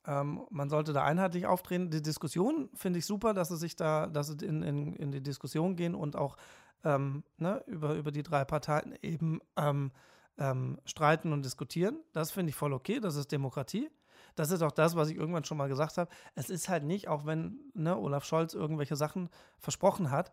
Ähm, 0.06 0.48
man 0.52 0.70
sollte 0.70 0.94
da 0.94 1.04
einheitlich 1.04 1.46
auftreten. 1.46 1.90
Die 1.90 2.02
Diskussion 2.02 2.70
finde 2.74 3.00
ich 3.00 3.06
super, 3.06 3.34
dass 3.34 3.50
sie 3.50 3.58
sich 3.58 3.76
da, 3.76 4.08
dass 4.08 4.28
sie 4.28 4.46
in, 4.46 4.64
in, 4.64 4.96
in 4.96 5.12
die 5.12 5.22
Diskussion 5.22 5.76
gehen 5.76 5.96
und 5.96 6.16
auch 6.16 6.38
ähm, 6.84 7.24
ne, 7.38 7.64
über, 7.68 7.96
über 7.96 8.12
die 8.12 8.24
drei 8.24 8.46
Parteien 8.46 8.98
eben 9.02 9.40
ähm, 9.56 9.92
ähm, 10.38 10.80
streiten 10.86 11.34
und 11.34 11.44
diskutieren. 11.44 12.00
Das 12.14 12.32
finde 12.32 12.50
ich 12.52 12.56
voll 12.56 12.74
okay, 12.74 13.00
das 13.00 13.16
ist 13.16 13.32
Demokratie. 13.32 13.90
Das 14.36 14.52
ist 14.52 14.62
auch 14.62 14.72
das, 14.72 14.96
was 14.96 15.10
ich 15.10 15.18
irgendwann 15.18 15.44
schon 15.44 15.58
mal 15.58 15.68
gesagt 15.68 15.98
habe. 15.98 16.12
Es 16.36 16.50
ist 16.50 16.70
halt 16.70 16.84
nicht, 16.84 17.08
auch 17.08 17.26
wenn 17.26 17.60
ne, 17.74 17.98
Olaf 17.98 18.24
Scholz 18.24 18.54
irgendwelche 18.54 18.96
Sachen 18.96 19.30
versprochen 19.58 20.12
hat, 20.12 20.32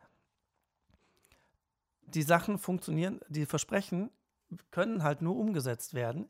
die 2.02 2.22
Sachen 2.22 2.58
funktionieren, 2.58 3.20
die 3.28 3.46
Versprechen 3.46 4.10
können 4.70 5.02
halt 5.02 5.22
nur 5.22 5.36
umgesetzt 5.36 5.94
werden, 5.94 6.28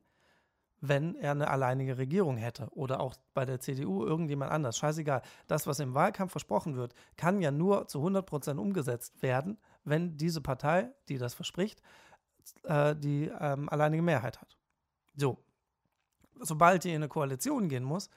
wenn 0.89 1.15
er 1.15 1.31
eine 1.31 1.49
alleinige 1.49 1.97
Regierung 1.97 2.37
hätte 2.37 2.69
oder 2.73 3.01
auch 3.01 3.15
bei 3.33 3.47
der 3.47 3.59
CDU 3.59 4.05
irgendjemand 4.05 4.53
anders. 4.53 4.77
Scheißegal. 4.77 5.23
Das, 5.47 5.67
was 5.67 5.81
im 5.81 5.95
Wahlkampf 5.95 6.33
versprochen 6.33 6.77
wird, 6.77 6.95
kann 7.17 7.41
ja 7.41 7.51
nur 7.51 7.89
zu 7.89 7.99
100 7.99 8.27
Prozent 8.27 8.61
umgesetzt 8.61 9.23
werden, 9.23 9.59
wenn 9.85 10.19
diese 10.19 10.43
Partei, 10.43 10.93
die 11.09 11.17
das 11.17 11.33
verspricht, 11.33 11.81
äh, 12.65 12.95
die 12.95 13.31
ähm, 13.41 13.69
alleinige 13.71 14.03
Mehrheit 14.03 14.41
hat. 14.41 14.59
So. 15.17 15.43
Sobald 16.41 16.85
die 16.85 16.91
in 16.91 16.97
eine 16.97 17.09
Koalition 17.09 17.69
gehen 17.69 17.85
muss, 17.85 18.11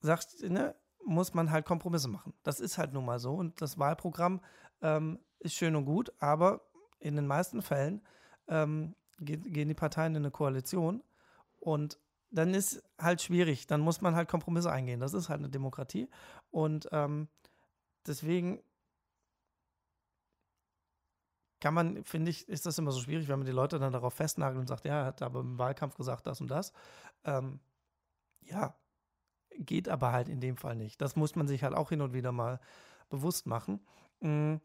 sagt, 0.00 0.42
ne, 0.42 0.74
muss 1.06 1.32
man 1.32 1.50
halt 1.50 1.64
Kompromisse 1.64 2.08
machen. 2.08 2.34
Das 2.42 2.60
ist 2.60 2.76
halt 2.76 2.92
nun 2.92 3.06
mal 3.06 3.18
so. 3.18 3.34
Und 3.34 3.62
das 3.62 3.78
Wahlprogramm 3.78 4.40
ähm, 4.82 5.18
ist 5.38 5.54
schön 5.54 5.76
und 5.76 5.86
gut, 5.86 6.12
aber 6.18 6.60
in 6.98 7.16
den 7.16 7.26
meisten 7.26 7.62
Fällen 7.62 8.02
ähm, 8.48 8.94
gehen 9.18 9.68
die 9.68 9.74
Parteien 9.74 10.14
in 10.14 10.22
eine 10.22 10.30
Koalition 10.30 11.02
und 11.64 11.98
dann 12.30 12.52
ist 12.52 12.82
halt 13.00 13.22
schwierig. 13.22 13.66
Dann 13.66 13.80
muss 13.80 14.02
man 14.02 14.14
halt 14.14 14.28
Kompromisse 14.28 14.70
eingehen. 14.70 15.00
Das 15.00 15.14
ist 15.14 15.30
halt 15.30 15.38
eine 15.38 15.48
Demokratie. 15.48 16.10
Und 16.50 16.88
ähm, 16.92 17.28
deswegen 18.06 18.62
kann 21.60 21.72
man, 21.72 22.04
finde 22.04 22.30
ich, 22.30 22.46
ist 22.48 22.66
das 22.66 22.76
immer 22.78 22.90
so 22.92 23.00
schwierig, 23.00 23.28
wenn 23.28 23.38
man 23.38 23.46
die 23.46 23.52
Leute 23.52 23.78
dann 23.78 23.92
darauf 23.92 24.12
festnagelt 24.12 24.60
und 24.60 24.66
sagt, 24.66 24.84
ja, 24.84 25.00
er 25.00 25.06
hat 25.06 25.22
aber 25.22 25.40
im 25.40 25.58
Wahlkampf 25.58 25.96
gesagt 25.96 26.26
das 26.26 26.42
und 26.42 26.50
das. 26.50 26.72
Ähm, 27.24 27.60
ja, 28.42 28.76
geht 29.56 29.88
aber 29.88 30.12
halt 30.12 30.28
in 30.28 30.40
dem 30.40 30.58
Fall 30.58 30.76
nicht. 30.76 31.00
Das 31.00 31.16
muss 31.16 31.36
man 31.36 31.48
sich 31.48 31.62
halt 31.62 31.74
auch 31.74 31.88
hin 31.88 32.02
und 32.02 32.12
wieder 32.12 32.32
mal 32.32 32.60
bewusst 33.08 33.46
machen. 33.46 33.80
Mm, 34.20 34.56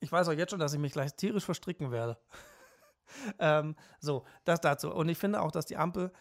ich 0.00 0.10
weiß 0.10 0.28
auch 0.28 0.32
jetzt 0.32 0.50
schon, 0.50 0.58
dass 0.58 0.72
ich 0.72 0.80
mich 0.80 0.92
gleich 0.92 1.14
tierisch 1.14 1.44
verstricken 1.44 1.92
werde. 1.92 2.18
ähm, 3.38 3.76
so, 4.00 4.24
das 4.44 4.60
dazu. 4.60 4.92
Und 4.92 5.08
ich 5.08 5.18
finde 5.18 5.42
auch, 5.42 5.50
dass 5.50 5.66
die 5.66 5.76
Ampel 5.76 6.12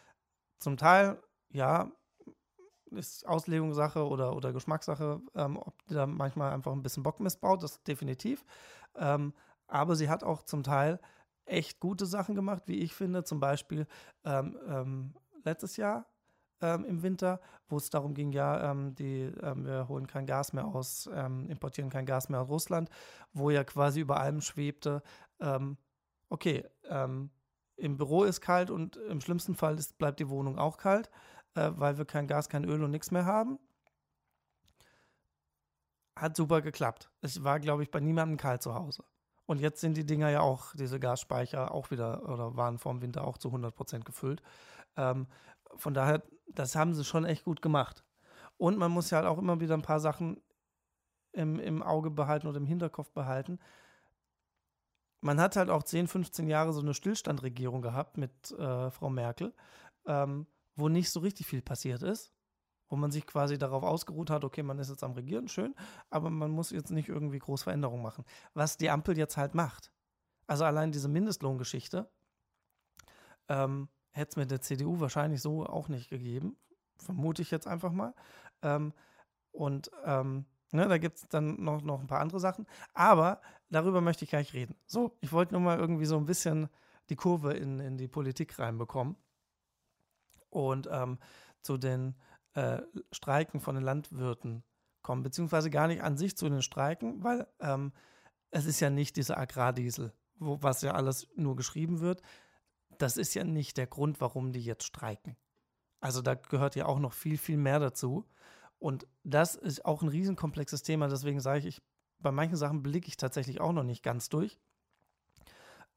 zum 0.59 0.77
Teil, 0.77 1.21
ja, 1.49 1.91
ist 2.91 3.27
Auslegungssache 3.27 4.07
oder, 4.07 4.35
oder 4.35 4.53
Geschmackssache, 4.53 5.21
ähm, 5.35 5.57
ob 5.57 5.83
die 5.87 5.95
da 5.95 6.05
manchmal 6.05 6.53
einfach 6.53 6.71
ein 6.71 6.83
bisschen 6.83 7.03
Bock 7.03 7.19
missbaut, 7.19 7.63
das 7.63 7.81
definitiv. 7.83 8.45
Ähm, 8.95 9.33
aber 9.67 9.95
sie 9.95 10.09
hat 10.09 10.23
auch 10.23 10.43
zum 10.43 10.63
Teil 10.63 10.99
echt 11.45 11.79
gute 11.79 12.05
Sachen 12.05 12.35
gemacht, 12.35 12.63
wie 12.67 12.79
ich 12.79 12.93
finde. 12.93 13.23
Zum 13.23 13.39
Beispiel 13.39 13.87
ähm, 14.23 14.57
ähm, 14.67 15.13
letztes 15.43 15.77
Jahr 15.77 16.05
ähm, 16.61 16.85
im 16.85 17.03
Winter, 17.03 17.41
wo 17.67 17.77
es 17.77 17.89
darum 17.89 18.13
ging, 18.13 18.31
ja, 18.31 18.71
ähm, 18.71 18.95
die, 18.95 19.31
ähm, 19.41 19.65
wir 19.65 19.87
holen 19.87 20.07
kein 20.07 20.25
Gas 20.25 20.53
mehr 20.53 20.65
aus, 20.65 21.09
ähm, 21.13 21.49
importieren 21.49 21.89
kein 21.89 22.05
Gas 22.05 22.29
mehr 22.29 22.41
aus 22.41 22.49
Russland, 22.49 22.89
wo 23.33 23.49
ja 23.49 23.63
quasi 23.63 23.99
über 23.99 24.19
allem 24.19 24.41
schwebte, 24.41 25.01
okay, 26.33 26.63
im 27.75 27.97
Büro 27.97 28.23
ist 28.23 28.41
kalt 28.41 28.71
und 28.71 28.97
im 28.97 29.21
schlimmsten 29.21 29.53
Fall 29.53 29.77
ist, 29.77 29.99
bleibt 29.99 30.19
die 30.19 30.29
Wohnung 30.29 30.57
auch 30.57 30.77
kalt, 30.77 31.11
äh, 31.53 31.71
weil 31.75 31.97
wir 31.97 32.05
kein 32.05 32.27
Gas, 32.27 32.49
kein 32.49 32.65
Öl 32.65 32.83
und 32.83 32.89
nichts 32.89 33.11
mehr 33.11 33.25
haben. 33.25 33.59
Hat 36.17 36.35
super 36.35 36.61
geklappt. 36.61 37.11
Es 37.21 37.43
war, 37.43 37.59
glaube 37.59 37.83
ich, 37.83 37.91
bei 37.91 37.99
niemandem 37.99 38.37
kalt 38.37 38.63
zu 38.63 38.73
Hause. 38.73 39.03
Und 39.45 39.59
jetzt 39.59 39.79
sind 39.81 39.95
die 39.95 40.05
Dinger 40.05 40.29
ja 40.29 40.41
auch, 40.41 40.73
diese 40.75 40.99
Gasspeicher, 40.99 41.71
auch 41.71 41.91
wieder 41.91 42.27
oder 42.27 42.55
waren 42.55 42.79
vor 42.79 42.93
dem 42.93 43.01
Winter 43.01 43.25
auch 43.27 43.37
zu 43.37 43.49
100 43.49 43.75
Prozent 43.75 44.05
gefüllt. 44.05 44.41
Ähm, 44.95 45.27
von 45.75 45.93
daher, 45.93 46.23
das 46.47 46.75
haben 46.75 46.95
sie 46.95 47.03
schon 47.03 47.25
echt 47.25 47.43
gut 47.43 47.61
gemacht. 47.61 48.03
Und 48.57 48.77
man 48.77 48.91
muss 48.91 49.11
ja 49.11 49.17
halt 49.17 49.27
auch 49.27 49.37
immer 49.37 49.59
wieder 49.59 49.75
ein 49.75 49.81
paar 49.83 49.99
Sachen 49.99 50.41
im, 51.31 51.59
im 51.59 51.83
Auge 51.83 52.09
behalten 52.09 52.47
oder 52.47 52.57
im 52.57 52.65
Hinterkopf 52.65 53.11
behalten. 53.11 53.59
Man 55.23 55.39
hat 55.39 55.55
halt 55.55 55.69
auch 55.69 55.83
10, 55.83 56.07
15 56.07 56.47
Jahre 56.47 56.73
so 56.73 56.81
eine 56.81 56.93
Stillstandregierung 56.93 57.81
gehabt 57.81 58.17
mit 58.17 58.51
äh, 58.51 58.91
Frau 58.91 59.09
Merkel, 59.09 59.53
ähm, 60.05 60.47
wo 60.75 60.89
nicht 60.89 61.09
so 61.09 61.19
richtig 61.21 61.47
viel 61.47 61.61
passiert 61.61 62.03
ist 62.03 62.33
wo 62.93 62.95
man 62.95 63.09
sich 63.09 63.25
quasi 63.25 63.57
darauf 63.57 63.81
ausgeruht 63.81 64.29
hat, 64.29 64.43
okay, 64.43 64.61
man 64.61 64.77
ist 64.77 64.91
jetzt 64.91 65.03
am 65.03 65.13
Regieren, 65.13 65.47
schön, 65.47 65.73
aber 66.11 66.29
man 66.29 66.51
muss 66.51 66.69
jetzt 66.69 66.91
nicht 66.91 67.09
irgendwie 67.09 67.39
groß 67.39 67.63
Veränderungen 67.63 68.03
machen. 68.03 68.23
Was 68.53 68.77
die 68.77 68.91
Ampel 68.91 69.17
jetzt 69.17 69.35
halt 69.35 69.55
macht. 69.55 69.91
Also 70.45 70.63
allein 70.63 70.91
diese 70.91 71.07
Mindestlohngeschichte 71.07 72.07
ähm, 73.49 73.89
hätte 74.11 74.29
es 74.29 74.35
mit 74.35 74.51
der 74.51 74.61
CDU 74.61 74.99
wahrscheinlich 74.99 75.41
so 75.41 75.65
auch 75.65 75.87
nicht 75.87 76.11
gegeben. 76.11 76.55
Vermute 76.97 77.41
ich 77.41 77.49
jetzt 77.49 77.65
einfach 77.65 77.91
mal. 77.91 78.13
Ähm, 78.61 78.93
und 79.51 79.89
ähm, 80.05 80.45
ne, 80.73 80.87
da 80.87 80.97
gibt 80.97 81.17
es 81.17 81.27
dann 81.29 81.63
noch, 81.63 81.81
noch 81.81 81.99
ein 81.99 82.07
paar 82.07 82.19
andere 82.19 82.39
Sachen. 82.39 82.67
Aber 82.93 83.41
darüber 83.69 84.01
möchte 84.01 84.25
ich 84.25 84.29
gleich 84.29 84.53
reden. 84.53 84.75
So, 84.85 85.17
ich 85.21 85.31
wollte 85.31 85.53
nur 85.53 85.61
mal 85.61 85.79
irgendwie 85.79 86.05
so 86.05 86.17
ein 86.17 86.25
bisschen 86.25 86.69
die 87.09 87.15
Kurve 87.15 87.53
in, 87.53 87.79
in 87.79 87.97
die 87.97 88.07
Politik 88.07 88.57
reinbekommen. 88.59 89.15
Und 90.49 90.87
ähm, 90.91 91.19
zu 91.61 91.77
den 91.77 92.15
äh, 92.53 92.81
Streiken 93.11 93.59
von 93.59 93.75
den 93.75 93.83
Landwirten 93.83 94.63
kommen, 95.01 95.23
beziehungsweise 95.23 95.69
gar 95.69 95.87
nicht 95.87 96.03
an 96.03 96.17
sich 96.17 96.37
zu 96.37 96.47
den 96.49 96.61
Streiken, 96.61 97.23
weil 97.23 97.47
ähm, 97.59 97.91
es 98.51 98.65
ist 98.65 98.79
ja 98.79 98.89
nicht 98.89 99.15
dieser 99.15 99.37
Agrardiesel, 99.37 100.13
wo, 100.35 100.61
was 100.61 100.81
ja 100.81 100.93
alles 100.93 101.27
nur 101.35 101.55
geschrieben 101.55 101.99
wird. 101.99 102.21
Das 102.97 103.17
ist 103.17 103.33
ja 103.33 103.43
nicht 103.43 103.77
der 103.77 103.87
Grund, 103.87 104.21
warum 104.21 104.53
die 104.53 104.63
jetzt 104.63 104.85
streiken. 104.85 105.35
Also 105.99 106.21
da 106.21 106.35
gehört 106.35 106.75
ja 106.75 106.85
auch 106.85 106.99
noch 106.99 107.13
viel, 107.13 107.37
viel 107.37 107.57
mehr 107.57 107.79
dazu. 107.79 108.25
Und 108.83 109.07
das 109.23 109.55
ist 109.55 109.85
auch 109.85 110.01
ein 110.01 110.09
riesenkomplexes 110.09 110.83
Thema. 110.83 111.07
Deswegen 111.07 111.39
sage 111.39 111.59
ich, 111.59 111.65
ich 111.67 111.81
bei 112.19 112.33
manchen 112.33 112.57
Sachen 112.57 112.83
blicke 112.83 113.07
ich 113.07 113.15
tatsächlich 113.15 113.61
auch 113.61 113.71
noch 113.71 113.85
nicht 113.85 114.03
ganz 114.03 114.27
durch. 114.27 114.59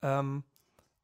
Ähm, 0.03 0.45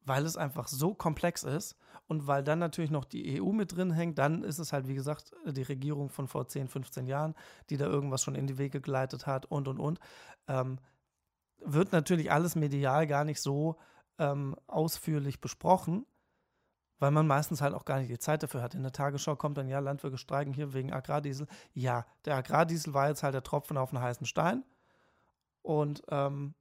weil 0.05 0.25
es 0.25 0.37
einfach 0.37 0.69
so 0.69 0.93
komplex 0.93 1.43
ist 1.43 1.75
und 2.07 2.25
weil 2.25 2.41
dann 2.41 2.59
natürlich 2.59 2.89
noch 2.89 3.03
die 3.03 3.41
EU 3.41 3.51
mit 3.51 3.75
drin 3.75 3.91
hängt, 3.91 4.17
dann 4.17 4.43
ist 4.43 4.59
es 4.59 4.71
halt, 4.71 4.87
wie 4.87 4.95
gesagt, 4.95 5.33
die 5.45 5.61
Regierung 5.61 6.07
von 6.09 6.29
vor 6.29 6.47
10, 6.47 6.69
15 6.69 7.05
Jahren, 7.05 7.35
die 7.69 7.75
da 7.75 7.85
irgendwas 7.85 8.23
schon 8.23 8.35
in 8.35 8.47
die 8.47 8.57
Wege 8.57 8.79
geleitet 8.79 9.27
hat 9.27 9.45
und, 9.47 9.67
und, 9.67 9.79
und. 9.79 9.99
Ähm, 10.47 10.79
wird 11.59 11.91
natürlich 11.91 12.31
alles 12.31 12.55
medial 12.55 13.07
gar 13.07 13.25
nicht 13.25 13.41
so 13.41 13.77
ähm, 14.19 14.55
ausführlich 14.67 15.41
besprochen, 15.41 16.05
weil 17.03 17.11
man 17.11 17.27
meistens 17.27 17.61
halt 17.61 17.73
auch 17.73 17.83
gar 17.83 17.99
nicht 17.99 18.09
die 18.09 18.17
Zeit 18.17 18.43
dafür 18.43 18.61
hat. 18.61 18.75
In 18.75 18.81
der 18.81 18.93
Tagesschau 18.93 19.35
kommt 19.35 19.57
dann, 19.57 19.67
ja, 19.67 19.79
Landwirte 19.79 20.17
streiken 20.17 20.53
hier 20.53 20.73
wegen 20.73 20.93
Agrardiesel. 20.93 21.47
Ja, 21.73 22.05
der 22.23 22.37
Agrardiesel 22.37 22.93
war 22.93 23.09
jetzt 23.09 23.23
halt 23.23 23.33
der 23.33 23.43
Tropfen 23.43 23.75
auf 23.75 23.93
einen 23.93 24.01
heißen 24.01 24.25
Stein. 24.25 24.63
Und 25.61 26.01
ähm, 26.07 26.55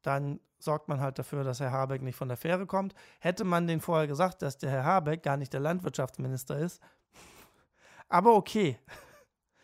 dann 0.00 0.40
sorgt 0.58 0.88
man 0.88 1.02
halt 1.02 1.18
dafür, 1.18 1.44
dass 1.44 1.60
Herr 1.60 1.72
Habeck 1.72 2.00
nicht 2.00 2.16
von 2.16 2.28
der 2.28 2.38
Fähre 2.38 2.64
kommt. 2.64 2.94
Hätte 3.20 3.44
man 3.44 3.66
den 3.66 3.82
vorher 3.82 4.06
gesagt, 4.06 4.40
dass 4.40 4.56
der 4.56 4.70
Herr 4.70 4.84
Habeck 4.86 5.22
gar 5.22 5.36
nicht 5.36 5.52
der 5.52 5.60
Landwirtschaftsminister 5.60 6.56
ist. 6.56 6.80
Aber 8.08 8.34
okay. 8.34 8.78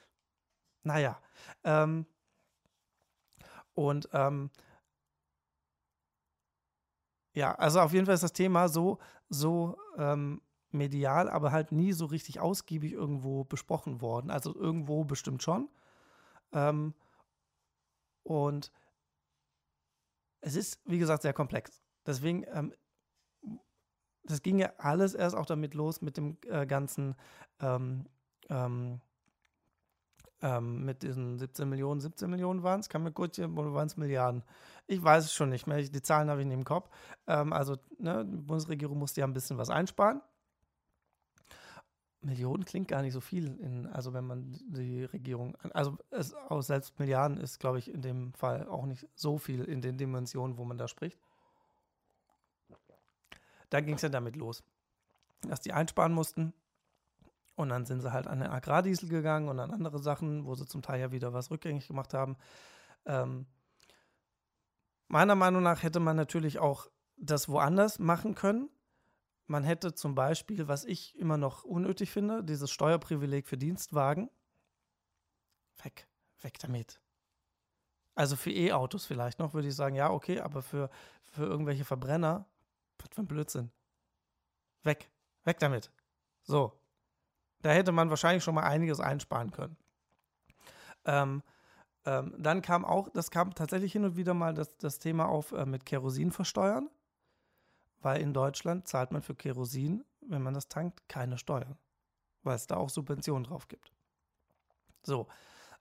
naja. 0.82 1.18
Ähm, 1.64 2.04
und 3.72 4.10
ähm, 4.12 4.50
ja, 7.38 7.54
also 7.54 7.80
auf 7.80 7.92
jeden 7.92 8.04
Fall 8.04 8.16
ist 8.16 8.24
das 8.24 8.32
Thema 8.32 8.68
so, 8.68 8.98
so 9.28 9.78
ähm, 9.96 10.42
medial, 10.70 11.30
aber 11.30 11.52
halt 11.52 11.70
nie 11.70 11.92
so 11.92 12.06
richtig 12.06 12.40
ausgiebig 12.40 12.92
irgendwo 12.92 13.44
besprochen 13.44 14.00
worden. 14.00 14.30
Also 14.30 14.52
irgendwo 14.54 15.04
bestimmt 15.04 15.42
schon. 15.42 15.68
Ähm, 16.52 16.94
und 18.24 18.72
es 20.40 20.56
ist, 20.56 20.80
wie 20.84 20.98
gesagt, 20.98 21.22
sehr 21.22 21.32
komplex. 21.32 21.80
Deswegen, 22.04 22.44
ähm, 22.52 22.74
das 24.24 24.42
ging 24.42 24.58
ja 24.58 24.72
alles 24.78 25.14
erst 25.14 25.36
auch 25.36 25.46
damit 25.46 25.74
los 25.74 26.02
mit 26.02 26.16
dem 26.16 26.38
äh, 26.48 26.66
ganzen, 26.66 27.14
ähm, 27.60 28.06
ähm, 28.48 29.00
ähm 30.42 30.84
mit 30.84 31.02
diesen 31.02 31.38
17 31.38 31.68
Millionen, 31.68 32.00
17 32.00 32.30
Millionen 32.30 32.62
waren 32.62 32.80
es, 32.80 32.88
kann 32.88 33.02
mir 33.02 33.12
kurz 33.12 33.36
hier, 33.36 33.54
waren 33.54 33.86
es 33.86 33.96
Milliarden? 33.96 34.42
Ich 34.86 35.02
weiß 35.02 35.24
es 35.24 35.32
schon 35.32 35.50
nicht 35.50 35.66
mehr, 35.66 35.82
die 35.82 36.02
Zahlen 36.02 36.30
habe 36.30 36.40
ich 36.40 36.46
nicht 36.46 36.56
im 36.56 36.64
Kopf. 36.64 36.88
Ähm, 37.26 37.52
also, 37.52 37.76
ne, 37.98 38.24
die 38.24 38.36
Bundesregierung 38.36 38.98
musste 38.98 39.20
ja 39.20 39.26
ein 39.26 39.32
bisschen 39.32 39.58
was 39.58 39.70
einsparen. 39.70 40.22
Millionen 42.20 42.64
klingt 42.64 42.88
gar 42.88 43.02
nicht 43.02 43.12
so 43.12 43.20
viel, 43.20 43.56
in, 43.60 43.86
also 43.86 44.12
wenn 44.12 44.26
man 44.26 44.52
die 44.66 45.04
Regierung, 45.04 45.56
also 45.72 45.96
es, 46.10 46.34
auch 46.34 46.62
selbst 46.62 46.98
Milliarden 46.98 47.36
ist, 47.36 47.60
glaube 47.60 47.78
ich, 47.78 47.92
in 47.92 48.02
dem 48.02 48.32
Fall 48.32 48.66
auch 48.68 48.86
nicht 48.86 49.06
so 49.14 49.38
viel 49.38 49.62
in 49.64 49.80
den 49.80 49.96
Dimensionen, 49.98 50.58
wo 50.58 50.64
man 50.64 50.78
da 50.78 50.88
spricht. 50.88 51.18
Da 53.70 53.80
ging 53.80 53.94
es 53.94 54.02
ja 54.02 54.08
damit 54.08 54.34
los, 54.34 54.64
dass 55.42 55.60
die 55.60 55.72
einsparen 55.72 56.12
mussten 56.12 56.54
Und 57.58 57.70
dann 57.70 57.86
sind 57.86 58.02
sie 58.02 58.12
halt 58.12 58.28
an 58.28 58.38
den 58.38 58.50
Agrardiesel 58.50 59.08
gegangen 59.08 59.48
und 59.48 59.58
an 59.58 59.72
andere 59.72 59.98
Sachen, 59.98 60.46
wo 60.46 60.54
sie 60.54 60.64
zum 60.64 60.80
Teil 60.80 61.00
ja 61.00 61.10
wieder 61.10 61.32
was 61.32 61.50
rückgängig 61.50 61.88
gemacht 61.88 62.14
haben. 62.14 62.36
Ähm, 63.04 63.46
meiner 65.08 65.34
Meinung 65.34 65.64
nach 65.64 65.82
hätte 65.82 65.98
man 65.98 66.14
natürlich 66.14 66.60
auch 66.60 66.86
das 67.16 67.48
woanders 67.48 67.98
machen 67.98 68.36
können. 68.36 68.70
Man 69.48 69.64
hätte 69.64 69.92
zum 69.92 70.14
Beispiel, 70.14 70.68
was 70.68 70.84
ich 70.84 71.18
immer 71.18 71.36
noch 71.36 71.64
unnötig 71.64 72.12
finde, 72.12 72.44
dieses 72.44 72.70
Steuerprivileg 72.70 73.48
für 73.48 73.58
Dienstwagen. 73.58 74.30
Weg, 75.82 76.06
weg 76.42 76.60
damit. 76.60 77.00
Also 78.14 78.36
für 78.36 78.52
E-Autos 78.52 79.04
vielleicht 79.04 79.40
noch, 79.40 79.52
würde 79.52 79.66
ich 79.66 79.74
sagen, 79.74 79.96
ja, 79.96 80.10
okay, 80.10 80.38
aber 80.38 80.62
für, 80.62 80.90
für 81.24 81.42
irgendwelche 81.42 81.84
Verbrenner, 81.84 82.46
was 82.98 83.08
für 83.12 83.22
ein 83.22 83.26
Blödsinn. 83.26 83.72
Weg, 84.84 85.10
weg 85.42 85.58
damit. 85.58 85.90
So, 86.42 86.78
da 87.62 87.70
hätte 87.70 87.92
man 87.92 88.10
wahrscheinlich 88.10 88.44
schon 88.44 88.54
mal 88.54 88.64
einiges 88.64 89.00
einsparen 89.00 89.50
können. 89.50 89.76
Ähm, 91.04 91.42
ähm, 92.04 92.34
dann 92.38 92.62
kam 92.62 92.84
auch, 92.84 93.08
das 93.10 93.30
kam 93.30 93.54
tatsächlich 93.54 93.92
hin 93.92 94.04
und 94.04 94.16
wieder 94.16 94.34
mal 94.34 94.54
das, 94.54 94.76
das 94.78 94.98
Thema 94.98 95.28
auf 95.28 95.52
äh, 95.52 95.66
mit 95.66 95.84
Kerosin 95.84 96.30
versteuern, 96.30 96.88
weil 98.00 98.20
in 98.20 98.32
Deutschland 98.32 98.88
zahlt 98.88 99.12
man 99.12 99.22
für 99.22 99.34
Kerosin, 99.34 100.04
wenn 100.20 100.42
man 100.42 100.54
das 100.54 100.68
tankt, 100.68 101.08
keine 101.08 101.38
Steuern, 101.38 101.76
weil 102.42 102.56
es 102.56 102.66
da 102.66 102.76
auch 102.76 102.90
Subventionen 102.90 103.44
drauf 103.44 103.68
gibt. 103.68 103.92
So, 105.02 105.26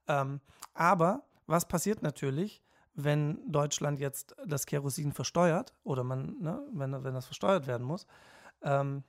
ähm, 0.07 0.41
aber 0.73 1.23
was 1.45 1.67
passiert 1.67 2.01
natürlich, 2.01 2.63
wenn 2.93 3.39
Deutschland 3.51 3.99
jetzt 3.99 4.36
das 4.45 4.65
Kerosin 4.65 5.11
versteuert 5.11 5.73
oder 5.84 6.03
man, 6.03 6.38
ne, 6.39 6.61
wenn, 6.73 7.03
wenn 7.03 7.13
das 7.13 7.25
versteuert 7.25 7.67
werden 7.67 7.86
muss? 7.86 8.07
Ähm, 8.61 9.03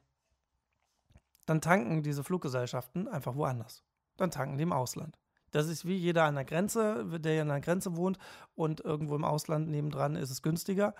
dann 1.48 1.62
tanken 1.62 2.02
diese 2.02 2.24
Fluggesellschaften 2.24 3.08
einfach 3.08 3.34
woanders. 3.34 3.82
Dann 4.18 4.30
tanken 4.30 4.58
die 4.58 4.64
im 4.64 4.72
Ausland. 4.72 5.18
Das 5.50 5.66
ist 5.66 5.86
wie 5.86 5.96
jeder 5.96 6.24
an 6.24 6.34
der 6.34 6.44
Grenze, 6.44 7.06
der 7.20 7.34
ja 7.36 7.42
an 7.42 7.48
der 7.48 7.60
Grenze 7.60 7.96
wohnt 7.96 8.18
und 8.54 8.80
irgendwo 8.80 9.16
im 9.16 9.24
Ausland 9.24 9.68
nebendran 9.68 10.14
ist 10.14 10.30
es 10.30 10.42
günstiger. 10.42 10.94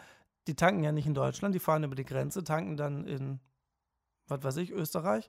Die 0.47 0.55
tanken 0.55 0.83
ja 0.83 0.91
nicht 0.91 1.07
in 1.07 1.13
Deutschland, 1.13 1.55
die 1.55 1.59
fahren 1.59 1.85
über 1.85 1.95
die 1.95 2.07
Grenze, 2.07 2.45
tanken 2.45 2.79
dann 2.79 3.05
in, 3.07 3.41
was 4.27 4.43
weiß 4.43 4.57
ich, 4.57 4.71
Österreich. 4.71 5.29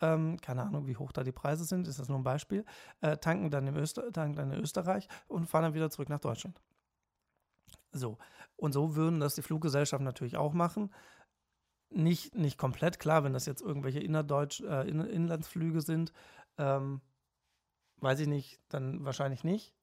Ähm, 0.00 0.40
keine 0.40 0.62
Ahnung, 0.62 0.86
wie 0.86 0.96
hoch 0.96 1.10
da 1.10 1.24
die 1.24 1.32
Preise 1.32 1.64
sind, 1.64 1.88
ist 1.88 1.98
das 1.98 2.08
nur 2.08 2.18
ein 2.18 2.22
Beispiel. 2.24 2.64
Äh, 3.00 3.16
tanken, 3.16 3.50
dann 3.50 3.66
im 3.66 3.74
Öster 3.74 4.12
tanken 4.12 4.36
dann 4.36 4.52
in 4.52 4.60
Österreich 4.60 5.08
und 5.26 5.46
fahren 5.46 5.64
dann 5.64 5.74
wieder 5.74 5.90
zurück 5.90 6.10
nach 6.10 6.20
Deutschland. 6.20 6.60
So. 7.90 8.18
Und 8.54 8.72
so 8.72 8.94
würden 8.94 9.18
das 9.18 9.34
die 9.34 9.42
Fluggesellschaften 9.42 10.04
natürlich 10.04 10.36
auch 10.36 10.52
machen 10.52 10.90
nicht, 11.90 12.34
nicht 12.34 12.58
komplett 12.58 12.98
klar, 12.98 13.24
wenn 13.24 13.32
das 13.32 13.46
jetzt 13.46 13.62
irgendwelche 13.62 14.00
innerdeutsch, 14.00 14.60
äh, 14.60 14.88
in, 14.88 15.00
Inlandsflüge 15.00 15.80
sind, 15.80 16.12
ähm, 16.58 17.00
weiß 17.98 18.20
ich 18.20 18.28
nicht, 18.28 18.60
dann 18.68 19.04
wahrscheinlich 19.04 19.44
nicht. 19.44 19.74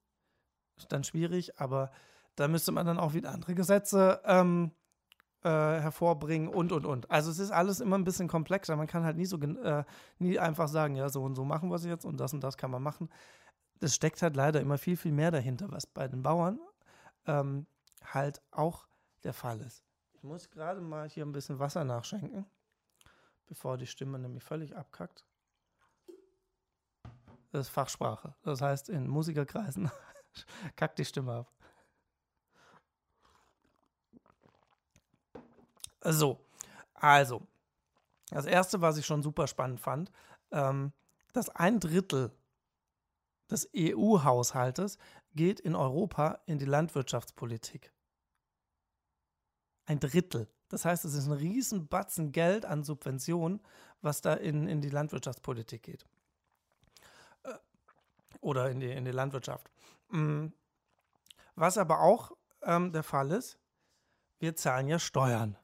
Ist 0.77 0.91
dann 0.91 1.03
schwierig, 1.03 1.59
aber 1.59 1.91
da 2.35 2.47
müsste 2.47 2.71
man 2.71 2.85
dann 2.85 2.99
auch 2.99 3.13
wieder 3.13 3.31
andere 3.31 3.55
Gesetze 3.55 4.21
ähm, 4.25 4.71
äh, 5.43 5.49
hervorbringen 5.49 6.49
und 6.49 6.71
und 6.71 6.85
und. 6.85 7.09
Also 7.09 7.31
es 7.31 7.39
ist 7.39 7.51
alles 7.51 7.79
immer 7.79 7.97
ein 7.97 8.03
bisschen 8.03 8.27
komplexer. 8.27 8.75
Man 8.75 8.87
kann 8.87 9.03
halt 9.03 9.17
nie 9.17 9.25
so 9.25 9.37
äh, 9.37 9.83
nie 10.19 10.39
einfach 10.39 10.67
sagen, 10.67 10.95
ja, 10.95 11.09
so 11.09 11.23
und 11.23 11.35
so 11.35 11.45
machen 11.45 11.69
wir 11.69 11.75
es 11.75 11.85
jetzt 11.85 12.05
und 12.05 12.19
das 12.19 12.33
und 12.33 12.43
das 12.43 12.57
kann 12.57 12.71
man 12.71 12.83
machen. 12.83 13.09
Es 13.79 13.95
steckt 13.95 14.21
halt 14.21 14.35
leider 14.35 14.61
immer 14.61 14.77
viel, 14.77 14.97
viel 14.97 15.11
mehr 15.11 15.31
dahinter, 15.31 15.71
was 15.71 15.85
bei 15.87 16.07
den 16.07 16.23
Bauern 16.23 16.59
ähm, 17.25 17.67
halt 18.03 18.41
auch 18.51 18.87
der 19.23 19.33
Fall 19.33 19.59
ist. 19.61 19.86
Muss 20.28 20.49
gerade 20.49 20.82
mal 20.82 21.07
hier 21.07 21.25
ein 21.25 21.32
bisschen 21.32 21.57
Wasser 21.57 21.86
nachschenken, 21.86 22.45
bevor 23.45 23.78
die 23.78 23.88
Stimme 23.88 24.19
nämlich 24.19 24.43
völlig 24.43 24.75
abkackt. 24.75 25.25
Das 27.51 27.67
ist 27.67 27.69
Fachsprache. 27.69 28.36
Das 28.41 28.61
heißt, 28.61 28.89
in 28.89 29.07
Musikerkreisen 29.07 29.89
kackt 30.75 30.99
die 30.99 31.05
Stimme 31.05 31.34
ab. 31.34 31.53
So, 36.01 36.45
also, 36.93 37.47
das 38.30 38.45
erste, 38.45 38.82
was 38.82 38.97
ich 38.97 39.05
schon 39.05 39.23
super 39.23 39.47
spannend 39.47 39.80
fand, 39.80 40.11
ähm, 40.51 40.91
dass 41.32 41.47
ein 41.47 41.80
Drittel 41.80 42.32
des 43.49 43.69
EU-Haushaltes 43.73 44.97
geht 45.36 45.61
in 45.61 45.73
Europa 45.73 46.41
in 46.47 46.59
die 46.59 46.65
Landwirtschaftspolitik. 46.65 47.93
Ein 49.88 49.99
Drittel. 49.99 50.47
Das 50.69 50.83
heißt, 50.85 51.05
es 51.05 51.13
ist 51.13 51.27
ein 51.27 51.33
Riesenbatzen 51.33 52.31
Geld 52.33 52.65
an 52.65 52.83
Subventionen, 52.83 53.61
was 54.01 54.21
da 54.21 54.33
in, 54.33 54.67
in 54.67 54.81
die 54.81 54.89
Landwirtschaftspolitik 54.89 55.81
geht. 55.81 56.05
Äh, 57.43 57.53
oder 58.41 58.69
in 58.69 58.81
die, 58.81 58.91
in 58.91 59.05
die 59.05 59.11
Landwirtschaft. 59.11 59.71
Mm. 60.09 60.47
Was 61.55 61.77
aber 61.77 62.01
auch 62.01 62.33
ähm, 62.61 62.91
der 62.91 63.03
Fall 63.03 63.31
ist, 63.31 63.57
wir 64.39 64.55
zahlen 64.55 64.88
ja 64.88 64.99
Steuern. 64.99 65.57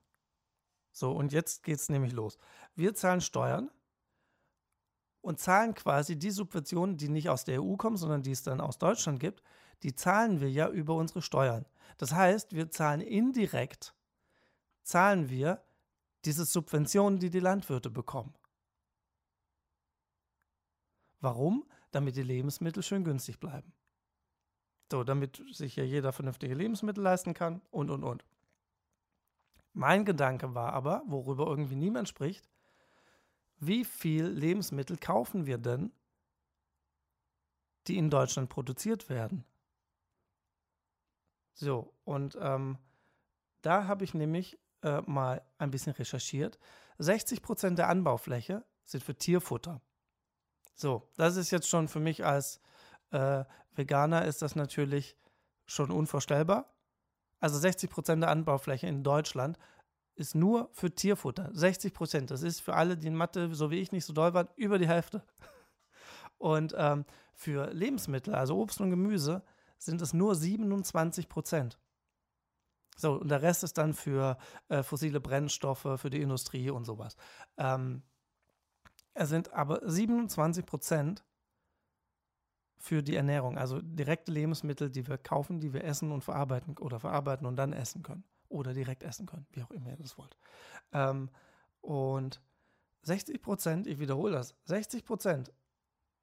So, 0.92 1.12
und 1.12 1.34
jetzt 1.34 1.64
geht 1.64 1.80
es 1.80 1.90
nämlich 1.90 2.14
los. 2.14 2.38
Wir 2.76 2.96
zahlen 2.96 3.22
Steuern 3.22 3.70
und 5.22 5.40
zahlen 5.40 5.76
quasi 5.76 6.18
die 6.18 6.32
Subventionen, 6.32 6.98
die 6.98 7.10
nicht 7.10 7.30
aus 7.30 7.44
der 7.44 7.62
EU 7.62 7.76
kommen, 7.76 7.98
sondern 7.98 8.24
die 8.24 8.32
es 8.32 8.44
dann 8.44 8.62
aus 8.62 8.78
Deutschland 8.78 9.20
gibt, 9.20 9.44
die 9.84 9.94
zahlen 9.94 10.40
wir 10.40 10.50
ja 10.50 10.70
über 10.70 10.96
unsere 10.96 11.22
Steuern. 11.22 11.66
Das 11.98 12.14
heißt, 12.14 12.54
wir 12.54 12.72
zahlen 12.72 13.02
indirekt 13.02 13.94
zahlen 14.84 15.30
wir 15.30 15.64
diese 16.26 16.46
Subventionen, 16.46 17.20
die 17.20 17.30
die 17.30 17.40
Landwirte 17.40 17.90
bekommen. 17.90 18.34
Warum? 21.20 21.66
Damit 21.92 22.16
die 22.16 22.24
Lebensmittel 22.24 22.84
schön 22.84 23.04
günstig 23.04 23.40
bleiben. 23.40 23.74
So, 24.92 25.04
damit 25.04 25.44
sich 25.52 25.76
ja 25.76 25.84
jeder 25.84 26.12
vernünftige 26.14 26.54
Lebensmittel 26.54 27.04
leisten 27.04 27.34
kann 27.34 27.62
und, 27.72 27.90
und, 27.90 28.04
und. 28.04 28.26
Mein 29.74 30.06
Gedanke 30.06 30.54
war 30.54 30.74
aber, 30.74 31.04
worüber 31.08 31.48
irgendwie 31.48 31.76
niemand 31.76 32.08
spricht, 32.08 32.48
wie 33.58 33.86
viel 33.86 34.26
Lebensmittel 34.26 34.98
kaufen 34.98 35.46
wir 35.46 35.58
denn, 35.58 35.92
die 37.88 37.98
in 37.98 38.10
Deutschland 38.10 38.50
produziert 38.50 39.10
werden? 39.10 39.46
So, 41.54 41.94
und 42.04 42.38
ähm, 42.40 42.78
da 43.62 43.88
habe 43.88 44.04
ich 44.04 44.14
nämlich 44.14 44.60
äh, 44.84 45.02
mal 45.02 45.42
ein 45.58 45.72
bisschen 45.72 45.94
recherchiert. 45.94 46.60
60 47.00 47.42
Prozent 47.42 47.80
der 47.80 47.90
Anbaufläche 47.90 48.64
sind 48.86 49.04
für 49.04 49.16
Tierfutter. 49.16 49.82
So, 50.76 51.10
das 51.18 51.38
ist 51.38 51.52
jetzt 51.52 51.70
schon 51.70 51.88
für 51.88 52.00
mich 52.00 52.26
als 52.26 52.60
äh, 53.12 53.44
Veganer 53.76 54.26
ist 54.26 54.42
das 54.42 54.56
natürlich 54.56 55.18
schon 55.66 55.92
unvorstellbar. 55.92 56.74
Also 57.40 57.58
60 57.58 57.90
Prozent 57.90 58.22
der 58.24 58.30
Anbaufläche 58.30 58.88
in 58.88 59.04
Deutschland 59.04 59.58
ist 60.16 60.36
nur 60.36 60.70
für 60.72 60.94
Tierfutter. 60.94 61.50
60 61.54 61.94
Prozent. 61.94 62.32
Das 62.32 62.44
ist 62.44 62.60
für 62.60 62.76
alle, 62.76 62.98
die 62.98 63.08
in 63.08 63.16
Mathe, 63.16 63.54
so 63.54 63.72
wie 63.72 63.80
ich, 63.80 63.92
nicht 63.92 64.06
so 64.06 64.14
doll 64.14 64.34
waren, 64.34 64.48
über 64.56 64.78
die 64.78 64.88
Hälfte. 64.88 65.24
Und 66.38 66.76
ähm, 66.78 67.06
für 67.34 67.74
Lebensmittel, 67.74 68.36
also 68.36 68.58
Obst 68.58 68.80
und 68.82 68.90
Gemüse, 68.90 69.44
sind 69.78 70.02
es 70.02 70.14
nur 70.14 70.36
27 70.36 71.30
Prozent. 71.30 71.80
So, 72.96 73.14
und 73.14 73.30
der 73.30 73.42
Rest 73.42 73.64
ist 73.64 73.78
dann 73.78 73.94
für 73.94 74.38
äh, 74.70 74.84
fossile 74.84 75.20
Brennstoffe, 75.20 75.88
für 75.98 76.10
die 76.10 76.22
Industrie 76.22 76.70
und 76.70 76.86
sowas. 76.86 77.16
Ähm, 77.58 78.04
es 79.14 79.30
sind 79.30 79.54
aber 79.54 79.82
27 79.84 80.66
Prozent 80.66 81.24
für 82.78 83.02
die 83.02 83.16
Ernährung, 83.16 83.58
also 83.58 83.80
direkte 83.82 84.32
Lebensmittel, 84.32 84.90
die 84.90 85.08
wir 85.08 85.18
kaufen, 85.18 85.60
die 85.60 85.74
wir 85.74 85.84
essen 85.84 86.12
und 86.12 86.22
verarbeiten 86.22 86.78
oder 86.78 87.00
verarbeiten 87.00 87.48
und 87.48 87.56
dann 87.56 87.74
essen 87.74 88.04
können. 88.04 88.26
Oder 88.50 88.74
direkt 88.74 89.04
essen 89.04 89.26
können, 89.26 89.48
wie 89.52 89.64
auch 89.64 89.72
immer 89.72 89.90
ihr 89.90 89.98
das 89.98 90.18
wollt. 90.18 90.38
Ähm, 90.92 91.30
und 91.82 92.42
60 93.04 93.42
Prozent, 93.42 93.88
ich 93.88 94.00
wiederhole 94.00 94.34
das, 94.34 94.56
60 94.66 95.06
Prozent 95.06 95.54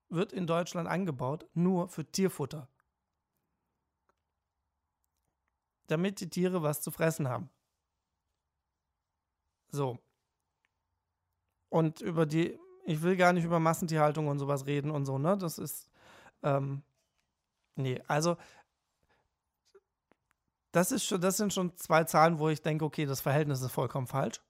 wird 0.09 0.33
in 0.33 0.47
Deutschland 0.47 0.89
angebaut 0.89 1.47
nur 1.55 1.89
für 1.89 2.05
Tierfutter 2.05 2.69
damit 5.91 6.21
die 6.21 6.31
Tiere 6.31 6.63
was 6.63 6.81
zu 6.81 6.91
fressen 6.91 7.29
haben. 7.29 7.51
So. 9.71 9.99
Und 11.69 12.01
über 12.01 12.27
die, 12.27 12.59
ich 12.85 13.03
will 13.03 13.17
gar 13.17 13.33
nicht 13.33 13.45
über 13.45 13.61
Massentierhaltung 13.61 14.29
und 14.29 14.39
sowas 14.39 14.67
reden 14.67 14.91
und 14.91 15.05
so, 15.07 15.19
ne? 15.19 15.37
Das 15.39 15.59
ist, 15.59 15.89
ähm, 16.43 16.83
nee, 17.77 18.01
also, 18.09 18.37
das 20.73 20.93
ist 20.93 21.05
schon, 21.05 21.21
das 21.21 21.37
sind 21.37 21.53
schon 21.53 21.77
zwei 21.77 22.05
Zahlen, 22.05 22.39
wo 22.39 22.49
ich 22.49 22.63
denke, 22.63 22.85
okay, 22.85 23.07
das 23.07 23.21
Verhältnis 23.21 23.61
ist 23.61 23.73
vollkommen 23.73 24.07
falsch, 24.07 24.41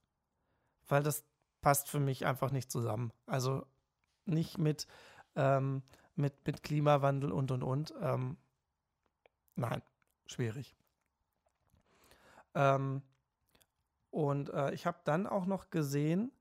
weil 0.89 1.03
das 1.03 1.25
passt 1.61 1.89
für 1.89 2.01
mich 2.01 2.27
einfach 2.27 2.51
nicht 2.51 2.71
zusammen. 2.71 3.13
Also 3.27 3.67
nicht 4.27 4.59
mit, 4.59 4.87
ähm, 5.37 5.83
mit, 6.15 6.47
mit 6.47 6.63
Klimawandel 6.63 7.33
und 7.33 7.51
und 7.51 7.63
und. 7.63 7.95
Ähm, 8.01 8.37
nein, 9.57 9.83
schwierig. 10.27 10.75
Ähm, 12.55 13.03
und 14.11 14.51
äh, 14.51 14.73
ich 14.73 14.87
habe 14.87 14.99
dann 15.05 15.27
auch 15.27 15.47
noch 15.47 15.71
gesehen, 15.71 16.33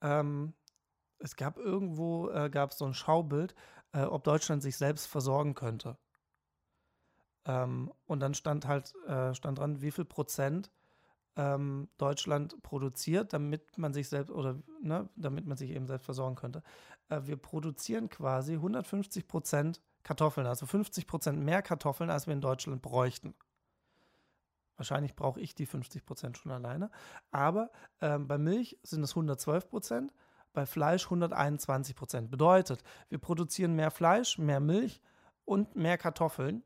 ähm, 0.00 0.54
es 1.18 1.36
gab 1.36 1.58
irgendwo, 1.58 2.30
äh, 2.30 2.50
gab 2.50 2.72
so 2.72 2.84
ein 2.84 2.94
Schaubild, 2.94 3.54
äh, 3.92 4.02
ob 4.02 4.24
Deutschland 4.24 4.62
sich 4.62 4.76
selbst 4.76 5.06
versorgen 5.06 5.54
könnte. 5.54 5.96
Ähm, 7.44 7.92
und 8.06 8.20
dann 8.20 8.34
stand 8.34 8.66
halt, 8.66 8.94
äh, 9.06 9.34
stand 9.34 9.58
dran, 9.58 9.80
wie 9.80 9.90
viel 9.90 10.04
Prozent 10.04 10.70
ähm, 11.36 11.88
Deutschland 11.98 12.60
produziert, 12.62 13.32
damit 13.32 13.78
man 13.78 13.94
sich 13.94 14.08
selbst 14.08 14.30
oder 14.30 14.56
ne, 14.82 15.08
damit 15.16 15.46
man 15.46 15.56
sich 15.56 15.70
eben 15.70 15.86
selbst 15.86 16.04
versorgen 16.04 16.36
könnte. 16.36 16.62
Äh, 17.08 17.22
wir 17.24 17.36
produzieren 17.36 18.08
quasi 18.08 18.54
150 18.54 19.28
Prozent 19.28 19.80
Kartoffeln, 20.02 20.46
also 20.46 20.66
50 20.66 21.06
Prozent 21.06 21.38
mehr 21.40 21.62
Kartoffeln, 21.62 22.10
als 22.10 22.26
wir 22.26 22.34
in 22.34 22.40
Deutschland 22.40 22.82
bräuchten. 22.82 23.34
Wahrscheinlich 24.78 25.16
brauche 25.16 25.40
ich 25.40 25.54
die 25.56 25.66
50 25.66 26.06
Prozent 26.06 26.38
schon 26.38 26.52
alleine. 26.52 26.90
Aber 27.32 27.70
ähm, 28.00 28.28
bei 28.28 28.38
Milch 28.38 28.78
sind 28.82 29.02
es 29.02 29.10
112 29.10 29.68
Prozent, 29.68 30.14
bei 30.52 30.66
Fleisch 30.66 31.04
121 31.04 31.96
Prozent. 31.96 32.30
Bedeutet, 32.30 32.82
wir 33.08 33.18
produzieren 33.18 33.74
mehr 33.74 33.90
Fleisch, 33.90 34.38
mehr 34.38 34.60
Milch 34.60 35.02
und 35.44 35.74
mehr 35.74 35.98
Kartoffeln. 35.98 36.62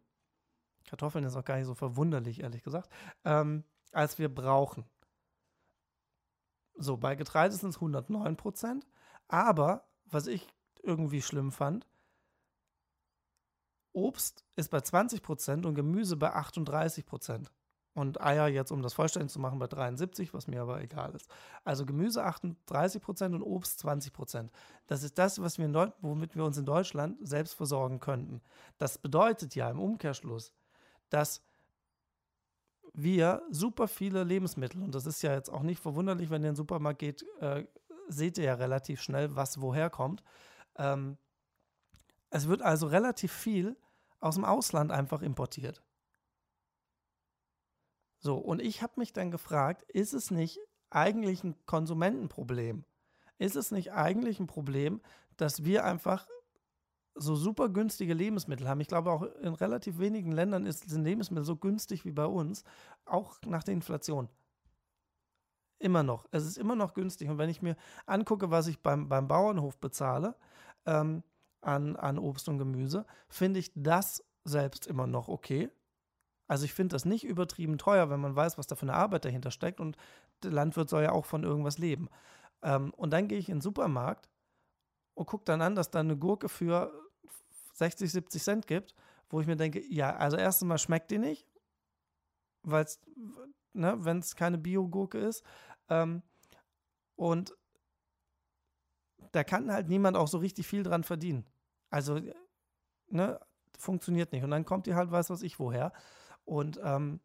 Kartoffeln 0.86 1.24
ist 1.24 1.36
auch 1.36 1.44
gar 1.44 1.56
nicht 1.56 1.66
so 1.66 1.74
verwunderlich, 1.74 2.42
ehrlich 2.42 2.62
gesagt, 2.62 2.90
ähm, 3.24 3.64
als 3.92 4.18
wir 4.18 4.32
brauchen. 4.32 4.84
So, 6.74 6.98
bei 6.98 7.14
Getreide 7.14 7.54
sind 7.54 7.70
es 7.70 7.76
109 7.76 8.36
Prozent. 8.36 8.86
Aber, 9.28 9.88
was 10.04 10.26
ich 10.26 10.46
irgendwie 10.82 11.22
schlimm 11.22 11.50
fand, 11.50 11.88
Obst 13.94 14.44
ist 14.56 14.70
bei 14.70 14.80
20 14.80 15.22
Prozent 15.22 15.64
und 15.64 15.74
Gemüse 15.74 16.16
bei 16.16 16.34
38 16.34 17.06
Prozent. 17.06 17.50
Und 17.94 18.22
Eier 18.22 18.48
jetzt, 18.48 18.70
um 18.70 18.80
das 18.80 18.94
vollständig 18.94 19.30
zu 19.30 19.38
machen, 19.38 19.58
bei 19.58 19.66
73, 19.66 20.32
was 20.32 20.46
mir 20.46 20.62
aber 20.62 20.80
egal 20.80 21.14
ist. 21.14 21.28
Also 21.62 21.84
Gemüse 21.84 22.24
38 22.24 23.02
Prozent 23.02 23.34
und 23.34 23.42
Obst 23.42 23.80
20 23.80 24.14
Prozent. 24.14 24.50
Das 24.86 25.02
ist 25.02 25.18
das, 25.18 25.42
was 25.42 25.58
wir 25.58 25.66
in 25.66 25.74
womit 26.00 26.34
wir 26.34 26.44
uns 26.44 26.56
in 26.56 26.64
Deutschland 26.64 27.18
selbst 27.20 27.52
versorgen 27.52 28.00
könnten. 28.00 28.40
Das 28.78 28.96
bedeutet 28.96 29.54
ja 29.54 29.70
im 29.70 29.78
Umkehrschluss, 29.78 30.54
dass 31.10 31.42
wir 32.94 33.42
super 33.50 33.88
viele 33.88 34.24
Lebensmittel, 34.24 34.82
und 34.82 34.94
das 34.94 35.06
ist 35.06 35.22
ja 35.22 35.34
jetzt 35.34 35.50
auch 35.50 35.62
nicht 35.62 35.80
verwunderlich, 35.80 36.30
wenn 36.30 36.42
ihr 36.42 36.48
in 36.48 36.54
den 36.54 36.56
Supermarkt 36.56 36.98
geht, 36.98 37.24
äh, 37.40 37.66
seht 38.08 38.38
ihr 38.38 38.44
ja 38.44 38.54
relativ 38.54 39.00
schnell, 39.00 39.34
was 39.36 39.60
woher 39.60 39.90
kommt. 39.90 40.22
Ähm, 40.76 41.16
es 42.30 42.48
wird 42.48 42.62
also 42.62 42.86
relativ 42.86 43.32
viel 43.32 43.76
aus 44.20 44.36
dem 44.36 44.44
Ausland 44.44 44.92
einfach 44.92 45.22
importiert. 45.22 45.82
So, 48.22 48.36
und 48.36 48.62
ich 48.62 48.82
habe 48.82 48.92
mich 48.96 49.12
dann 49.12 49.32
gefragt, 49.32 49.82
ist 49.88 50.14
es 50.14 50.30
nicht 50.30 50.60
eigentlich 50.90 51.42
ein 51.42 51.56
Konsumentenproblem? 51.66 52.84
Ist 53.38 53.56
es 53.56 53.72
nicht 53.72 53.92
eigentlich 53.92 54.38
ein 54.38 54.46
Problem, 54.46 55.00
dass 55.36 55.64
wir 55.64 55.84
einfach 55.84 56.28
so 57.16 57.34
super 57.34 57.68
günstige 57.68 58.14
Lebensmittel 58.14 58.68
haben? 58.68 58.80
Ich 58.80 58.86
glaube, 58.86 59.10
auch 59.10 59.22
in 59.22 59.54
relativ 59.54 59.98
wenigen 59.98 60.30
Ländern 60.30 60.66
ist, 60.66 60.88
sind 60.88 61.02
Lebensmittel 61.02 61.44
so 61.44 61.56
günstig 61.56 62.04
wie 62.04 62.12
bei 62.12 62.26
uns, 62.26 62.62
auch 63.06 63.40
nach 63.44 63.64
der 63.64 63.74
Inflation. 63.74 64.28
Immer 65.80 66.04
noch. 66.04 66.28
Es 66.30 66.46
ist 66.46 66.58
immer 66.58 66.76
noch 66.76 66.94
günstig. 66.94 67.28
Und 67.28 67.38
wenn 67.38 67.50
ich 67.50 67.60
mir 67.60 67.74
angucke, 68.06 68.52
was 68.52 68.68
ich 68.68 68.80
beim, 68.82 69.08
beim 69.08 69.26
Bauernhof 69.26 69.78
bezahle 69.78 70.36
ähm, 70.86 71.24
an, 71.60 71.96
an 71.96 72.20
Obst 72.20 72.48
und 72.48 72.58
Gemüse, 72.58 73.04
finde 73.28 73.58
ich 73.58 73.72
das 73.74 74.24
selbst 74.44 74.86
immer 74.86 75.08
noch 75.08 75.26
okay. 75.26 75.70
Also 76.48 76.64
ich 76.64 76.74
finde 76.74 76.94
das 76.94 77.04
nicht 77.04 77.24
übertrieben 77.24 77.78
teuer, 77.78 78.10
wenn 78.10 78.20
man 78.20 78.36
weiß, 78.36 78.58
was 78.58 78.66
da 78.66 78.74
für 78.74 78.82
eine 78.82 78.94
Arbeit 78.94 79.24
dahinter 79.24 79.50
steckt 79.50 79.80
und 79.80 79.96
der 80.42 80.50
Landwirt 80.50 80.88
soll 80.88 81.02
ja 81.02 81.12
auch 81.12 81.24
von 81.24 81.44
irgendwas 81.44 81.78
leben. 81.78 82.08
Ähm, 82.62 82.92
und 82.94 83.10
dann 83.10 83.28
gehe 83.28 83.38
ich 83.38 83.48
in 83.48 83.56
den 83.56 83.62
Supermarkt 83.62 84.28
und 85.14 85.26
gucke 85.26 85.44
dann 85.44 85.62
an, 85.62 85.74
dass 85.74 85.90
da 85.90 86.00
eine 86.00 86.16
Gurke 86.16 86.48
für 86.48 86.92
60, 87.74 88.10
70 88.10 88.42
Cent 88.42 88.66
gibt, 88.66 88.94
wo 89.30 89.40
ich 89.40 89.46
mir 89.46 89.56
denke, 89.56 89.82
ja, 89.86 90.14
also 90.16 90.36
erstens 90.36 90.68
mal 90.68 90.78
schmeckt 90.78 91.10
die 91.10 91.18
nicht, 91.18 91.46
weil 92.62 92.84
es, 92.84 93.00
ne, 93.72 93.96
wenn 94.04 94.18
es 94.18 94.36
keine 94.36 94.58
Bio-Gurke 94.58 95.18
ist. 95.18 95.44
Ähm, 95.88 96.22
und 97.16 97.56
da 99.32 99.44
kann 99.44 99.72
halt 99.72 99.88
niemand 99.88 100.16
auch 100.16 100.28
so 100.28 100.38
richtig 100.38 100.66
viel 100.66 100.82
dran 100.82 101.04
verdienen. 101.04 101.46
Also, 101.90 102.20
ne, 103.08 103.40
funktioniert 103.78 104.32
nicht. 104.32 104.44
Und 104.44 104.50
dann 104.50 104.64
kommt 104.64 104.86
die 104.86 104.94
halt, 104.94 105.10
weiß 105.10 105.30
was 105.30 105.42
ich 105.42 105.58
woher. 105.58 105.92
Und 106.44 106.80
ähm, 106.82 107.20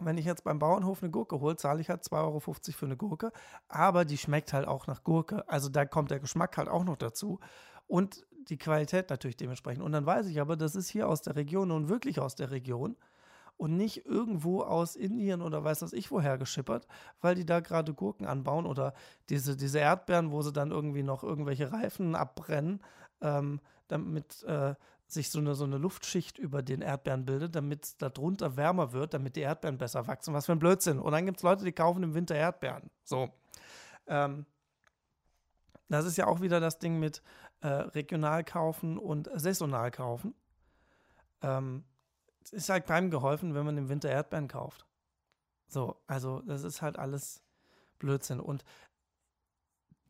wenn 0.00 0.18
ich 0.18 0.24
jetzt 0.24 0.44
beim 0.44 0.58
Bauernhof 0.58 1.02
eine 1.02 1.10
Gurke 1.10 1.40
hole, 1.40 1.56
zahle 1.56 1.80
ich 1.80 1.88
halt 1.88 2.02
2,50 2.02 2.14
Euro 2.22 2.40
für 2.40 2.86
eine 2.86 2.96
Gurke, 2.96 3.32
aber 3.68 4.04
die 4.04 4.18
schmeckt 4.18 4.52
halt 4.52 4.66
auch 4.66 4.86
nach 4.86 5.02
Gurke. 5.02 5.48
Also 5.48 5.68
da 5.68 5.84
kommt 5.84 6.10
der 6.10 6.20
Geschmack 6.20 6.56
halt 6.56 6.68
auch 6.68 6.84
noch 6.84 6.96
dazu 6.96 7.40
und 7.86 8.24
die 8.48 8.58
Qualität 8.58 9.10
natürlich 9.10 9.36
dementsprechend. 9.36 9.82
Und 9.82 9.92
dann 9.92 10.06
weiß 10.06 10.26
ich 10.26 10.40
aber, 10.40 10.56
das 10.56 10.76
ist 10.76 10.88
hier 10.88 11.08
aus 11.08 11.22
der 11.22 11.36
Region 11.36 11.70
und 11.70 11.88
wirklich 11.88 12.20
aus 12.20 12.36
der 12.36 12.50
Region 12.50 12.96
und 13.56 13.76
nicht 13.76 14.06
irgendwo 14.06 14.62
aus 14.62 14.94
Indien 14.94 15.42
oder 15.42 15.64
weiß 15.64 15.82
was 15.82 15.92
ich 15.92 16.10
woher 16.10 16.38
geschippert, 16.38 16.86
weil 17.20 17.34
die 17.34 17.44
da 17.44 17.60
gerade 17.60 17.92
Gurken 17.92 18.24
anbauen 18.24 18.66
oder 18.66 18.94
diese, 19.28 19.56
diese 19.56 19.80
Erdbeeren, 19.80 20.30
wo 20.30 20.42
sie 20.42 20.52
dann 20.52 20.70
irgendwie 20.70 21.02
noch 21.02 21.24
irgendwelche 21.24 21.72
Reifen 21.72 22.14
abbrennen, 22.14 22.80
ähm, 23.20 23.60
damit 23.88 24.44
äh, 24.44 24.76
sich 25.10 25.30
so 25.30 25.38
eine, 25.38 25.54
so 25.54 25.64
eine 25.64 25.78
Luftschicht 25.78 26.38
über 26.38 26.62
den 26.62 26.82
Erdbeeren 26.82 27.24
bildet, 27.24 27.54
damit 27.54 27.84
es 27.84 27.96
darunter 27.96 28.56
wärmer 28.56 28.92
wird, 28.92 29.14
damit 29.14 29.36
die 29.36 29.40
Erdbeeren 29.40 29.78
besser 29.78 30.06
wachsen. 30.06 30.34
Was 30.34 30.46
für 30.46 30.52
ein 30.52 30.58
Blödsinn. 30.58 30.98
Und 30.98 31.12
dann 31.12 31.24
gibt 31.24 31.38
es 31.38 31.42
Leute, 31.42 31.64
die 31.64 31.72
kaufen 31.72 32.02
im 32.02 32.14
Winter 32.14 32.34
Erdbeeren. 32.34 32.90
So. 33.04 33.30
Ähm, 34.06 34.44
das 35.88 36.04
ist 36.04 36.18
ja 36.18 36.26
auch 36.26 36.42
wieder 36.42 36.60
das 36.60 36.78
Ding 36.78 36.98
mit 36.98 37.22
äh, 37.60 37.68
regional 37.68 38.44
kaufen 38.44 38.98
und 38.98 39.30
saisonal 39.34 39.90
kaufen. 39.90 40.34
Ähm, 41.40 41.84
es 42.42 42.52
ist 42.52 42.68
halt 42.68 42.86
keinem 42.86 43.10
geholfen, 43.10 43.54
wenn 43.54 43.64
man 43.64 43.78
im 43.78 43.88
Winter 43.88 44.10
Erdbeeren 44.10 44.48
kauft. 44.48 44.86
So, 45.68 45.96
also 46.06 46.40
das 46.42 46.64
ist 46.64 46.82
halt 46.82 46.98
alles 46.98 47.42
Blödsinn. 47.98 48.40
Und 48.40 48.64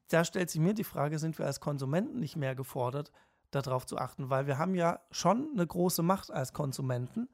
da 0.09 0.24
stellt 0.24 0.51
sich 0.51 0.61
mir 0.61 0.74
die 0.74 0.84
Frage, 0.84 1.18
sind 1.18 1.38
wir 1.38 1.46
als 1.46 1.61
Konsumenten 1.61 2.18
nicht 2.18 2.36
mehr 2.36 2.55
gefordert, 2.55 3.12
darauf 3.51 3.86
zu 3.86 3.99
achten, 3.99 4.30
weil 4.30 4.46
wir 4.46 4.59
haben 4.59 4.74
ja 4.74 5.01
schon 5.11 5.51
eine 5.53 5.66
große 5.66 6.03
Macht 6.03 6.30
als 6.30 6.53
Konsumenten. 6.53 7.28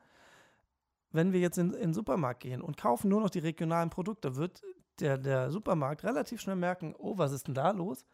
Wenn 1.10 1.32
wir 1.32 1.40
jetzt 1.40 1.58
in, 1.58 1.72
in 1.74 1.80
den 1.80 1.94
Supermarkt 1.94 2.40
gehen 2.40 2.60
und 2.60 2.76
kaufen 2.76 3.08
nur 3.08 3.20
noch 3.20 3.30
die 3.30 3.40
regionalen 3.40 3.90
Produkte, 3.90 4.36
wird 4.36 4.62
der, 5.00 5.18
der 5.18 5.50
Supermarkt 5.50 6.04
relativ 6.04 6.40
schnell 6.40 6.56
merken, 6.56 6.94
oh, 6.98 7.18
was 7.18 7.32
ist 7.32 7.46
denn 7.46 7.54
da 7.54 7.70
los? 7.70 8.04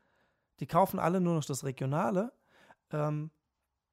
Die 0.61 0.67
kaufen 0.67 0.99
alle 0.99 1.21
nur 1.21 1.35
noch 1.35 1.45
das 1.45 1.65
Regionale. 1.65 2.33
Ähm, 2.91 3.31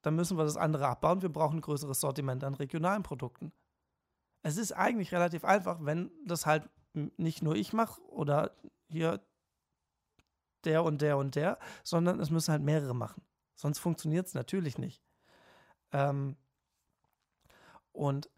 dann 0.02 0.14
müssen 0.14 0.36
wir 0.36 0.44
das 0.44 0.56
andere 0.56 0.86
abbauen. 0.86 1.22
Wir 1.22 1.28
brauchen 1.28 1.58
ein 1.58 1.62
größeres 1.62 2.00
Sortiment 2.00 2.44
an 2.44 2.54
regionalen 2.54 3.02
Produkten. 3.02 3.52
Es 4.42 4.56
ist 4.56 4.72
eigentlich 4.72 5.12
relativ 5.12 5.44
einfach, 5.44 5.78
wenn 5.80 6.10
das 6.24 6.46
halt 6.46 6.68
nicht 6.92 7.42
nur 7.42 7.56
ich 7.56 7.72
mache 7.72 8.00
oder 8.02 8.52
hier 8.88 9.20
der 10.64 10.84
und 10.84 11.02
der 11.02 11.16
und 11.16 11.34
der, 11.34 11.58
sondern 11.82 12.20
es 12.20 12.30
müssen 12.30 12.52
halt 12.52 12.62
mehrere 12.62 12.94
machen. 12.94 13.22
Sonst 13.58 13.80
funktioniert 13.80 14.28
es 14.28 14.34
natürlich 14.34 14.78
nicht. 14.78 15.02
Ähm, 15.90 16.36
und 17.90 18.30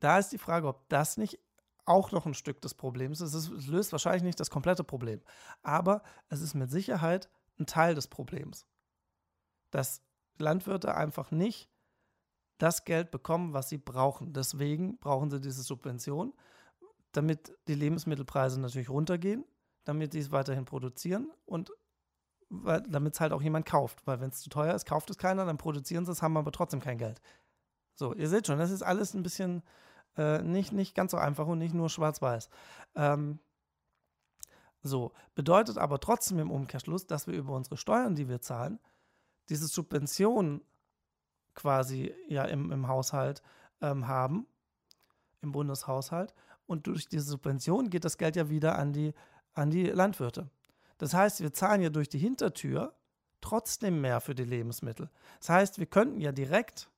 da 0.00 0.18
ist 0.18 0.32
die 0.32 0.38
Frage, 0.38 0.68
ob 0.68 0.86
das 0.90 1.16
nicht 1.16 1.40
auch 1.86 2.12
noch 2.12 2.26
ein 2.26 2.34
Stück 2.34 2.60
des 2.60 2.74
Problems 2.74 3.22
ist. 3.22 3.32
Es 3.32 3.48
löst 3.66 3.92
wahrscheinlich 3.92 4.22
nicht 4.22 4.38
das 4.38 4.50
komplette 4.50 4.84
Problem, 4.84 5.22
aber 5.62 6.02
es 6.28 6.42
ist 6.42 6.52
mit 6.52 6.70
Sicherheit 6.70 7.30
ein 7.58 7.64
Teil 7.64 7.94
des 7.94 8.06
Problems, 8.08 8.66
dass 9.70 10.02
Landwirte 10.36 10.94
einfach 10.94 11.30
nicht 11.30 11.70
das 12.58 12.84
Geld 12.84 13.10
bekommen, 13.10 13.54
was 13.54 13.70
sie 13.70 13.78
brauchen. 13.78 14.34
Deswegen 14.34 14.98
brauchen 14.98 15.30
sie 15.30 15.40
diese 15.40 15.62
Subvention, 15.62 16.34
damit 17.12 17.56
die 17.66 17.74
Lebensmittelpreise 17.74 18.60
natürlich 18.60 18.90
runtergehen, 18.90 19.46
damit 19.84 20.12
sie 20.12 20.18
es 20.18 20.32
weiterhin 20.32 20.66
produzieren 20.66 21.32
und 21.46 21.72
damit 22.88 23.14
es 23.14 23.20
halt 23.20 23.32
auch 23.32 23.42
jemand 23.42 23.66
kauft. 23.66 24.06
Weil 24.06 24.20
wenn 24.20 24.30
es 24.30 24.40
zu 24.40 24.50
teuer 24.50 24.74
ist, 24.74 24.86
kauft 24.86 25.10
es 25.10 25.18
keiner, 25.18 25.44
dann 25.44 25.58
produzieren 25.58 26.04
sie 26.04 26.12
es, 26.12 26.22
haben 26.22 26.36
aber 26.36 26.52
trotzdem 26.52 26.80
kein 26.80 26.98
Geld. 26.98 27.20
So, 27.94 28.14
ihr 28.14 28.28
seht 28.28 28.46
schon, 28.46 28.58
das 28.58 28.70
ist 28.70 28.82
alles 28.82 29.14
ein 29.14 29.22
bisschen 29.22 29.62
äh, 30.16 30.42
nicht, 30.42 30.72
nicht 30.72 30.94
ganz 30.94 31.12
so 31.12 31.16
einfach 31.16 31.46
und 31.46 31.58
nicht 31.58 31.74
nur 31.74 31.88
schwarz-weiß. 31.88 32.48
Ähm, 32.96 33.38
so, 34.82 35.12
bedeutet 35.34 35.78
aber 35.78 35.98
trotzdem 35.98 36.38
im 36.38 36.50
Umkehrschluss, 36.50 37.06
dass 37.06 37.26
wir 37.26 37.34
über 37.34 37.54
unsere 37.54 37.76
Steuern, 37.76 38.14
die 38.14 38.28
wir 38.28 38.40
zahlen, 38.40 38.78
diese 39.48 39.66
Subvention 39.66 40.60
quasi 41.54 42.14
ja 42.28 42.44
im, 42.44 42.70
im 42.70 42.88
Haushalt 42.88 43.42
ähm, 43.80 44.06
haben, 44.06 44.46
im 45.40 45.52
Bundeshaushalt. 45.52 46.34
Und 46.66 46.86
durch 46.86 47.08
diese 47.08 47.24
Subvention 47.24 47.90
geht 47.90 48.04
das 48.04 48.18
Geld 48.18 48.36
ja 48.36 48.48
wieder 48.48 48.78
an 48.78 48.92
die, 48.92 49.14
an 49.54 49.70
die 49.70 49.86
Landwirte. 49.86 50.50
Das 50.98 51.14
heißt, 51.14 51.40
wir 51.40 51.52
zahlen 51.52 51.82
ja 51.82 51.90
durch 51.90 52.08
die 52.08 52.18
Hintertür 52.18 52.94
trotzdem 53.40 54.00
mehr 54.00 54.20
für 54.20 54.34
die 54.34 54.44
Lebensmittel. 54.44 55.10
Das 55.40 55.48
heißt, 55.50 55.78
wir 55.78 55.86
könnten 55.86 56.20
ja 56.20 56.32
direkt 56.32 56.90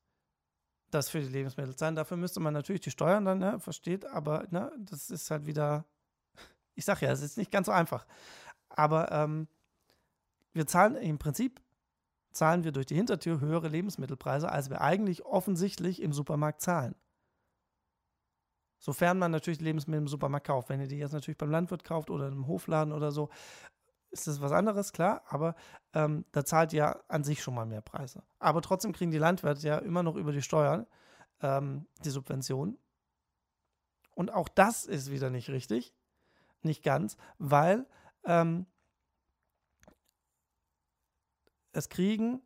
das 0.90 1.08
für 1.10 1.20
die 1.20 1.28
Lebensmittel 1.28 1.74
zahlen. 1.76 1.96
Dafür 1.96 2.16
müsste 2.16 2.40
man 2.40 2.54
natürlich 2.54 2.82
die 2.82 2.90
Steuern 2.92 3.24
dann, 3.24 3.38
ne, 3.38 3.60
versteht, 3.60 4.04
aber 4.06 4.46
ne, 4.50 4.72
das 4.78 5.10
ist 5.10 5.30
halt 5.30 5.46
wieder, 5.46 5.84
ich 6.74 6.84
sag 6.84 7.00
ja, 7.02 7.10
es 7.10 7.22
ist 7.22 7.38
nicht 7.38 7.50
ganz 7.50 7.66
so 7.66 7.72
einfach. 7.72 8.06
Aber 8.68 9.10
ähm, 9.12 9.48
Wir 10.56 10.66
zahlen 10.66 10.96
im 10.96 11.18
Prinzip 11.18 11.60
zahlen 12.32 12.64
wir 12.64 12.72
durch 12.72 12.86
die 12.86 12.94
Hintertür 12.94 13.40
höhere 13.40 13.68
Lebensmittelpreise, 13.68 14.50
als 14.50 14.70
wir 14.70 14.80
eigentlich 14.80 15.26
offensichtlich 15.26 16.00
im 16.00 16.14
Supermarkt 16.14 16.62
zahlen. 16.62 16.94
Sofern 18.78 19.18
man 19.18 19.30
natürlich 19.32 19.60
Lebensmittel 19.60 20.00
im 20.00 20.08
Supermarkt 20.08 20.46
kauft. 20.46 20.70
Wenn 20.70 20.80
ihr 20.80 20.86
die 20.88 20.96
jetzt 20.96 21.12
natürlich 21.12 21.36
beim 21.36 21.50
Landwirt 21.50 21.84
kauft 21.84 22.08
oder 22.10 22.28
im 22.28 22.46
Hofladen 22.46 22.94
oder 22.94 23.12
so, 23.12 23.28
ist 24.10 24.26
das 24.26 24.40
was 24.40 24.52
anderes, 24.52 24.92
klar, 24.92 25.22
aber 25.28 25.54
ähm, 25.92 26.24
da 26.32 26.44
zahlt 26.44 26.72
ihr 26.72 27.02
an 27.08 27.24
sich 27.24 27.42
schon 27.42 27.54
mal 27.54 27.66
mehr 27.66 27.80
Preise. 27.80 28.22
Aber 28.38 28.62
trotzdem 28.62 28.92
kriegen 28.92 29.10
die 29.10 29.18
Landwirte 29.18 29.66
ja 29.66 29.78
immer 29.78 30.02
noch 30.02 30.16
über 30.16 30.32
die 30.32 30.42
Steuern 30.42 30.86
ähm, 31.42 31.86
die 32.04 32.10
Subventionen. 32.10 32.78
Und 34.14 34.32
auch 34.32 34.48
das 34.48 34.84
ist 34.84 35.10
wieder 35.10 35.30
nicht 35.30 35.50
richtig, 35.50 35.94
nicht 36.62 36.82
ganz, 36.82 37.16
weil 37.38 37.86
ähm, 38.24 38.66
es 41.72 41.88
kriegen 41.88 42.40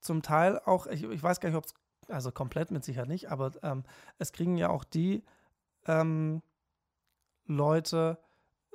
zum 0.00 0.22
Teil 0.22 0.60
auch, 0.60 0.86
ich, 0.86 1.02
ich 1.02 1.22
weiß 1.22 1.40
gar 1.40 1.48
nicht, 1.48 1.56
ob 1.56 1.64
es, 1.64 1.74
also 2.08 2.30
komplett 2.30 2.70
mit 2.70 2.84
Sicherheit 2.84 3.08
nicht, 3.08 3.30
aber 3.30 3.52
ähm, 3.62 3.84
es 4.18 4.32
kriegen 4.32 4.56
ja 4.56 4.68
auch 4.68 4.84
die 4.84 5.24
ähm, 5.86 6.42
Leute 7.46 8.18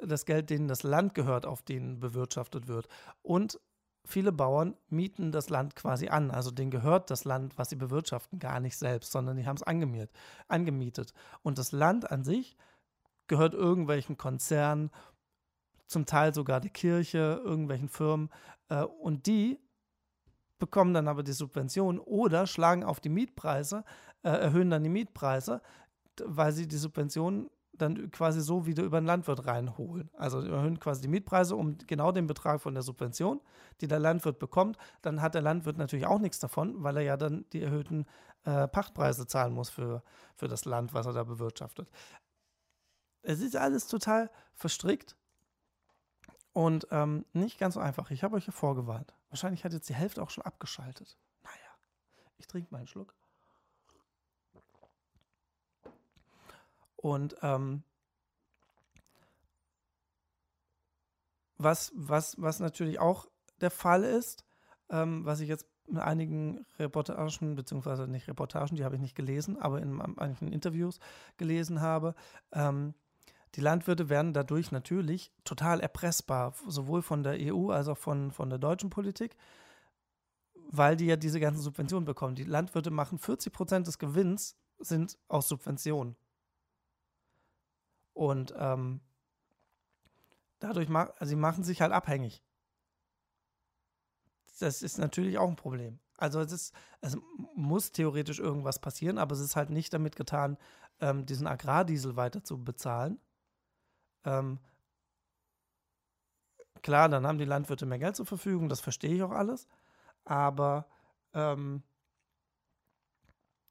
das 0.05 0.25
Geld, 0.25 0.49
denen 0.49 0.67
das 0.67 0.83
Land 0.83 1.13
gehört, 1.13 1.45
auf 1.45 1.61
denen 1.61 1.99
bewirtschaftet 1.99 2.67
wird. 2.67 2.87
Und 3.21 3.59
viele 4.05 4.31
Bauern 4.31 4.75
mieten 4.89 5.31
das 5.31 5.49
Land 5.49 5.75
quasi 5.75 6.09
an. 6.09 6.31
Also 6.31 6.51
denen 6.51 6.71
gehört 6.71 7.09
das 7.09 7.25
Land, 7.25 7.57
was 7.57 7.69
sie 7.69 7.75
bewirtschaften, 7.75 8.39
gar 8.39 8.59
nicht 8.59 8.77
selbst, 8.77 9.11
sondern 9.11 9.37
die 9.37 9.45
haben 9.45 9.57
es 9.57 9.63
angemietet. 9.63 11.13
Und 11.41 11.57
das 11.57 11.71
Land 11.71 12.11
an 12.11 12.23
sich 12.23 12.57
gehört 13.27 13.53
irgendwelchen 13.53 14.17
Konzernen, 14.17 14.91
zum 15.87 16.05
Teil 16.05 16.33
sogar 16.33 16.61
der 16.61 16.71
Kirche, 16.71 17.41
irgendwelchen 17.43 17.89
Firmen. 17.89 18.29
Äh, 18.69 18.83
und 18.83 19.27
die 19.27 19.59
bekommen 20.57 20.93
dann 20.93 21.07
aber 21.07 21.23
die 21.23 21.33
Subvention 21.33 21.99
oder 21.99 22.47
schlagen 22.47 22.83
auf 22.83 22.99
die 22.99 23.09
Mietpreise, 23.09 23.83
äh, 24.23 24.29
erhöhen 24.29 24.69
dann 24.69 24.83
die 24.83 24.89
Mietpreise, 24.89 25.61
weil 26.23 26.53
sie 26.53 26.67
die 26.67 26.77
Subvention 26.77 27.49
dann 27.81 28.11
quasi 28.11 28.41
so 28.41 28.65
wieder 28.65 28.83
über 28.83 28.99
den 29.01 29.05
Landwirt 29.05 29.45
reinholen. 29.45 30.09
Also 30.13 30.41
erhöhen 30.41 30.79
quasi 30.79 31.01
die 31.01 31.07
Mietpreise 31.07 31.55
um 31.55 31.77
genau 31.87 32.11
den 32.11 32.27
Betrag 32.27 32.61
von 32.61 32.73
der 32.73 32.83
Subvention, 32.83 33.41
die 33.81 33.87
der 33.87 33.99
Landwirt 33.99 34.39
bekommt. 34.39 34.77
Dann 35.01 35.21
hat 35.21 35.35
der 35.35 35.41
Landwirt 35.41 35.77
natürlich 35.77 36.05
auch 36.05 36.19
nichts 36.19 36.39
davon, 36.39 36.83
weil 36.83 36.97
er 36.97 37.03
ja 37.03 37.17
dann 37.17 37.45
die 37.53 37.61
erhöhten 37.61 38.05
äh, 38.43 38.67
Pachtpreise 38.67 39.27
zahlen 39.27 39.53
muss 39.53 39.69
für, 39.69 40.03
für 40.35 40.47
das 40.47 40.65
Land, 40.65 40.93
was 40.93 41.05
er 41.05 41.13
da 41.13 41.23
bewirtschaftet. 41.23 41.89
Es 43.23 43.39
ist 43.41 43.55
alles 43.55 43.87
total 43.87 44.31
verstrickt 44.53 45.15
und 46.53 46.87
ähm, 46.91 47.25
nicht 47.33 47.59
ganz 47.59 47.75
so 47.75 47.79
einfach. 47.79 48.11
Ich 48.11 48.23
habe 48.23 48.35
euch 48.35 48.47
ja 48.47 48.51
vorgewarnt. 48.51 49.13
Wahrscheinlich 49.29 49.63
hat 49.63 49.73
jetzt 49.73 49.89
die 49.89 49.95
Hälfte 49.95 50.21
auch 50.21 50.29
schon 50.29 50.43
abgeschaltet. 50.43 51.17
Naja, 51.43 51.55
ich 52.37 52.47
trinke 52.47 52.71
mal 52.71 52.79
einen 52.79 52.87
Schluck. 52.87 53.15
Und 57.01 57.35
ähm, 57.41 57.83
was, 61.57 61.91
was, 61.95 62.39
was 62.39 62.59
natürlich 62.59 62.99
auch 62.99 63.27
der 63.59 63.71
Fall 63.71 64.03
ist, 64.03 64.45
ähm, 64.89 65.25
was 65.25 65.39
ich 65.39 65.49
jetzt 65.49 65.67
in 65.87 65.97
einigen 65.97 66.65
Reportagen, 66.79 67.55
beziehungsweise 67.55 68.07
nicht 68.07 68.27
Reportagen, 68.27 68.75
die 68.75 68.85
habe 68.85 68.95
ich 68.95 69.01
nicht 69.01 69.15
gelesen, 69.15 69.57
aber 69.59 69.81
in 69.81 69.91
manchen 69.91 70.51
Interviews 70.51 70.99
gelesen 71.37 71.81
habe, 71.81 72.15
ähm, 72.53 72.93
die 73.55 73.61
Landwirte 73.61 74.07
werden 74.07 74.31
dadurch 74.31 74.71
natürlich 74.71 75.33
total 75.43 75.81
erpressbar, 75.81 76.53
sowohl 76.67 77.01
von 77.01 77.23
der 77.23 77.35
EU 77.53 77.71
als 77.71 77.89
auch 77.89 77.97
von, 77.97 78.31
von 78.31 78.49
der 78.49 78.59
deutschen 78.59 78.89
Politik, 78.89 79.35
weil 80.69 80.95
die 80.95 81.07
ja 81.07 81.17
diese 81.17 81.41
ganzen 81.41 81.61
Subventionen 81.61 82.05
bekommen. 82.05 82.35
Die 82.35 82.45
Landwirte 82.45 82.91
machen 82.91 83.17
40 83.17 83.51
Prozent 83.51 83.87
des 83.87 83.99
Gewinns 83.99 84.55
sind 84.79 85.17
aus 85.27 85.49
Subventionen. 85.49 86.15
Und 88.21 88.53
ähm, 88.55 89.01
dadurch 90.59 90.89
machen 90.89 91.11
also 91.17 91.29
sie 91.31 91.35
machen 91.35 91.63
sich 91.63 91.81
halt 91.81 91.91
abhängig. 91.91 92.43
Das 94.59 94.83
ist 94.83 94.99
natürlich 94.99 95.39
auch 95.39 95.49
ein 95.49 95.55
Problem. 95.55 95.99
Also 96.17 96.39
es 96.39 96.51
ist, 96.51 96.75
es 96.99 97.17
muss 97.55 97.91
theoretisch 97.91 98.37
irgendwas 98.37 98.77
passieren, 98.77 99.17
aber 99.17 99.33
es 99.33 99.39
ist 99.39 99.55
halt 99.55 99.71
nicht 99.71 99.91
damit 99.91 100.15
getan, 100.15 100.59
ähm, 100.99 101.25
diesen 101.25 101.47
Agrardiesel 101.47 102.15
weiter 102.15 102.43
zu 102.43 102.63
bezahlen. 102.63 103.19
Ähm, 104.23 104.59
klar, 106.83 107.09
dann 107.09 107.25
haben 107.25 107.39
die 107.39 107.45
Landwirte 107.45 107.87
mehr 107.87 107.97
Geld 107.97 108.15
zur 108.15 108.27
Verfügung, 108.27 108.69
das 108.69 108.81
verstehe 108.81 109.15
ich 109.15 109.23
auch 109.23 109.31
alles, 109.31 109.67
aber 110.25 110.85
ähm, 111.33 111.81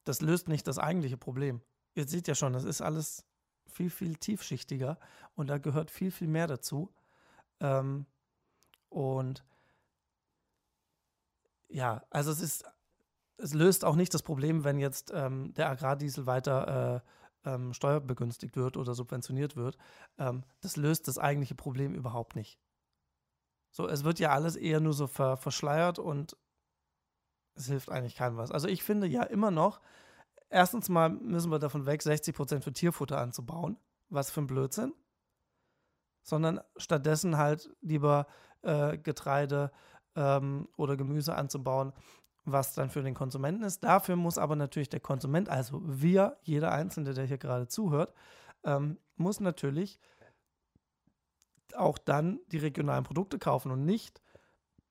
das 0.02 0.20
löst 0.22 0.48
nicht 0.48 0.66
das 0.66 0.80
eigentliche 0.80 1.16
Problem. 1.16 1.62
Ihr 1.94 2.08
seht 2.08 2.26
ja 2.26 2.34
schon, 2.34 2.52
das 2.52 2.64
ist 2.64 2.80
alles 2.80 3.29
viel, 3.70 3.90
viel 3.90 4.16
tiefschichtiger 4.16 4.98
und 5.34 5.48
da 5.48 5.58
gehört 5.58 5.90
viel, 5.90 6.10
viel 6.10 6.28
mehr 6.28 6.46
dazu. 6.46 6.92
Ähm, 7.60 8.06
und 8.88 9.44
ja, 11.68 12.02
also 12.10 12.30
es 12.30 12.40
ist, 12.40 12.64
es 13.36 13.54
löst 13.54 13.84
auch 13.84 13.96
nicht 13.96 14.12
das 14.12 14.22
Problem, 14.22 14.64
wenn 14.64 14.78
jetzt 14.78 15.12
ähm, 15.14 15.54
der 15.54 15.70
Agrardiesel 15.70 16.26
weiter 16.26 17.02
äh, 17.44 17.50
ähm, 17.50 17.72
steuerbegünstigt 17.72 18.56
wird 18.56 18.76
oder 18.76 18.94
subventioniert 18.94 19.56
wird. 19.56 19.78
Ähm, 20.18 20.44
das 20.60 20.76
löst 20.76 21.08
das 21.08 21.18
eigentliche 21.18 21.54
Problem 21.54 21.94
überhaupt 21.94 22.36
nicht. 22.36 22.58
So, 23.72 23.86
es 23.88 24.04
wird 24.04 24.18
ja 24.18 24.30
alles 24.30 24.56
eher 24.56 24.80
nur 24.80 24.92
so 24.92 25.06
ver 25.06 25.36
verschleiert 25.36 25.98
und 25.98 26.36
es 27.54 27.66
hilft 27.66 27.90
eigentlich 27.90 28.16
keinem 28.16 28.36
was. 28.36 28.50
Also 28.50 28.68
ich 28.68 28.82
finde 28.82 29.06
ja 29.06 29.22
immer 29.22 29.50
noch, 29.50 29.80
erstens 30.50 30.88
mal 30.88 31.08
müssen 31.08 31.50
wir 31.50 31.58
davon 31.58 31.86
weg, 31.86 32.02
60 32.02 32.34
Prozent 32.34 32.64
für 32.64 32.72
Tierfutter 32.72 33.18
anzubauen. 33.18 33.78
Was 34.08 34.30
für 34.30 34.42
ein 34.42 34.46
Blödsinn. 34.46 34.92
Sondern 36.22 36.60
stattdessen 36.76 37.38
halt 37.38 37.70
lieber 37.80 38.26
äh, 38.62 38.98
Getreide 38.98 39.70
ähm, 40.16 40.68
oder 40.76 40.96
Gemüse 40.96 41.34
anzubauen, 41.34 41.92
was 42.44 42.74
dann 42.74 42.90
für 42.90 43.02
den 43.02 43.14
Konsumenten 43.14 43.62
ist. 43.62 43.82
Dafür 43.84 44.16
muss 44.16 44.38
aber 44.38 44.56
natürlich 44.56 44.88
der 44.88 45.00
Konsument, 45.00 45.48
also 45.48 45.80
wir, 45.84 46.36
jeder 46.42 46.72
Einzelne, 46.72 47.14
der 47.14 47.24
hier 47.24 47.38
gerade 47.38 47.68
zuhört, 47.68 48.12
ähm, 48.64 48.98
muss 49.16 49.40
natürlich 49.40 49.98
auch 51.74 51.98
dann 51.98 52.40
die 52.48 52.58
regionalen 52.58 53.04
Produkte 53.04 53.38
kaufen 53.38 53.70
und 53.70 53.84
nicht 53.84 54.20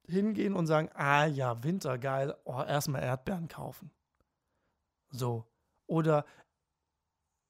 hingehen 0.07 0.53
und 0.53 0.67
sagen, 0.67 0.89
ah 0.93 1.25
ja, 1.25 1.63
Winter, 1.63 1.97
geil, 1.97 2.35
oh, 2.45 2.61
erstmal 2.61 3.03
Erdbeeren 3.03 3.47
kaufen. 3.47 3.91
So. 5.11 5.45
Oder 5.89 6.23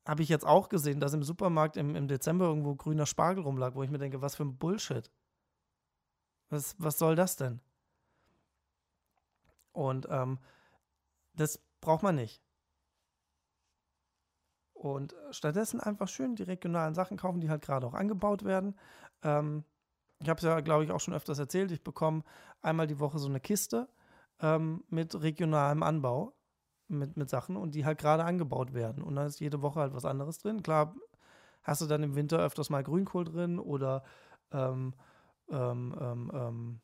habe 0.08 0.24
ich 0.24 0.30
jetzt 0.30 0.46
auch 0.46 0.70
gesehen, 0.70 1.00
dass 1.00 1.14
im 1.14 1.24
Supermarkt 1.24 1.78
im, 1.78 1.96
im 1.96 2.08
Dezember 2.08 2.46
irgendwo 2.46 2.74
grüner 2.74 3.06
Spargel 3.06 3.44
rumlag, 3.44 3.76
wo 3.76 3.84
ich 3.84 3.92
mir 3.92 4.00
denke, 4.00 4.22
was 4.22 4.36
für 4.36 4.44
ein 4.44 4.58
Bullshit. 4.58 5.12
Was, 6.50 6.76
was 6.80 6.98
soll 6.98 7.16
das 7.16 7.36
denn? 7.36 7.60
Und 9.74 10.08
ähm, 10.10 10.40
das 11.34 11.62
braucht 11.82 12.02
man 12.02 12.16
nicht. 12.16 12.42
Und 14.74 15.14
stattdessen 15.32 15.82
einfach 15.82 16.08
schön 16.08 16.36
die 16.36 16.44
regionalen 16.44 16.96
Sachen 16.96 17.18
kaufen, 17.18 17.42
die 17.42 17.50
halt 17.50 17.62
gerade 17.62 17.86
auch 17.86 17.94
angebaut 17.94 18.46
werden. 18.46 18.80
Ähm, 19.22 19.66
ich 20.22 20.30
habe 20.30 20.38
es 20.38 20.44
ja, 20.44 20.62
glaube 20.62 20.86
ich, 20.86 20.92
auch 20.92 21.02
schon 21.02 21.14
öfters 21.14 21.40
erzählt. 21.40 21.72
Ich 21.72 21.84
bekomme 21.84 22.24
einmal 22.62 22.88
die 22.88 23.00
Woche 23.00 23.20
so 23.20 23.28
eine 23.28 23.42
Kiste 23.42 23.90
ähm, 24.40 24.86
mit 24.88 25.22
regionalem 25.22 25.84
Anbau 25.84 26.39
mit, 26.90 27.18
mit 27.18 27.30
Sachen 27.30 27.56
und 27.56 27.76
die 27.76 27.86
halt 27.86 28.00
gerade 28.00 28.26
angebaut 28.26 28.74
werden. 28.74 29.04
Und 29.04 29.16
da 29.16 29.26
ist 29.26 29.40
jede 29.40 29.62
Woche 29.62 29.80
halt 29.80 29.94
was 29.94 30.06
anderes 30.06 30.40
drin. 30.40 30.64
Klar, 30.64 30.96
hast 31.64 31.82
du 31.82 31.86
dann 31.86 32.04
im 32.04 32.16
Winter 32.16 32.40
öfters 32.40 32.70
mal 32.70 32.84
Grünkohl 32.84 33.26
drin 33.26 33.60
oder 33.60 34.04
ähm, 34.52 34.94
ähm, 35.50 35.96
ähm, 36.00 36.32
ähm 36.34 36.82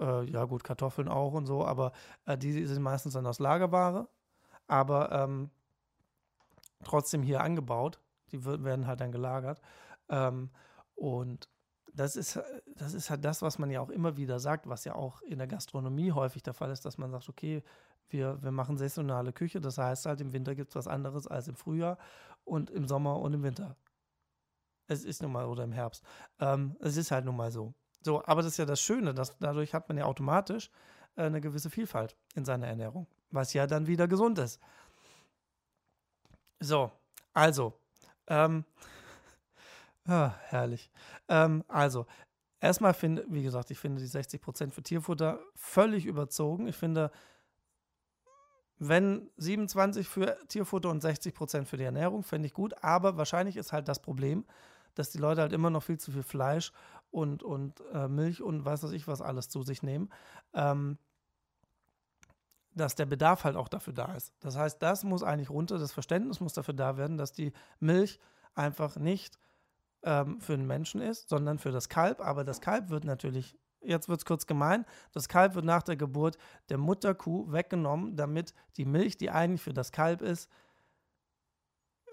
äh, 0.00 0.24
ja 0.24 0.44
gut, 0.44 0.64
Kartoffeln 0.64 1.08
auch 1.08 1.32
und 1.32 1.46
so, 1.46 1.64
aber 1.64 1.92
äh, 2.26 2.36
die 2.36 2.66
sind 2.66 2.82
meistens 2.82 3.14
dann 3.14 3.26
aus 3.26 3.38
Lagerware, 3.38 4.08
aber 4.66 5.10
ähm, 5.12 5.50
trotzdem 6.84 7.22
hier 7.22 7.40
angebaut. 7.42 8.00
Die 8.32 8.44
werden 8.44 8.86
halt 8.86 9.00
dann 9.00 9.12
gelagert. 9.12 9.60
Ähm, 10.08 10.50
und 10.94 11.48
das 11.96 12.14
ist, 12.14 12.38
das 12.76 12.92
ist 12.94 13.08
halt 13.08 13.24
das, 13.24 13.40
was 13.42 13.58
man 13.58 13.70
ja 13.70 13.80
auch 13.80 13.88
immer 13.88 14.16
wieder 14.16 14.38
sagt, 14.38 14.68
was 14.68 14.84
ja 14.84 14.94
auch 14.94 15.22
in 15.22 15.38
der 15.38 15.46
Gastronomie 15.46 16.12
häufig 16.12 16.42
der 16.42 16.52
Fall 16.52 16.70
ist, 16.70 16.84
dass 16.84 16.98
man 16.98 17.10
sagt, 17.10 17.28
okay, 17.28 17.62
wir, 18.10 18.40
wir 18.42 18.52
machen 18.52 18.76
saisonale 18.76 19.32
Küche, 19.32 19.60
das 19.60 19.78
heißt 19.78 20.06
halt, 20.06 20.20
im 20.20 20.32
Winter 20.32 20.54
gibt 20.54 20.70
es 20.70 20.76
was 20.76 20.88
anderes 20.88 21.26
als 21.26 21.48
im 21.48 21.56
Frühjahr 21.56 21.98
und 22.44 22.70
im 22.70 22.86
Sommer 22.86 23.18
und 23.18 23.32
im 23.32 23.42
Winter. 23.42 23.76
Es 24.86 25.04
ist 25.04 25.22
nun 25.22 25.32
mal, 25.32 25.46
oder 25.46 25.64
im 25.64 25.72
Herbst. 25.72 26.04
Ähm, 26.38 26.76
es 26.80 26.96
ist 26.96 27.10
halt 27.10 27.24
nun 27.24 27.36
mal 27.36 27.50
so. 27.50 27.74
So, 28.02 28.24
aber 28.24 28.42
das 28.42 28.52
ist 28.52 28.58
ja 28.58 28.66
das 28.66 28.80
Schöne, 28.80 29.14
dass 29.14 29.36
dadurch 29.38 29.74
hat 29.74 29.88
man 29.88 29.98
ja 29.98 30.04
automatisch 30.04 30.70
äh, 31.16 31.22
eine 31.22 31.40
gewisse 31.40 31.70
Vielfalt 31.70 32.14
in 32.34 32.44
seiner 32.44 32.68
Ernährung, 32.68 33.06
was 33.30 33.52
ja 33.54 33.66
dann 33.66 33.86
wieder 33.86 34.06
gesund 34.06 34.38
ist. 34.38 34.60
So, 36.60 36.92
also, 37.32 37.72
ähm, 38.28 38.64
Ah, 40.06 40.34
herrlich. 40.48 40.90
Ähm, 41.28 41.64
also, 41.68 42.06
erstmal 42.60 42.94
finde, 42.94 43.24
wie 43.28 43.42
gesagt, 43.42 43.70
ich 43.70 43.78
finde 43.78 44.00
die 44.00 44.06
60 44.06 44.40
Prozent 44.40 44.72
für 44.72 44.82
Tierfutter 44.82 45.40
völlig 45.54 46.06
überzogen. 46.06 46.68
Ich 46.68 46.76
finde, 46.76 47.10
wenn 48.78 49.30
27 49.36 50.08
für 50.08 50.36
Tierfutter 50.48 50.90
und 50.90 51.00
60 51.00 51.34
Prozent 51.34 51.68
für 51.68 51.76
die 51.76 51.84
Ernährung, 51.84 52.22
fände 52.22 52.46
ich 52.46 52.54
gut. 52.54 52.82
Aber 52.84 53.16
wahrscheinlich 53.16 53.56
ist 53.56 53.72
halt 53.72 53.88
das 53.88 54.00
Problem, 54.00 54.44
dass 54.94 55.10
die 55.10 55.18
Leute 55.18 55.40
halt 55.40 55.52
immer 55.52 55.70
noch 55.70 55.82
viel 55.82 55.98
zu 55.98 56.12
viel 56.12 56.22
Fleisch 56.22 56.72
und, 57.10 57.42
und 57.42 57.82
äh, 57.92 58.08
Milch 58.08 58.42
und 58.42 58.64
weiß 58.64 58.82
was 58.82 58.92
ich 58.92 59.08
was 59.08 59.20
alles 59.22 59.48
zu 59.48 59.62
sich 59.62 59.82
nehmen. 59.82 60.10
Ähm, 60.54 60.98
dass 62.74 62.94
der 62.94 63.06
Bedarf 63.06 63.44
halt 63.44 63.56
auch 63.56 63.68
dafür 63.68 63.94
da 63.94 64.14
ist. 64.14 64.34
Das 64.40 64.56
heißt, 64.56 64.82
das 64.82 65.02
muss 65.02 65.22
eigentlich 65.22 65.48
runter, 65.48 65.78
das 65.78 65.92
Verständnis 65.92 66.40
muss 66.40 66.52
dafür 66.52 66.74
da 66.74 66.98
werden, 66.98 67.16
dass 67.16 67.32
die 67.32 67.52
Milch 67.80 68.20
einfach 68.54 68.96
nicht 68.96 69.38
ähm, 70.06 70.40
für 70.40 70.56
den 70.56 70.66
Menschen 70.66 71.02
ist, 71.02 71.28
sondern 71.28 71.58
für 71.58 71.72
das 71.72 71.90
Kalb. 71.90 72.20
Aber 72.20 72.44
das 72.44 72.62
Kalb 72.62 72.88
wird 72.88 73.04
natürlich, 73.04 73.58
jetzt 73.82 74.08
wird 74.08 74.20
es 74.20 74.24
kurz 74.24 74.46
gemein, 74.46 74.86
das 75.12 75.28
Kalb 75.28 75.54
wird 75.54 75.66
nach 75.66 75.82
der 75.82 75.96
Geburt 75.96 76.38
der 76.70 76.78
Mutterkuh 76.78 77.52
weggenommen, 77.52 78.16
damit 78.16 78.54
die 78.78 78.86
Milch, 78.86 79.18
die 79.18 79.30
eigentlich 79.30 79.60
für 79.60 79.74
das 79.74 79.92
Kalb 79.92 80.22
ist, 80.22 80.48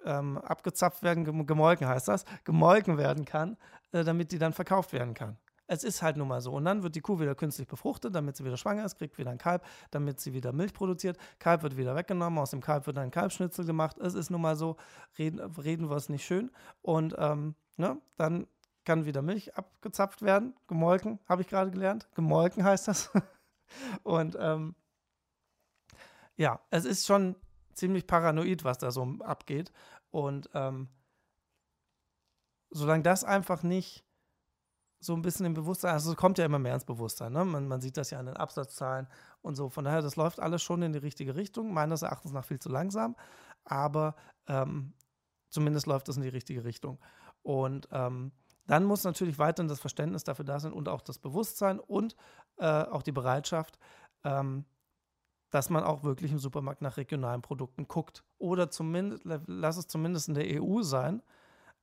ähm, 0.06 0.38
abgezapft 0.40 1.04
werden, 1.04 1.46
gemolken 1.46 1.88
heißt 1.88 2.10
das, 2.10 2.26
gemolken 2.44 2.98
werden 2.98 3.24
kann, 3.24 3.56
äh, 3.94 4.04
damit 4.04 4.34
die 4.34 4.40
dann 4.40 4.52
verkauft 4.52 4.92
werden 4.92 5.14
kann. 5.14 5.38
Es 5.74 5.84
ist 5.84 6.04
halt 6.04 6.18
nun 6.18 6.28
mal 6.28 6.40
so. 6.40 6.52
Und 6.54 6.66
dann 6.66 6.84
wird 6.84 6.96
die 6.96 7.02
Kuh 7.02 7.20
wieder 7.20 7.34
künstlich 7.34 7.68
befruchtet, 7.68 8.14
damit 8.14 8.38
sie 8.38 8.46
wieder 8.46 8.58
schwanger 8.58 8.86
ist, 8.86 8.98
kriegt 8.98 9.18
wieder 9.18 9.32
ein 9.32 9.40
Kalb, 9.40 9.66
damit 9.90 10.20
sie 10.20 10.34
wieder 10.34 10.54
Milch 10.54 10.74
produziert. 10.74 11.18
Kalb 11.40 11.64
wird 11.64 11.78
wieder 11.78 11.96
weggenommen, 11.96 12.38
aus 12.38 12.52
dem 12.52 12.62
Kalb 12.62 12.86
wird 12.86 12.98
ein 13.00 13.10
Kalbschnitzel 13.10 13.66
gemacht. 13.66 13.98
Es 13.98 14.14
ist 14.14 14.30
nun 14.30 14.42
mal 14.42 14.56
so, 14.56 14.78
reden, 15.18 15.40
reden 15.40 15.90
wir 15.90 15.96
es 15.96 16.10
nicht 16.10 16.24
schön. 16.24 16.52
Und 16.84 17.16
ähm, 17.18 17.56
ne, 17.78 17.98
dann 18.18 18.46
kann 18.86 19.06
wieder 19.06 19.22
Milch 19.22 19.56
abgezapft 19.58 20.22
werden, 20.22 20.54
gemolken, 20.68 21.20
habe 21.28 21.42
ich 21.42 21.48
gerade 21.48 21.72
gelernt. 21.72 22.08
Gemolken 22.14 22.64
heißt 22.64 22.88
das. 22.88 23.12
Und 24.04 24.38
ähm, 24.40 24.76
ja, 26.36 26.60
es 26.70 26.86
ist 26.86 27.08
schon 27.08 27.36
ziemlich 27.74 28.06
paranoid, 28.06 28.64
was 28.64 28.78
da 28.78 28.92
so 28.92 29.18
abgeht. 29.22 29.72
Und 30.12 30.50
ähm, 30.54 30.90
solange 32.70 33.04
das 33.04 33.24
einfach 33.24 33.64
nicht 33.64 34.06
so 35.04 35.14
ein 35.14 35.22
bisschen 35.22 35.46
im 35.46 35.54
Bewusstsein, 35.54 35.94
also 35.94 36.12
es 36.12 36.18
kommt 36.18 36.38
ja 36.38 36.46
immer 36.46 36.60
mehr 36.60 36.76
ins 36.76 36.86
Bewusstsein, 36.86 37.34
ne? 37.34 37.44
man, 37.44 37.68
man 37.68 37.82
sieht 37.82 37.98
das 37.98 38.10
ja 38.10 38.20
an 38.20 38.28
den 38.28 38.38
Absatzzahlen 38.38 39.08
und 39.42 39.56
so. 39.56 39.70
Von 39.70 39.86
daher, 39.86 40.02
das 40.02 40.16
läuft 40.16 40.40
alles 40.40 40.62
schon 40.62 40.82
in 40.82 40.94
die 40.94 41.00
richtige 41.00 41.36
Richtung, 41.36 41.74
meines 41.74 42.02
Erachtens 42.02 42.32
nach 42.32 42.46
viel 42.46 42.60
zu 42.60 42.70
langsam, 42.70 43.16
aber 43.66 44.16
ähm, 44.48 44.94
zumindest 45.50 45.88
läuft 45.88 46.10
es 46.10 46.18
in 46.18 46.24
die 46.24 46.30
richtige 46.30 46.64
Richtung. 46.64 47.00
Und 47.42 47.88
ähm, 47.92 48.32
dann 48.66 48.86
muss 48.86 49.04
natürlich 49.04 49.40
weiterhin 49.40 49.68
das 49.68 49.80
Verständnis 49.80 50.24
dafür 50.24 50.46
da 50.46 50.60
sein 50.60 50.74
und 50.74 50.88
auch 50.88 51.02
das 51.02 51.20
Bewusstsein 51.20 51.80
und 51.80 52.16
äh, 52.58 52.66
auch 52.66 53.04
die 53.04 53.12
Bereitschaft, 53.12 53.78
ähm, 54.24 54.66
dass 55.50 55.70
man 55.70 55.84
auch 55.84 56.04
wirklich 56.04 56.32
im 56.32 56.40
Supermarkt 56.40 56.82
nach 56.82 56.98
regionalen 56.98 57.42
Produkten 57.42 57.88
guckt. 57.88 58.24
Oder 58.38 58.72
zumindest, 58.72 59.24
lass 59.48 59.78
es 59.78 59.88
zumindest 59.88 60.30
in 60.30 60.34
der 60.34 60.62
EU 60.62 60.82
sein, 60.82 61.22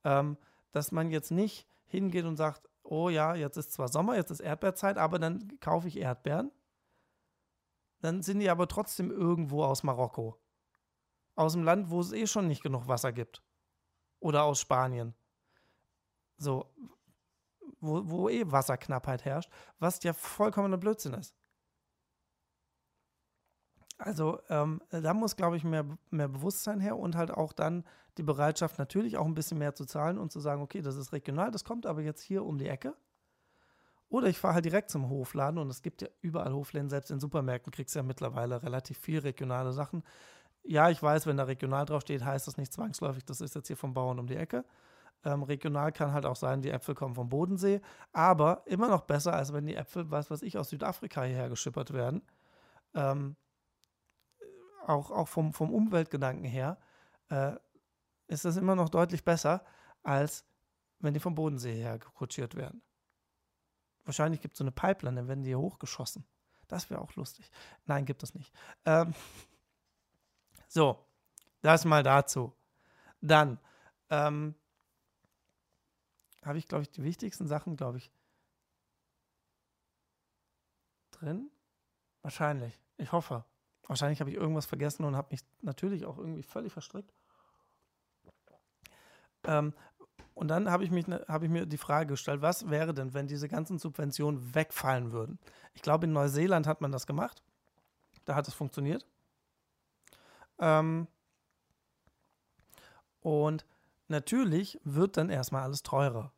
ähm, 0.05 0.39
dass 0.73 0.91
man 0.91 1.11
jetzt 1.11 1.31
nicht 1.31 1.69
hingeht 1.85 2.25
und 2.25 2.37
sagt, 2.37 2.70
oh 2.83 3.09
ja, 3.09 3.35
jetzt 3.35 3.57
ist 3.57 3.73
zwar 3.73 3.89
Sommer, 3.89 4.17
jetzt 4.17 4.31
ist 4.31 4.41
Erdbeerzeit, 4.41 4.99
aber 4.99 5.19
dann 5.19 5.59
kaufe 5.61 5.89
ich 5.89 5.99
Erdbeeren. 5.99 6.51
Dann 8.01 8.23
sind 8.23 8.41
die 8.41 8.51
aber 8.51 8.67
trotzdem 8.67 9.11
irgendwo 9.11 9.65
aus 9.65 9.83
Marokko. 9.83 10.41
Aus 11.35 11.53
dem 11.53 11.63
Land, 11.63 11.91
wo 11.91 12.01
es 12.01 12.13
eh 12.13 12.27
schon 12.27 12.49
nicht 12.49 12.63
genug 12.63 12.89
Wasser 12.89 13.13
gibt. 13.13 13.43
Oder 14.21 14.45
aus 14.45 14.61
Spanien. 14.61 15.15
So, 16.37 16.67
wo, 17.81 18.09
wo 18.09 18.29
eh 18.29 18.51
Wasserknappheit 18.51 19.25
herrscht, 19.25 19.51
was 19.79 20.03
ja 20.03 20.13
vollkommener 20.13 20.79
Blödsinn 20.79 21.15
ist. 21.15 21.35
Also 24.01 24.41
ähm, 24.49 24.81
da 24.91 25.13
muss, 25.13 25.37
glaube 25.37 25.59
ich, 25.59 25.65
mehr, 25.65 25.85
mehr 26.11 26.29
Bewusstsein 26.29 26.81
her 26.81 26.97
und 26.97 27.17
halt 27.17 27.31
auch 27.31 27.53
dann 27.53 27.85
die 28.17 28.23
Bereitschaft, 28.23 28.79
natürlich 28.79 29.19
auch 29.19 29.27
ein 29.27 29.35
bisschen 29.35 29.59
mehr 29.59 29.75
zu 29.75 29.85
zahlen 29.85 30.19
und 30.19 30.33
zu 30.33 30.41
sagen, 30.41 30.63
okay, 30.63 30.81
das 30.81 30.97
ist 30.97 31.13
regional, 31.13 31.51
das 31.51 31.65
kommt 31.65 31.85
aber 31.85 32.01
jetzt 32.01 32.23
hier 32.23 32.45
um 32.45 32.57
die 32.57 32.69
Ecke. 32.69 32.95
Oder 34.09 34.29
ich 34.29 34.39
fahre 34.39 34.55
halt 34.55 34.65
direkt 34.65 34.91
zum 34.91 35.11
Hofladen 35.11 35.59
und 35.59 35.69
es 35.69 35.83
gibt 35.83 36.01
ja 36.01 36.09
überall 36.23 36.53
Hofläden, 36.55 36.89
selbst 36.89 37.11
in 37.11 37.21
Supermärkten 37.21 37.73
kriegst 37.73 37.95
du 37.95 37.99
ja 37.99 38.03
mittlerweile 38.03 38.63
relativ 38.63 38.99
viel 38.99 39.19
regionale 39.19 39.73
Sachen. 39.73 40.03
Ja, 40.65 40.89
ich 40.89 41.03
weiß, 41.03 41.27
wenn 41.27 41.37
da 41.37 41.45
regional 41.45 41.85
draufsteht, 41.85 42.25
heißt 42.25 42.47
das 42.47 42.57
nicht 42.57 42.73
zwangsläufig, 42.73 43.25
das 43.27 43.41
ist 43.43 43.55
jetzt 43.55 43.67
hier 43.67 43.77
vom 43.77 43.93
Bauern 43.93 44.19
um 44.19 44.27
die 44.27 44.37
Ecke. 44.37 44.65
Ähm, 45.25 45.43
regional 45.43 45.93
kann 45.93 46.13
halt 46.13 46.25
auch 46.25 46.37
sein, 46.37 46.63
die 46.63 46.71
Äpfel 46.71 46.95
kommen 46.95 47.15
vom 47.15 47.29
Bodensee, 47.29 47.83
aber 48.13 48.63
immer 48.65 48.89
noch 48.89 49.03
besser, 49.03 49.35
als 49.35 49.53
wenn 49.53 49.67
die 49.67 49.77
Äpfel, 49.77 50.11
was 50.11 50.31
weiß 50.31 50.41
ich, 50.43 50.57
aus 50.57 50.71
Südafrika 50.71 51.23
hierher 51.23 51.51
geschippert 51.51 51.93
werden. 51.93 52.23
Ähm, 52.95 53.37
auch, 54.87 55.11
auch 55.11 55.29
vom, 55.29 55.53
vom 55.53 55.73
Umweltgedanken 55.73 56.45
her, 56.45 56.79
äh, 57.29 57.53
ist 58.27 58.45
das 58.45 58.57
immer 58.57 58.77
noch 58.77 58.89
deutlich 58.89 59.25
besser, 59.25 59.65
als 60.03 60.45
wenn 60.99 61.15
die 61.15 61.21
vom 61.21 61.35
Bodensee 61.35 61.75
her 61.75 61.99
kutschiert 61.99 62.55
werden. 62.55 62.83
Wahrscheinlich 64.05 64.41
gibt 64.41 64.55
es 64.55 64.59
so 64.59 64.65
eine 64.65 64.73
Pipeline, 64.73 65.17
dann 65.17 65.29
werden 65.29 65.43
die 65.43 65.51
hier 65.51 65.59
hochgeschossen. 65.59 66.25
Das 66.69 66.89
wäre 66.91 67.01
auch 67.01 67.15
lustig. 67.17 67.51
Nein, 67.87 68.05
gibt 68.05 68.23
es 68.23 68.35
nicht. 68.35 68.53
Ähm, 68.85 69.15
so, 70.69 71.05
das 71.63 71.85
mal 71.85 72.03
dazu. 72.03 72.55
Dann 73.21 73.59
ähm, 74.09 74.55
habe 76.45 76.59
ich, 76.59 76.69
glaube 76.69 76.83
ich, 76.83 76.91
die 76.91 77.03
wichtigsten 77.03 77.47
Sachen, 77.47 77.77
glaube 77.77 77.99
ich, 77.99 78.11
drin. 81.11 81.51
Wahrscheinlich. 82.23 82.79
Ich 82.97 83.13
hoffe. 83.13 83.45
Wahrscheinlich 83.91 84.21
habe 84.21 84.31
ich 84.31 84.37
irgendwas 84.37 84.67
vergessen 84.67 85.03
und 85.03 85.17
habe 85.17 85.33
mich 85.33 85.41
natürlich 85.63 86.07
auch 86.07 86.17
irgendwie 86.17 86.45
völlig 86.45 86.73
verstrickt. 86.73 87.13
Ähm, 89.43 89.75
und 90.35 90.47
dann 90.47 90.71
habe 90.71 90.85
ich, 90.85 90.93
ne, 90.93 91.25
hab 91.27 91.43
ich 91.43 91.51
mir 91.51 91.67
die 91.67 91.77
Frage 91.77 92.11
gestellt, 92.11 92.41
was 92.41 92.71
wäre 92.71 92.95
denn, 92.95 93.15
wenn 93.15 93.27
diese 93.27 93.49
ganzen 93.49 93.81
Subventionen 93.81 94.55
wegfallen 94.55 95.11
würden? 95.11 95.41
Ich 95.75 95.83
glaube, 95.83 96.07
in 96.07 96.13
Neuseeland 96.13 96.69
hat 96.69 96.81
man 96.81 96.93
das 96.93 97.05
gemacht. 97.09 97.43
Da 98.27 98.37
hat 98.37 98.47
es 98.47 98.55
funktioniert. 98.55 99.05
Ähm, 100.61 101.09
und 103.19 103.67
natürlich 104.07 104.79
wird 104.85 105.17
dann 105.17 105.31
erstmal 105.31 105.65
alles 105.65 105.83
teurer. 105.83 106.33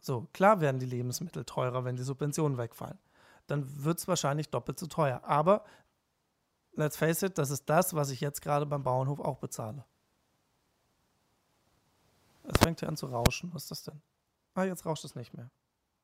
So, 0.00 0.26
klar 0.32 0.60
werden 0.60 0.80
die 0.80 0.86
Lebensmittel 0.86 1.44
teurer, 1.44 1.84
wenn 1.84 1.94
die 1.94 2.02
Subventionen 2.02 2.58
wegfallen 2.58 2.98
dann 3.46 3.84
wird 3.84 3.98
es 3.98 4.08
wahrscheinlich 4.08 4.50
doppelt 4.50 4.78
so 4.78 4.86
teuer. 4.86 5.22
Aber 5.24 5.64
let's 6.72 6.96
face 6.96 7.22
it, 7.22 7.38
das 7.38 7.50
ist 7.50 7.68
das, 7.68 7.94
was 7.94 8.10
ich 8.10 8.20
jetzt 8.20 8.42
gerade 8.42 8.66
beim 8.66 8.82
Bauernhof 8.82 9.20
auch 9.20 9.38
bezahle. 9.38 9.84
Es 12.44 12.58
fängt 12.58 12.80
hier 12.80 12.88
an 12.88 12.96
zu 12.96 13.06
rauschen. 13.06 13.52
Was 13.52 13.64
ist 13.64 13.70
das 13.70 13.82
denn? 13.84 14.00
Ah, 14.54 14.64
jetzt 14.64 14.86
rauscht 14.86 15.04
es 15.04 15.14
nicht 15.14 15.34
mehr. 15.34 15.50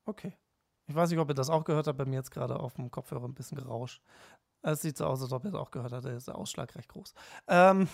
Okay. 0.04 0.36
Ich 0.86 0.94
weiß 0.94 1.10
nicht, 1.10 1.20
ob 1.20 1.28
ihr 1.28 1.34
das 1.34 1.50
auch 1.50 1.64
gehört 1.64 1.86
habt. 1.86 1.98
Bei 1.98 2.04
mir 2.04 2.16
jetzt 2.16 2.32
gerade 2.32 2.58
auf 2.58 2.74
dem 2.74 2.90
Kopfhörer 2.90 3.24
ein 3.24 3.34
bisschen 3.34 3.56
gerauscht. 3.56 4.02
Es 4.62 4.82
sieht 4.82 4.96
so 4.96 5.06
aus, 5.06 5.22
als 5.22 5.32
ob 5.32 5.44
ihr 5.44 5.50
es 5.50 5.54
auch 5.54 5.70
gehört 5.70 5.92
habt. 5.92 6.04
Da 6.04 6.10
ist 6.10 6.28
der 6.28 6.36
Ausschlag 6.36 6.74
recht 6.74 6.88
groß. 6.88 7.14
Ähm, 7.46 7.88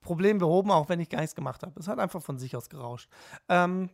Problem 0.00 0.38
behoben, 0.38 0.70
auch 0.70 0.88
wenn 0.88 1.00
ich 1.00 1.08
gar 1.08 1.20
nichts 1.20 1.34
gemacht 1.34 1.62
habe. 1.62 1.78
Es 1.78 1.88
hat 1.88 1.98
einfach 1.98 2.22
von 2.22 2.38
sich 2.38 2.54
aus 2.56 2.68
gerauscht. 2.68 3.10
Ähm, 3.48 3.90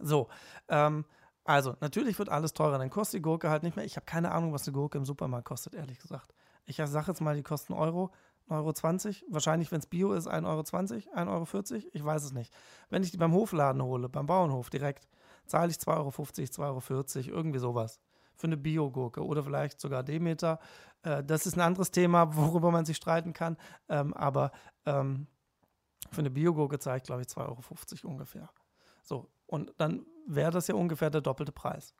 so, 0.00 0.28
ähm, 0.68 1.04
also, 1.48 1.76
natürlich 1.80 2.18
wird 2.18 2.28
alles 2.28 2.52
teurer, 2.52 2.76
dann 2.76 2.90
kostet 2.90 3.20
die 3.20 3.22
Gurke 3.22 3.48
halt 3.48 3.62
nicht 3.62 3.74
mehr. 3.74 3.86
Ich 3.86 3.96
habe 3.96 4.04
keine 4.04 4.32
Ahnung, 4.32 4.52
was 4.52 4.68
eine 4.68 4.74
Gurke 4.74 4.98
im 4.98 5.06
Supermarkt 5.06 5.48
kostet, 5.48 5.74
ehrlich 5.74 5.98
gesagt. 5.98 6.34
Ich 6.66 6.76
sage 6.76 7.06
jetzt 7.06 7.22
mal, 7.22 7.34
die 7.36 7.42
kosten 7.42 7.72
Euro, 7.72 8.12
1,20 8.50 8.50
Euro. 8.50 8.72
20. 8.74 9.24
Wahrscheinlich, 9.30 9.72
wenn 9.72 9.78
es 9.78 9.86
Bio 9.86 10.12
ist, 10.12 10.28
1,20 10.28 10.44
Euro, 10.44 10.60
1,40 10.60 11.72
Euro. 11.72 11.88
Ich 11.94 12.04
weiß 12.04 12.24
es 12.24 12.32
nicht. 12.34 12.52
Wenn 12.90 13.02
ich 13.02 13.12
die 13.12 13.16
beim 13.16 13.32
Hofladen 13.32 13.82
hole, 13.82 14.10
beim 14.10 14.26
Bauernhof 14.26 14.68
direkt, 14.68 15.08
zahle 15.46 15.70
ich 15.70 15.78
2,50 15.78 16.58
Euro, 16.60 16.78
2,40 16.80 17.28
Euro, 17.28 17.38
irgendwie 17.38 17.60
sowas. 17.60 17.98
Für 18.34 18.48
eine 18.48 18.58
Biogurke 18.58 19.24
oder 19.24 19.42
vielleicht 19.42 19.80
sogar 19.80 20.02
Demeter. 20.02 20.60
Äh, 21.02 21.24
das 21.24 21.46
ist 21.46 21.56
ein 21.56 21.62
anderes 21.62 21.90
Thema, 21.90 22.36
worüber 22.36 22.70
man 22.70 22.84
sich 22.84 22.98
streiten 22.98 23.32
kann. 23.32 23.56
Ähm, 23.88 24.12
aber 24.12 24.52
ähm, 24.84 25.26
für 26.10 26.20
eine 26.20 26.30
Biogurke 26.30 26.78
zahle 26.78 26.98
ich, 26.98 27.04
glaube 27.04 27.22
ich, 27.22 27.28
2,50 27.28 28.04
Euro 28.04 28.12
ungefähr. 28.12 28.50
So, 29.08 29.30
und 29.46 29.72
dann 29.78 30.04
wäre 30.26 30.50
das 30.50 30.68
ja 30.68 30.74
ungefähr 30.74 31.08
der 31.08 31.22
doppelte 31.22 31.50
Preis. 31.50 31.94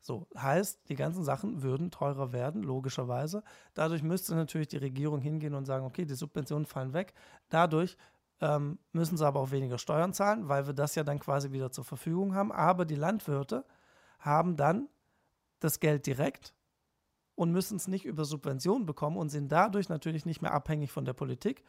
So, 0.00 0.26
heißt, 0.36 0.90
die 0.90 0.94
ganzen 0.94 1.24
Sachen 1.24 1.62
würden 1.62 1.90
teurer 1.90 2.32
werden, 2.32 2.62
logischerweise. 2.62 3.42
Dadurch 3.72 4.02
müsste 4.02 4.34
natürlich 4.34 4.68
die 4.68 4.76
Regierung 4.76 5.22
hingehen 5.22 5.54
und 5.54 5.64
sagen, 5.64 5.86
okay, 5.86 6.04
die 6.04 6.14
Subventionen 6.14 6.66
fallen 6.66 6.92
weg. 6.92 7.14
Dadurch 7.48 7.96
ähm, 8.40 8.78
müssen 8.92 9.16
sie 9.16 9.26
aber 9.26 9.40
auch 9.40 9.52
weniger 9.52 9.78
Steuern 9.78 10.12
zahlen, 10.12 10.48
weil 10.48 10.66
wir 10.66 10.74
das 10.74 10.96
ja 10.96 11.02
dann 11.02 11.18
quasi 11.18 11.50
wieder 11.50 11.70
zur 11.70 11.84
Verfügung 11.84 12.34
haben. 12.34 12.52
Aber 12.52 12.84
die 12.84 12.96
Landwirte 12.96 13.64
haben 14.18 14.56
dann 14.56 14.88
das 15.60 15.80
Geld 15.80 16.04
direkt 16.04 16.52
und 17.36 17.52
müssen 17.52 17.76
es 17.76 17.88
nicht 17.88 18.04
über 18.04 18.26
Subventionen 18.26 18.84
bekommen 18.84 19.16
und 19.16 19.30
sind 19.30 19.50
dadurch 19.50 19.88
natürlich 19.88 20.26
nicht 20.26 20.42
mehr 20.42 20.52
abhängig 20.52 20.92
von 20.92 21.06
der 21.06 21.14
Politik 21.14 21.64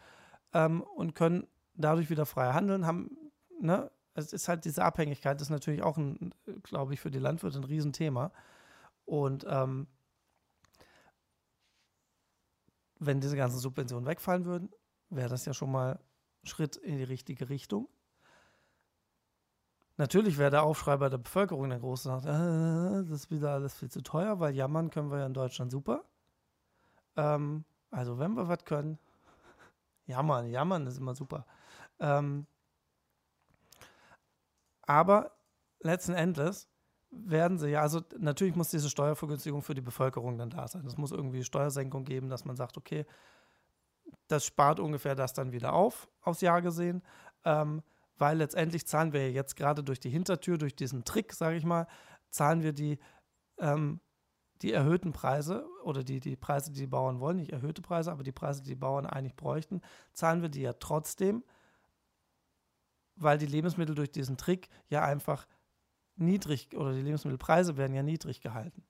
ähm, 0.52 0.82
und 0.82 1.16
können 1.16 1.48
dadurch 1.76 2.10
wieder 2.10 2.26
frei 2.26 2.52
handeln, 2.52 2.86
haben 2.86 3.32
ne, 3.62 3.90
es 4.14 4.34
ist 4.34 4.48
halt 4.48 4.66
diese 4.66 4.84
Abhängigkeit, 4.84 5.40
das 5.40 5.48
ist 5.48 5.52
natürlich 5.52 5.82
auch, 5.82 5.98
glaube 6.64 6.94
ich, 6.94 7.00
für 7.00 7.12
die 7.12 7.20
Landwirte 7.20 7.58
ein 7.58 7.64
Riesenthema. 7.64 8.32
Und 9.06 9.46
ähm, 9.50 9.88
wenn 13.00 13.20
diese 13.20 13.36
ganzen 13.36 13.60
Subventionen 13.60 14.06
wegfallen 14.06 14.46
würden, 14.46 14.70
wäre 15.10 15.30
das 15.30 15.46
ja 15.46 15.54
schon 15.54 15.72
mal 15.72 16.00
ein 16.44 16.48
Schritt 16.48 16.76
in 16.76 16.98
die 16.98 17.04
richtige 17.04 17.50
Richtung. 17.50 17.90
Natürlich 19.98 20.38
wäre 20.38 20.50
der 20.50 20.64
Aufschrei 20.64 20.98
bei 20.98 21.10
der 21.10 21.20
Bevölkerung 21.20 21.70
der 21.70 21.80
große, 21.80 22.04
sagt, 22.04 22.26
äh, 22.26 23.10
das 23.10 23.10
ist 23.10 23.32
wieder 23.32 23.52
alles 23.52 23.76
viel 23.76 23.92
zu 23.92 24.02
teuer, 24.02 24.40
weil 24.40 24.56
jammern 24.56 24.90
können 24.90 25.12
wir 25.12 25.20
ja 25.20 25.26
in 25.28 25.34
Deutschland 25.34 25.72
super. 25.72 26.04
Ähm, 27.16 27.64
also 27.92 28.18
wenn 28.18 28.34
wir 28.34 28.48
was 28.48 28.66
können, 28.66 28.98
jammern, 30.08 30.48
jammern 30.50 30.88
ist 30.88 30.98
immer 30.98 31.14
super. 31.14 31.46
Ähm, 32.00 32.48
aber 34.84 35.32
letzten 35.80 36.14
Endes 36.14 36.70
werden 37.12 37.58
sie 37.58 37.70
ja, 37.70 37.82
also 37.82 38.02
natürlich 38.18 38.56
muss 38.56 38.70
diese 38.70 38.90
Steuervergünstigung 38.90 39.62
für 39.62 39.76
die 39.76 39.82
Bevölkerung 39.82 40.38
dann 40.38 40.50
da 40.50 40.68
sein. 40.68 40.86
Es 40.86 40.98
muss 40.98 41.12
irgendwie 41.12 41.44
Steuersenkung 41.44 42.06
geben, 42.06 42.30
dass 42.30 42.46
man 42.46 42.56
sagt, 42.56 42.78
okay, 42.78 43.06
das 44.28 44.46
spart 44.46 44.80
ungefähr 44.80 45.16
das 45.16 45.34
dann 45.34 45.52
wieder 45.52 45.74
auf, 45.74 46.10
aufs 46.22 46.42
Jahr 46.42 46.62
gesehen, 46.62 47.04
ähm, 47.46 47.84
weil 48.18 48.38
letztendlich 48.38 48.88
zahlen 48.88 49.14
wir 49.14 49.28
ja 49.28 49.34
jetzt 49.34 49.56
gerade 49.56 49.84
durch 49.84 50.00
die 50.00 50.10
Hintertür, 50.10 50.58
durch 50.58 50.76
diesen 50.76 51.04
Trick, 51.04 51.34
sage 51.34 51.56
ich 51.56 51.66
mal, 51.66 51.88
zahlen 52.30 52.64
wir 52.64 52.74
die, 52.74 53.00
ähm, 53.60 54.02
die 54.62 54.72
erhöhten 54.72 55.14
Preise 55.14 55.68
oder 55.84 56.04
die, 56.04 56.20
die 56.20 56.36
Preise, 56.36 56.72
die 56.72 56.80
die 56.80 56.88
Bauern 56.88 57.20
wollen, 57.20 57.38
nicht 57.38 57.52
erhöhte 57.52 57.82
Preise, 57.82 58.12
aber 58.12 58.24
die 58.24 58.32
Preise, 58.32 58.64
die 58.64 58.70
die 58.70 58.76
Bauern 58.76 59.06
eigentlich 59.06 59.36
bräuchten, 59.36 59.82
zahlen 60.14 60.42
wir 60.42 60.50
die 60.50 60.62
ja 60.62 60.74
trotzdem, 60.74 61.44
weil 63.16 63.38
die 63.38 63.46
Lebensmittel 63.46 63.96
durch 63.96 64.12
diesen 64.12 64.38
Trick 64.38 64.70
ja 64.90 65.04
einfach 65.04 65.48
niedrig 66.16 66.76
oder 66.76 66.94
die 66.94 67.02
Lebensmittelpreise 67.02 67.78
werden 67.78 67.96
ja 67.96 68.04
niedrig 68.04 68.42
gehalten. 68.42 68.84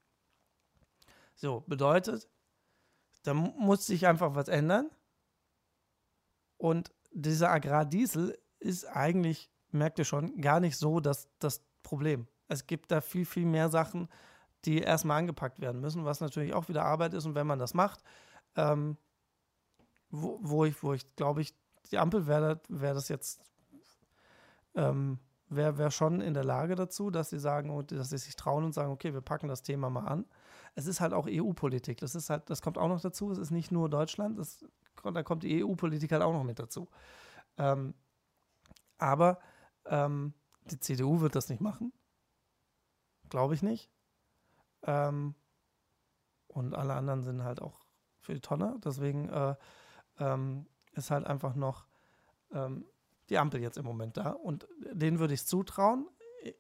So, 1.36 1.62
bedeutet, 1.68 2.30
da 3.24 3.34
muss 3.34 3.86
sich 3.86 4.08
einfach 4.08 4.36
was 4.36 4.48
ändern. 4.48 4.90
Und 6.58 6.92
dieser 7.12 7.52
Agrardiesel 7.52 8.38
ist 8.60 8.86
eigentlich, 8.86 9.50
merkt 9.72 10.00
ihr 10.00 10.06
schon, 10.06 10.40
gar 10.42 10.60
nicht 10.60 10.78
so 10.78 11.00
das, 11.00 11.28
das 11.40 11.64
Problem. 11.82 12.28
Es 12.48 12.68
gibt 12.68 12.92
da 12.92 13.02
viel, 13.02 13.26
viel 13.26 13.46
mehr 13.46 13.70
Sachen, 13.70 14.10
die 14.66 14.80
erstmal 14.80 15.20
angepackt 15.20 15.60
werden 15.60 15.82
müssen, 15.82 16.06
was 16.06 16.22
natürlich 16.22 16.54
auch 16.54 16.70
wieder 16.70 16.86
Arbeit 16.86 17.14
ist. 17.14 17.26
Und 17.26 17.36
wenn 17.36 17.48
man 17.48 17.60
das 17.60 17.74
macht, 17.74 18.02
ähm, 18.56 18.98
wo, 20.10 20.40
wo, 20.42 20.66
ich, 20.66 20.82
wo 20.84 20.94
ich 20.94 21.16
glaube 21.16 21.42
ich, 21.42 21.54
die 21.92 21.98
Ampel 21.98 22.28
wäre 22.28 22.62
wär 22.70 22.94
das 22.94 23.10
jetzt 23.10 23.42
ähm, 24.76 25.20
wäre 25.50 25.78
wär 25.78 25.92
schon 25.92 26.22
in 26.22 26.34
der 26.34 26.44
Lage 26.44 26.76
dazu, 26.76 27.12
dass 27.12 27.30
sie 27.30 27.40
sagen, 27.40 27.86
dass 27.88 28.10
sie 28.10 28.18
sich 28.18 28.36
trauen 28.36 28.64
und 28.64 28.74
sagen, 28.74 28.92
okay, 28.92 29.14
wir 29.14 29.22
packen 29.22 29.48
das 29.48 29.64
Thema 29.64 29.90
mal 29.90 30.08
an. 30.08 30.26
Es 30.76 30.88
ist 30.88 31.02
halt 31.02 31.14
auch 31.14 31.28
EU-Politik. 31.30 32.00
Das 32.00 32.16
ist 32.16 32.30
halt, 32.30 32.50
das 32.50 32.62
kommt 32.62 32.78
auch 32.78 32.88
noch 32.88 33.02
dazu. 33.02 33.32
Es 33.32 33.38
ist 33.38 33.52
nicht 33.52 33.72
nur 33.72 33.90
Deutschland, 33.90 34.40
das, 34.40 34.66
da 35.04 35.24
kommt 35.24 35.44
die 35.44 35.64
EU-Politik 35.64 36.12
halt 36.12 36.24
auch 36.24 36.34
noch 36.34 36.44
mit 36.44 36.60
dazu. 36.60 36.90
Ähm, 37.58 37.94
aber 38.98 39.40
ähm, 39.86 40.34
die 40.66 40.80
CDU 40.80 41.22
wird 41.22 41.36
das 41.36 41.50
nicht 41.50 41.62
machen. 41.62 41.94
Glaube 43.30 43.54
ich 43.54 43.62
nicht. 43.62 43.92
Ähm, 44.84 45.36
und 46.48 46.74
alle 46.74 46.94
anderen 46.94 47.24
sind 47.24 47.44
halt 47.44 47.62
auch 47.62 47.86
für 48.20 48.34
die 48.34 48.42
Tonne. 48.42 48.80
Deswegen 48.84 49.30
äh, 49.30 49.56
ähm, 50.20 50.68
ist 50.94 51.12
halt 51.12 51.26
einfach 51.26 51.56
noch 51.56 51.86
ähm, 52.52 52.86
die 53.34 53.40
Ampel 53.40 53.62
jetzt 53.62 53.78
im 53.78 53.86
Moment 53.86 54.16
da. 54.18 54.30
Und 54.30 54.68
denen 54.80 55.20
würde 55.20 55.34
ich 55.34 55.42
es 55.42 55.48
zutrauen. 55.48 56.08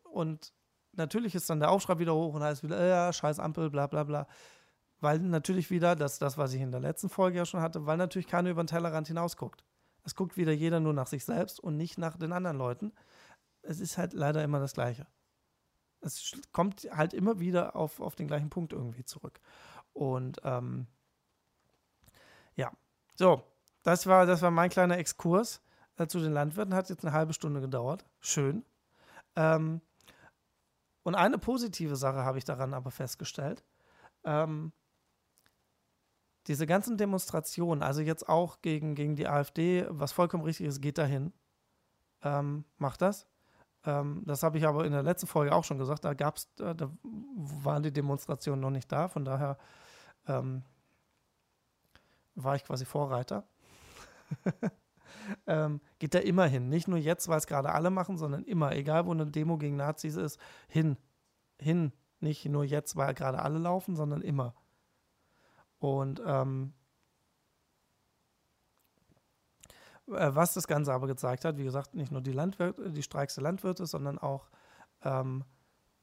Und 0.03 0.53
natürlich 0.91 1.35
ist 1.35 1.49
dann 1.49 1.59
der 1.59 1.71
Aufschrei 1.71 1.99
wieder 1.99 2.15
hoch 2.15 2.33
und 2.33 2.43
heißt 2.43 2.63
wieder, 2.63 2.85
ja, 2.85 3.13
scheiß 3.13 3.39
Ampel, 3.39 3.69
bla 3.69 3.87
bla 3.87 4.03
bla. 4.03 4.27
Weil 4.99 5.19
natürlich 5.19 5.69
wieder, 5.69 5.95
das 5.95 6.17
das, 6.17 6.37
was 6.37 6.53
ich 6.53 6.61
in 6.61 6.71
der 6.71 6.79
letzten 6.79 7.09
Folge 7.09 7.37
ja 7.37 7.45
schon 7.45 7.61
hatte, 7.61 7.85
weil 7.85 7.97
natürlich 7.97 8.27
keiner 8.27 8.49
über 8.49 8.63
den 8.63 8.67
Tellerrand 8.67 9.07
hinausguckt. 9.07 9.63
Es 10.03 10.15
guckt 10.15 10.35
wieder 10.35 10.51
jeder 10.51 10.79
nur 10.79 10.93
nach 10.93 11.07
sich 11.07 11.23
selbst 11.25 11.59
und 11.59 11.77
nicht 11.77 11.97
nach 11.97 12.17
den 12.17 12.33
anderen 12.33 12.57
Leuten. 12.57 12.91
Es 13.61 13.79
ist 13.79 13.97
halt 13.97 14.13
leider 14.13 14.43
immer 14.43 14.59
das 14.59 14.73
Gleiche. 14.73 15.07
Es 16.01 16.33
kommt 16.51 16.87
halt 16.91 17.13
immer 17.13 17.39
wieder 17.39 17.75
auf, 17.75 18.01
auf 18.01 18.15
den 18.15 18.27
gleichen 18.27 18.49
Punkt 18.49 18.73
irgendwie 18.73 19.05
zurück. 19.05 19.39
Und 19.93 20.41
ähm, 20.43 20.87
ja, 22.55 22.71
so, 23.15 23.43
das 23.83 24.07
war, 24.07 24.25
das 24.25 24.41
war 24.41 24.51
mein 24.51 24.69
kleiner 24.69 24.97
Exkurs 24.97 25.61
äh, 25.97 26.07
zu 26.07 26.19
den 26.19 26.33
Landwirten. 26.33 26.73
Hat 26.73 26.89
jetzt 26.89 27.05
eine 27.05 27.13
halbe 27.13 27.33
Stunde 27.33 27.61
gedauert. 27.61 28.05
Schön. 28.19 28.65
Ähm, 29.35 29.81
und 31.03 31.15
eine 31.15 31.37
positive 31.37 31.95
Sache 31.95 32.23
habe 32.23 32.37
ich 32.37 32.45
daran 32.45 32.73
aber 32.73 32.91
festgestellt. 32.91 33.63
Ähm, 34.23 34.71
diese 36.47 36.65
ganzen 36.65 36.97
Demonstrationen, 36.97 37.83
also 37.83 38.01
jetzt 38.01 38.27
auch 38.27 38.61
gegen, 38.61 38.95
gegen 38.95 39.15
die 39.15 39.27
AfD, 39.27 39.85
was 39.89 40.11
vollkommen 40.11 40.43
richtig 40.43 40.67
ist, 40.67 40.81
geht 40.81 40.97
dahin. 40.97 41.33
Ähm, 42.21 42.65
macht 42.77 43.01
das. 43.01 43.27
Ähm, 43.85 44.23
das 44.25 44.43
habe 44.43 44.57
ich 44.57 44.65
aber 44.65 44.85
in 44.85 44.91
der 44.91 45.03
letzten 45.03 45.27
Folge 45.27 45.53
auch 45.53 45.63
schon 45.63 45.77
gesagt. 45.77 46.05
Da 46.05 46.13
gab's, 46.13 46.53
da, 46.55 46.73
da 46.73 46.89
waren 47.03 47.83
die 47.83 47.91
Demonstrationen 47.91 48.61
noch 48.61 48.69
nicht 48.69 48.91
da. 48.91 49.07
Von 49.07 49.25
daher 49.25 49.57
ähm, 50.27 50.63
war 52.35 52.55
ich 52.55 52.63
quasi 52.63 52.85
Vorreiter. 52.85 53.45
ähm, 55.47 55.81
geht 55.99 56.13
da 56.13 56.19
immer 56.19 56.45
hin. 56.45 56.69
Nicht 56.69 56.87
nur 56.87 56.97
jetzt, 56.97 57.27
weil 57.27 57.37
es 57.37 57.47
gerade 57.47 57.71
alle 57.71 57.89
machen, 57.89 58.17
sondern 58.17 58.43
immer, 58.43 58.73
egal 58.73 59.05
wo 59.05 59.11
eine 59.11 59.25
Demo 59.27 59.57
gegen 59.57 59.75
Nazis 59.75 60.15
ist, 60.15 60.39
hin. 60.67 60.97
Hin. 61.59 61.91
Nicht 62.19 62.45
nur 62.45 62.63
jetzt, 62.63 62.95
weil 62.95 63.13
gerade 63.13 63.39
alle 63.39 63.59
laufen, 63.59 63.95
sondern 63.95 64.21
immer. 64.21 64.55
Und 65.79 66.21
ähm, 66.25 66.73
äh, 70.07 70.29
was 70.33 70.53
das 70.53 70.67
Ganze 70.67 70.93
aber 70.93 71.07
gezeigt 71.07 71.45
hat, 71.45 71.57
wie 71.57 71.63
gesagt, 71.63 71.95
nicht 71.95 72.11
nur 72.11 72.21
die 72.21 72.31
Landwirte, 72.31 72.91
die 72.91 73.03
Streiks 73.03 73.35
der 73.35 73.43
Landwirte, 73.43 73.85
sondern 73.85 74.17
auch 74.17 74.49
ähm, 75.03 75.43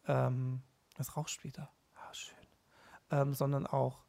ähm, 0.06 0.62
es 0.98 1.16
rauscht 1.16 1.44
wieder. 1.44 1.70
Ah, 1.94 2.12
schön. 2.12 2.36
Ähm, 3.10 3.34
sondern 3.34 3.66
auch 3.66 4.04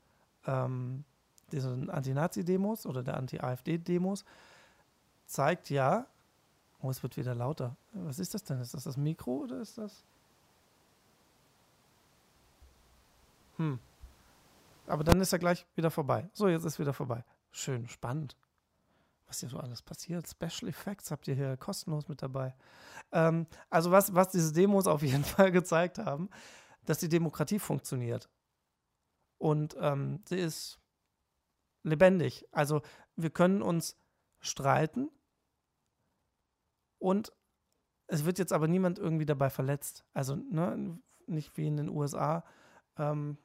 ähm, 0.46 1.06
diese 1.52 1.72
Anti-Nazi-Demos 1.72 2.86
oder 2.86 3.04
der 3.04 3.18
Anti-AfD-Demos 3.18 4.26
zeigt 5.32 5.70
ja, 5.70 6.08
oh, 6.82 6.90
es 6.90 7.02
wird 7.04 7.18
wieder 7.18 7.34
lauter. 7.34 7.76
Was 7.94 8.20
ist 8.20 8.34
das 8.34 8.44
denn? 8.44 8.60
Ist 8.60 8.74
das 8.74 8.84
das 8.84 8.98
Mikro 8.98 9.38
oder 9.44 9.62
ist 9.62 9.78
das? 9.78 10.04
Hm. 13.58 13.80
Aber 14.88 15.04
dann 15.04 15.22
ist 15.22 15.32
er 15.32 15.40
gleich 15.40 15.66
wieder 15.76 15.92
vorbei. 15.92 16.30
So, 16.34 16.48
jetzt 16.48 16.66
ist 16.66 16.80
wieder 16.80 16.94
vorbei. 16.94 17.24
Schön, 17.52 17.88
spannend. 17.88 18.36
Was 19.28 19.40
hier 19.40 19.50
so 19.50 19.60
alles 19.60 19.82
passiert. 19.82 20.28
Special 20.28 20.70
Effects 20.70 21.12
habt 21.12 21.28
ihr 21.28 21.36
hier 21.36 21.56
kostenlos 21.56 22.10
mit 22.10 22.22
dabei. 22.22 22.54
Ähm, 23.12 23.48
also, 23.70 23.92
was, 23.92 24.14
was 24.14 24.30
diese 24.30 24.52
Demos 24.52 24.88
auf 24.88 25.02
jeden 25.02 25.24
Fall 25.24 25.52
gezeigt 25.52 25.98
haben, 25.98 26.30
dass 26.86 26.98
die 26.98 27.10
Demokratie 27.10 27.60
funktioniert. 27.60 28.30
Und 29.38 29.78
ähm, 29.80 30.22
sie 30.28 30.40
ist 30.40 30.80
lebendig. 31.84 32.48
Also, 32.52 32.82
wir 33.16 33.30
können 33.30 33.62
uns 33.62 33.96
streiten, 34.40 35.10
und 37.02 37.34
es 38.06 38.26
wird 38.26 38.38
jetzt 38.38 38.54
aber 38.54 38.68
niemand 38.68 39.00
irgendwie 39.00 39.26
dabei 39.26 39.50
verletzt. 39.50 40.06
Also 40.14 40.36
ne, 40.36 41.00
nicht 41.26 41.58
wie 41.58 41.68
in 41.68 41.78
den 41.78 41.90
USA, 41.90 42.44
ähm, 42.98 43.38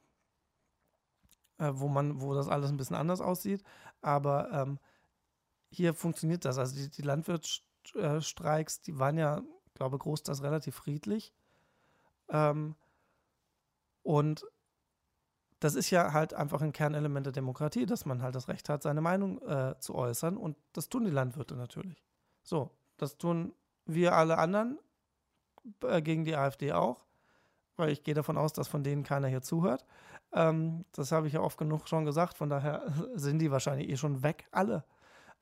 äh, 1.58 1.70
wo 1.72 1.88
man, 1.88 2.20
wo 2.20 2.34
das 2.34 2.48
alles 2.48 2.70
ein 2.70 2.76
bisschen 2.76 2.96
anders 2.96 3.22
aussieht. 3.22 3.62
Aber 4.02 4.52
ähm, 4.52 4.78
hier 5.70 5.94
funktioniert 5.94 6.44
das. 6.44 6.58
Also 6.58 6.76
die, 6.76 6.90
die 6.90 7.02
Landwirtsstreiks, 7.02 8.82
die 8.82 8.98
waren 8.98 9.16
ja, 9.16 9.42
glaube 9.72 9.96
ich, 9.96 10.02
großteils 10.02 10.42
relativ 10.42 10.74
friedlich. 10.74 11.32
Ähm, 12.28 12.76
und 14.02 14.44
das 15.60 15.74
ist 15.76 15.88
ja 15.88 16.12
halt 16.12 16.34
einfach 16.34 16.60
ein 16.60 16.72
Kernelement 16.72 17.24
der 17.24 17.32
Demokratie, 17.32 17.86
dass 17.86 18.04
man 18.04 18.20
halt 18.20 18.34
das 18.34 18.48
Recht 18.48 18.68
hat, 18.68 18.82
seine 18.82 19.00
Meinung 19.00 19.40
äh, 19.48 19.78
zu 19.78 19.94
äußern. 19.94 20.36
Und 20.36 20.58
das 20.74 20.90
tun 20.90 21.06
die 21.06 21.10
Landwirte 21.10 21.56
natürlich. 21.56 22.04
So, 22.42 22.75
das 22.96 23.18
tun 23.18 23.54
wir 23.84 24.14
alle 24.14 24.38
anderen 24.38 24.78
äh, 25.82 26.02
gegen 26.02 26.24
die 26.24 26.36
AfD 26.36 26.72
auch, 26.72 27.04
weil 27.76 27.90
ich 27.90 28.02
gehe 28.02 28.14
davon 28.14 28.36
aus, 28.36 28.52
dass 28.52 28.68
von 28.68 28.84
denen 28.84 29.02
keiner 29.04 29.28
hier 29.28 29.42
zuhört. 29.42 29.84
Ähm, 30.32 30.84
das 30.92 31.12
habe 31.12 31.26
ich 31.26 31.34
ja 31.34 31.40
oft 31.40 31.58
genug 31.58 31.88
schon 31.88 32.04
gesagt, 32.04 32.36
von 32.36 32.50
daher 32.50 32.92
sind 33.14 33.38
die 33.38 33.50
wahrscheinlich 33.50 33.88
eh 33.88 33.96
schon 33.96 34.22
weg, 34.22 34.46
alle. 34.50 34.84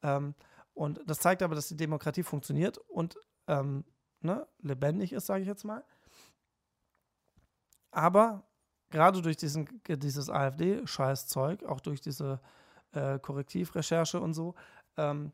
Ähm, 0.03 0.35
und 0.75 1.01
das 1.07 1.21
zeigt 1.21 1.43
aber, 1.43 1.55
dass 1.55 1.69
die 1.69 1.77
Demokratie 1.77 2.23
funktioniert 2.23 2.79
und 2.79 3.17
ähm, 3.47 3.85
ne, 4.21 4.47
lebendig 4.61 5.13
ist, 5.13 5.27
sage 5.27 5.43
ich 5.43 5.49
jetzt 5.49 5.65
mal. 5.65 5.85
Aber 7.93 8.43
gerade 8.91 9.23
durch 9.23 9.37
diesen, 9.37 9.69
dieses 9.87 10.29
AfD-Scheißzeug, 10.29 11.65
auch 11.65 11.81
durch 11.81 12.01
diese 12.01 12.41
äh, 12.93 13.19
Korrektivrecherche 13.21 14.21
und 14.21 14.35
so, 14.35 14.55
ähm, 14.97 15.33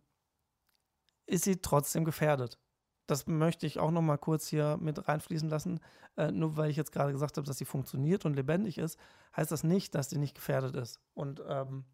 ist 1.31 1.45
sie 1.45 1.61
trotzdem 1.61 2.05
gefährdet. 2.05 2.59
das 3.07 3.27
möchte 3.27 3.67
ich 3.67 3.81
auch 3.81 3.91
noch 3.91 4.03
mal 4.03 4.19
kurz 4.19 4.47
hier 4.47 4.77
mit 4.81 5.09
reinfließen 5.09 5.49
lassen. 5.49 5.81
Äh, 6.17 6.31
nur 6.31 6.57
weil 6.57 6.71
ich 6.71 6.77
jetzt 6.77 6.93
gerade 6.93 7.13
gesagt 7.13 7.37
habe, 7.37 7.47
dass 7.47 7.59
sie 7.59 7.65
funktioniert 7.65 8.25
und 8.25 8.35
lebendig 8.35 8.79
ist, 8.79 8.99
heißt 9.37 9.51
das 9.51 9.65
nicht, 9.65 9.95
dass 9.95 10.11
sie 10.11 10.19
nicht 10.19 10.37
gefährdet 10.37 10.77
ist. 10.77 11.01
Und 11.15 11.43
ähm, 11.49 11.85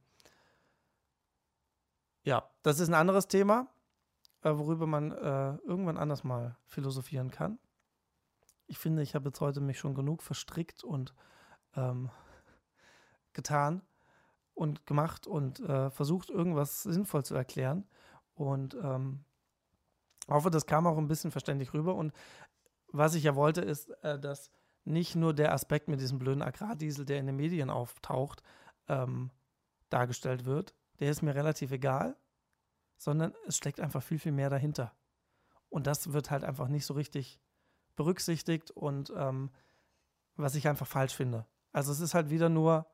ja, 2.23 2.51
das 2.63 2.81
ist 2.81 2.89
ein 2.89 2.95
anderes 2.95 3.29
Thema, 3.29 3.69
äh, 4.43 4.51
worüber 4.51 4.87
man 4.87 5.13
äh, 5.13 5.57
irgendwann 5.67 5.97
anders 5.97 6.23
mal 6.23 6.57
philosophieren 6.67 7.31
kann. 7.31 7.59
Ich 8.67 8.79
finde, 8.79 9.03
ich 9.03 9.15
habe 9.15 9.29
jetzt 9.29 9.41
heute 9.41 9.61
mich 9.61 9.79
schon 9.79 9.95
genug 9.95 10.23
verstrickt 10.23 10.85
und 10.85 11.15
ähm, 11.77 12.11
getan 13.33 13.83
und 14.55 14.87
gemacht 14.87 15.27
und 15.27 15.61
äh, 15.61 15.91
versucht, 15.91 16.29
irgendwas 16.29 16.83
sinnvoll 16.83 17.25
zu 17.25 17.35
erklären. 17.35 17.87
Und 18.35 18.75
ähm, 18.75 19.25
hoffe, 20.29 20.51
das 20.51 20.67
kam 20.67 20.87
auch 20.87 20.99
ein 20.99 21.09
bisschen 21.09 21.31
verständlich 21.31 21.73
rüber. 21.75 21.95
Und 21.95 22.13
was 22.89 23.15
ich 23.15 23.25
ja 23.25 23.35
wollte, 23.35 23.61
ist, 23.61 23.91
äh, 24.03 24.19
dass 24.19 24.51
nicht 24.85 25.17
nur 25.17 25.35
der 25.35 25.53
Aspekt 25.53 25.89
mit 25.89 26.01
diesem 26.01 26.19
blöden 26.19 26.43
Agrardiesel, 26.43 27.05
der 27.05 27.19
in 27.19 27.27
den 27.27 27.37
Medien 27.37 27.71
auftaucht, 27.71 28.43
ähm, 28.89 29.31
dargestellt 29.91 30.45
wird. 30.45 30.75
Der 31.01 31.11
ist 31.11 31.23
mir 31.23 31.35
relativ 31.35 31.73
egal, 31.73 32.17
sondern 32.97 33.35
es 33.47 33.57
steckt 33.57 33.81
einfach 33.81 34.03
viel, 34.03 34.19
viel 34.19 34.33
mehr 34.33 34.51
dahinter. 34.51 34.95
Und 35.69 35.87
das 35.87 36.13
wird 36.13 36.31
halt 36.31 36.45
einfach 36.45 36.69
nicht 36.69 36.87
so 36.87 36.95
richtig 36.95 37.41
berücksichtigt 37.97 38.71
und 38.71 39.13
ähm, 39.17 39.51
was 40.37 40.55
ich 40.55 40.69
einfach 40.69 40.87
falsch 40.87 41.15
finde. 41.15 41.47
Also 41.73 41.93
es 41.93 42.01
ist 42.01 42.15
halt 42.15 42.31
wieder 42.31 42.49
nur, 42.49 42.87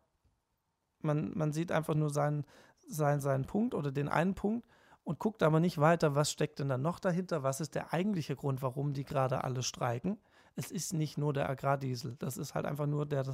man, 1.00 1.36
man 1.36 1.52
sieht 1.52 1.70
einfach 1.70 1.94
nur 1.94 2.10
seinen, 2.10 2.44
seinen, 2.88 3.20
seinen 3.20 3.44
Punkt 3.44 3.74
oder 3.74 3.92
den 3.92 4.08
einen 4.08 4.34
Punkt 4.34 4.66
und 5.04 5.18
guckt 5.18 5.42
aber 5.42 5.60
nicht 5.60 5.78
weiter, 5.78 6.14
was 6.14 6.30
steckt 6.30 6.58
denn 6.58 6.68
dann 6.68 6.82
noch 6.82 7.00
dahinter, 7.00 7.42
was 7.42 7.60
ist 7.60 7.74
der 7.74 7.92
eigentliche 7.92 8.36
Grund, 8.36 8.62
warum 8.62 8.92
die 8.92 9.04
gerade 9.04 9.44
alle 9.44 9.62
streiken. 9.62 10.18
Es 10.54 10.70
ist 10.70 10.92
nicht 10.92 11.18
nur 11.18 11.32
der 11.32 11.48
Agrardiesel, 11.48 12.16
das 12.18 12.36
ist 12.36 12.54
halt 12.54 12.66
einfach 12.66 12.86
nur 12.86 13.06
der, 13.06 13.24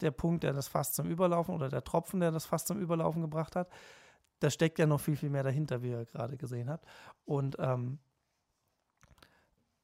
der 0.00 0.10
Punkt, 0.10 0.44
der 0.44 0.52
das 0.52 0.68
Fass 0.68 0.92
zum 0.92 1.06
Überlaufen 1.06 1.54
oder 1.54 1.68
der 1.68 1.84
Tropfen, 1.84 2.20
der 2.20 2.30
das 2.30 2.46
Fass 2.46 2.64
zum 2.64 2.78
Überlaufen 2.78 3.20
gebracht 3.20 3.56
hat. 3.56 3.68
Da 4.40 4.50
steckt 4.50 4.78
ja 4.78 4.86
noch 4.86 5.00
viel, 5.00 5.16
viel 5.16 5.30
mehr 5.30 5.42
dahinter, 5.42 5.82
wie 5.82 5.90
ihr 5.90 6.04
gerade 6.04 6.36
gesehen 6.36 6.70
habt. 6.70 6.86
Und 7.24 7.56
ähm, 7.58 7.98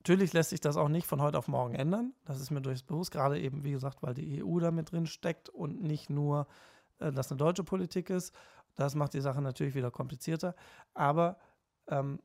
Natürlich 0.05 0.35
lässt 0.35 0.51
sich 0.51 0.61
das 0.61 0.77
auch 0.77 0.91
nicht 0.91 1.07
von 1.07 1.23
heute 1.23 1.39
auf 1.39 1.49
morgen 1.49 1.75
ändern. 1.75 2.13
Das 2.27 2.39
ist 2.39 2.51
mir 2.51 2.61
durchaus 2.61 2.83
bewusst, 2.83 3.11
gerade 3.11 3.41
eben, 3.41 3.65
wie 3.65 3.71
gesagt, 3.71 4.03
weil 4.03 4.13
die 4.13 4.45
EU 4.45 4.61
da 4.61 4.71
mit 4.71 4.93
drin 4.93 5.07
steckt 5.07 5.49
und 5.49 5.83
nicht 5.83 6.11
nur, 6.11 6.47
äh, 6.99 7.11
dass 7.11 7.31
eine 7.31 7.39
deutsche 7.39 7.65
Politik 7.65 8.11
ist. 8.11 8.35
Das 8.75 8.95
macht 8.95 9.15
die 9.15 9.21
Sache 9.21 9.41
natürlich 9.41 9.75
wieder 9.75 9.91
komplizierter. 9.91 10.55
Aber 10.95 11.39
ähm, 11.89 12.21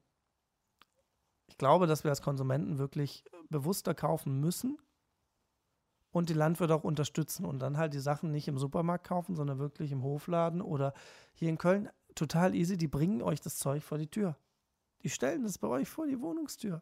ich 1.47 1.57
glaube, 1.57 1.87
dass 1.87 2.03
wir 2.03 2.11
als 2.11 2.21
Konsumenten 2.21 2.77
wirklich 2.77 3.23
bewusster 3.49 3.93
kaufen 3.93 4.39
müssen 4.39 4.77
und 6.11 6.29
die 6.29 6.33
Landwirte 6.33 6.75
auch 6.75 6.83
unterstützen 6.83 7.45
und 7.45 7.59
dann 7.59 7.77
halt 7.77 7.93
die 7.93 7.99
Sachen 7.99 8.31
nicht 8.31 8.47
im 8.47 8.57
Supermarkt 8.57 9.07
kaufen, 9.07 9.35
sondern 9.35 9.59
wirklich 9.59 9.91
im 9.91 10.03
Hofladen 10.03 10.61
oder 10.61 10.93
hier 11.33 11.49
in 11.49 11.57
Köln. 11.57 11.89
Total 12.15 12.55
easy, 12.55 12.77
die 12.77 12.87
bringen 12.87 13.21
euch 13.21 13.41
das 13.41 13.57
Zeug 13.57 13.83
vor 13.83 13.97
die 13.97 14.09
Tür. 14.09 14.35
Die 15.03 15.09
stellen 15.09 15.43
das 15.43 15.57
bei 15.57 15.67
euch 15.67 15.87
vor 15.87 16.07
die 16.07 16.19
Wohnungstür. 16.19 16.81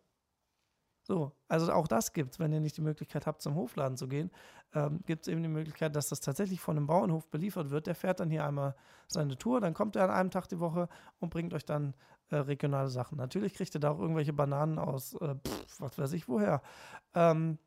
So, 1.08 1.32
also 1.47 1.72
auch 1.72 1.88
das 1.88 2.12
gibt 2.12 2.34
es, 2.34 2.39
wenn 2.39 2.51
ihr 2.51 2.60
nicht 2.60 2.76
die 2.76 2.82
Möglichkeit 2.82 3.28
habt, 3.28 3.41
zum 3.41 3.55
Hofladen 3.55 3.95
zu 3.95 4.10
gehen, 4.10 4.30
ähm, 4.74 4.99
gibt 5.05 5.22
es 5.22 5.32
eben 5.32 5.41
die 5.41 5.47
Möglichkeit, 5.47 5.95
dass 5.95 6.10
das 6.10 6.20
tatsächlich 6.20 6.60
von 6.60 6.76
einem 6.76 6.86
Bauernhof 6.86 7.30
beliefert 7.30 7.70
wird. 7.70 7.88
Der 7.88 7.95
fährt 7.95 8.20
dann 8.20 8.30
hier 8.30 8.45
einmal 8.45 8.76
seine 9.08 9.38
Tour, 9.38 9.62
dann 9.62 9.74
kommt 9.74 9.95
er 9.95 10.03
an 10.03 10.10
einem 10.10 10.32
Tag 10.32 10.49
die 10.49 10.60
Woche 10.60 10.89
und 11.20 11.30
bringt 11.30 11.53
euch 11.53 11.64
dann 11.64 11.93
äh, 12.30 12.36
regionale 12.36 12.89
Sachen. 12.89 13.18
Natürlich 13.18 13.53
kriegt 13.53 13.74
ihr 13.74 13.80
da 13.80 13.91
auch 13.91 13.99
irgendwelche 13.99 14.34
Bananen 14.34 14.80
aus, 14.80 15.14
äh, 15.14 15.36
pff, 15.36 15.80
was 15.80 15.97
weiß 15.97 16.12
ich 16.12 16.28
woher. 16.28 16.62
Ähm, 17.16 17.58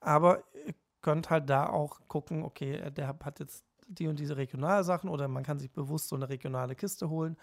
aber 0.00 0.44
ihr 0.66 0.74
könnt 1.00 1.30
halt 1.30 1.48
da 1.48 1.70
auch 1.70 2.00
gucken, 2.06 2.42
okay, 2.42 2.90
der 2.90 3.08
hat 3.08 3.40
jetzt 3.40 3.64
die 3.88 4.08
und 4.08 4.18
diese 4.18 4.36
regionale 4.36 4.84
Sachen 4.84 5.08
oder 5.08 5.26
man 5.26 5.42
kann 5.42 5.58
sich 5.58 5.72
bewusst 5.72 6.08
so 6.08 6.16
eine 6.16 6.28
regionale 6.28 6.74
Kiste 6.74 7.08
holen 7.08 7.38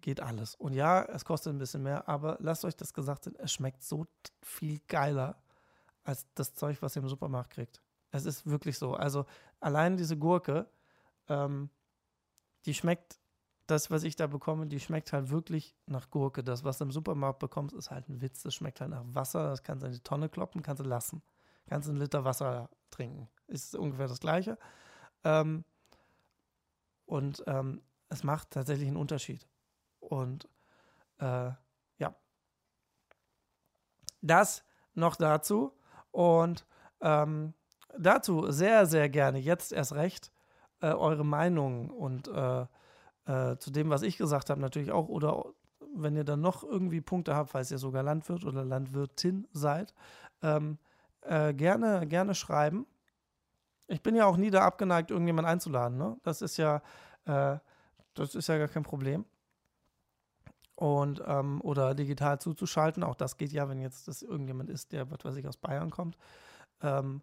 geht 0.00 0.20
alles. 0.20 0.54
Und 0.54 0.74
ja, 0.74 1.02
es 1.02 1.24
kostet 1.24 1.52
ein 1.52 1.58
bisschen 1.58 1.82
mehr, 1.82 2.08
aber 2.08 2.36
lasst 2.40 2.64
euch 2.64 2.76
das 2.76 2.92
gesagt 2.92 3.24
sein, 3.24 3.34
es 3.38 3.52
schmeckt 3.52 3.82
so 3.82 4.06
viel 4.42 4.80
geiler 4.88 5.42
als 6.04 6.26
das 6.34 6.54
Zeug, 6.54 6.80
was 6.80 6.96
ihr 6.96 7.02
im 7.02 7.08
Supermarkt 7.08 7.50
kriegt. 7.50 7.82
Es 8.10 8.24
ist 8.24 8.46
wirklich 8.46 8.78
so. 8.78 8.94
Also 8.94 9.26
allein 9.60 9.96
diese 9.96 10.16
Gurke, 10.16 10.66
ähm, 11.28 11.70
die 12.64 12.74
schmeckt, 12.74 13.18
das, 13.66 13.90
was 13.90 14.02
ich 14.02 14.16
da 14.16 14.26
bekomme, 14.26 14.66
die 14.66 14.80
schmeckt 14.80 15.12
halt 15.12 15.28
wirklich 15.28 15.76
nach 15.84 16.08
Gurke. 16.10 16.42
Das, 16.42 16.64
was 16.64 16.78
du 16.78 16.84
im 16.84 16.90
Supermarkt 16.90 17.38
bekommst, 17.38 17.76
ist 17.76 17.90
halt 17.90 18.08
ein 18.08 18.22
Witz. 18.22 18.42
Das 18.42 18.54
schmeckt 18.54 18.80
halt 18.80 18.90
nach 18.90 19.04
Wasser. 19.08 19.50
Das 19.50 19.62
kannst 19.62 19.82
du 19.82 19.86
in 19.86 19.92
die 19.92 20.00
Tonne 20.00 20.30
kloppen, 20.30 20.62
kannst 20.62 20.80
du 20.80 20.88
lassen. 20.88 21.22
Kannst 21.66 21.88
einen 21.88 21.98
Liter 21.98 22.24
Wasser 22.24 22.70
trinken. 22.90 23.28
Ist 23.46 23.76
ungefähr 23.76 24.08
das 24.08 24.20
Gleiche. 24.20 24.56
Ähm, 25.22 25.64
und 27.04 27.44
ähm, 27.46 27.82
es 28.08 28.24
macht 28.24 28.50
tatsächlich 28.52 28.88
einen 28.88 28.96
Unterschied. 28.96 29.46
Und 30.08 30.48
äh, 31.18 31.50
ja, 31.98 32.14
das 34.22 34.64
noch 34.94 35.16
dazu. 35.16 35.76
Und 36.10 36.66
ähm, 37.00 37.52
dazu 37.96 38.50
sehr, 38.50 38.86
sehr 38.86 39.08
gerne 39.10 39.38
jetzt 39.38 39.72
erst 39.72 39.92
recht 39.92 40.32
äh, 40.80 40.92
eure 40.92 41.24
Meinung 41.24 41.90
und 41.90 42.28
äh, 42.28 42.62
äh, 43.26 43.58
zu 43.58 43.70
dem, 43.70 43.90
was 43.90 44.02
ich 44.02 44.16
gesagt 44.16 44.48
habe, 44.48 44.60
natürlich 44.60 44.92
auch. 44.92 45.08
Oder 45.08 45.44
wenn 45.94 46.16
ihr 46.16 46.24
dann 46.24 46.40
noch 46.40 46.64
irgendwie 46.64 47.02
Punkte 47.02 47.34
habt, 47.34 47.50
falls 47.50 47.70
ihr 47.70 47.78
sogar 47.78 48.02
Landwirt 48.02 48.44
oder 48.44 48.64
Landwirtin 48.64 49.46
seid, 49.52 49.94
ähm, 50.42 50.78
äh, 51.20 51.52
gerne, 51.52 52.06
gerne 52.06 52.34
schreiben. 52.34 52.86
Ich 53.88 54.02
bin 54.02 54.14
ja 54.14 54.26
auch 54.26 54.36
nie 54.38 54.50
da 54.50 54.64
abgeneigt, 54.64 55.10
irgendjemand 55.10 55.48
einzuladen. 55.48 55.98
Ne? 55.98 56.16
Das 56.22 56.40
ist 56.40 56.56
ja, 56.56 56.82
äh, 57.26 57.58
das 58.14 58.34
ist 58.34 58.48
ja 58.48 58.56
gar 58.56 58.68
kein 58.68 58.82
Problem 58.82 59.26
und 60.78 61.20
ähm, 61.26 61.60
oder 61.62 61.92
digital 61.96 62.40
zuzuschalten. 62.40 63.02
Auch 63.02 63.16
das 63.16 63.36
geht 63.36 63.50
ja, 63.50 63.68
wenn 63.68 63.80
jetzt 63.80 64.06
das 64.06 64.22
irgendjemand 64.22 64.70
ist, 64.70 64.92
der, 64.92 65.10
was 65.10 65.24
weiß 65.24 65.34
ich, 65.34 65.48
aus 65.48 65.56
Bayern 65.56 65.90
kommt. 65.90 66.16
Ähm, 66.82 67.20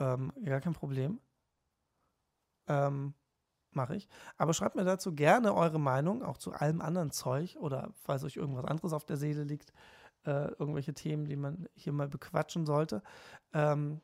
ähm, 0.00 0.32
gar 0.44 0.60
kein 0.60 0.72
Problem. 0.72 1.20
Ähm, 2.66 3.14
Mache 3.70 3.94
ich. 3.94 4.08
Aber 4.36 4.52
schreibt 4.52 4.74
mir 4.74 4.84
dazu 4.84 5.14
gerne 5.14 5.54
eure 5.54 5.78
Meinung, 5.78 6.24
auch 6.24 6.38
zu 6.38 6.52
allem 6.52 6.80
anderen 6.80 7.12
Zeug 7.12 7.56
oder 7.60 7.92
falls 8.02 8.24
euch 8.24 8.36
irgendwas 8.36 8.64
anderes 8.64 8.92
auf 8.92 9.04
der 9.04 9.16
Seele 9.16 9.44
liegt, 9.44 9.72
äh, 10.24 10.48
irgendwelche 10.58 10.92
Themen, 10.92 11.24
die 11.24 11.36
man 11.36 11.68
hier 11.74 11.92
mal 11.92 12.08
bequatschen 12.08 12.66
sollte. 12.66 13.02
Ähm, 13.54 14.00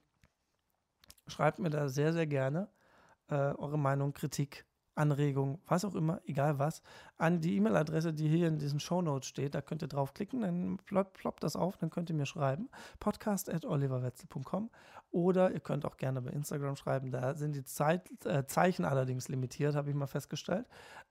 schreibt 1.26 1.58
mir 1.58 1.70
da 1.70 1.88
sehr, 1.88 2.12
sehr 2.12 2.28
gerne 2.28 2.70
äh, 3.26 3.34
eure 3.34 3.78
Meinung, 3.78 4.14
Kritik 4.14 4.67
Anregung, 4.98 5.60
was 5.66 5.84
auch 5.84 5.94
immer, 5.94 6.20
egal 6.26 6.58
was, 6.58 6.82
an 7.16 7.40
die 7.40 7.56
E-Mail-Adresse, 7.56 8.12
die 8.12 8.28
hier 8.28 8.48
in 8.48 8.58
diesen 8.58 8.80
Shownotes 8.80 9.28
steht. 9.28 9.54
Da 9.54 9.60
könnt 9.60 9.82
ihr 9.82 9.88
draufklicken, 9.88 10.40
dann 10.40 10.78
ploppt, 10.84 11.14
ploppt 11.14 11.44
das 11.44 11.56
auf, 11.56 11.76
dann 11.76 11.90
könnt 11.90 12.10
ihr 12.10 12.16
mir 12.16 12.26
schreiben. 12.26 12.68
podcast.oliverwetzel.com 12.98 14.70
oder 15.10 15.52
ihr 15.52 15.60
könnt 15.60 15.86
auch 15.86 15.96
gerne 15.96 16.20
bei 16.20 16.30
Instagram 16.30 16.76
schreiben. 16.76 17.10
Da 17.10 17.34
sind 17.34 17.54
die 17.54 17.64
Zeit, 17.64 18.10
äh, 18.26 18.44
Zeichen 18.46 18.84
allerdings 18.84 19.28
limitiert, 19.28 19.74
habe 19.74 19.88
ich 19.88 19.96
mal 19.96 20.06
festgestellt. 20.06 20.66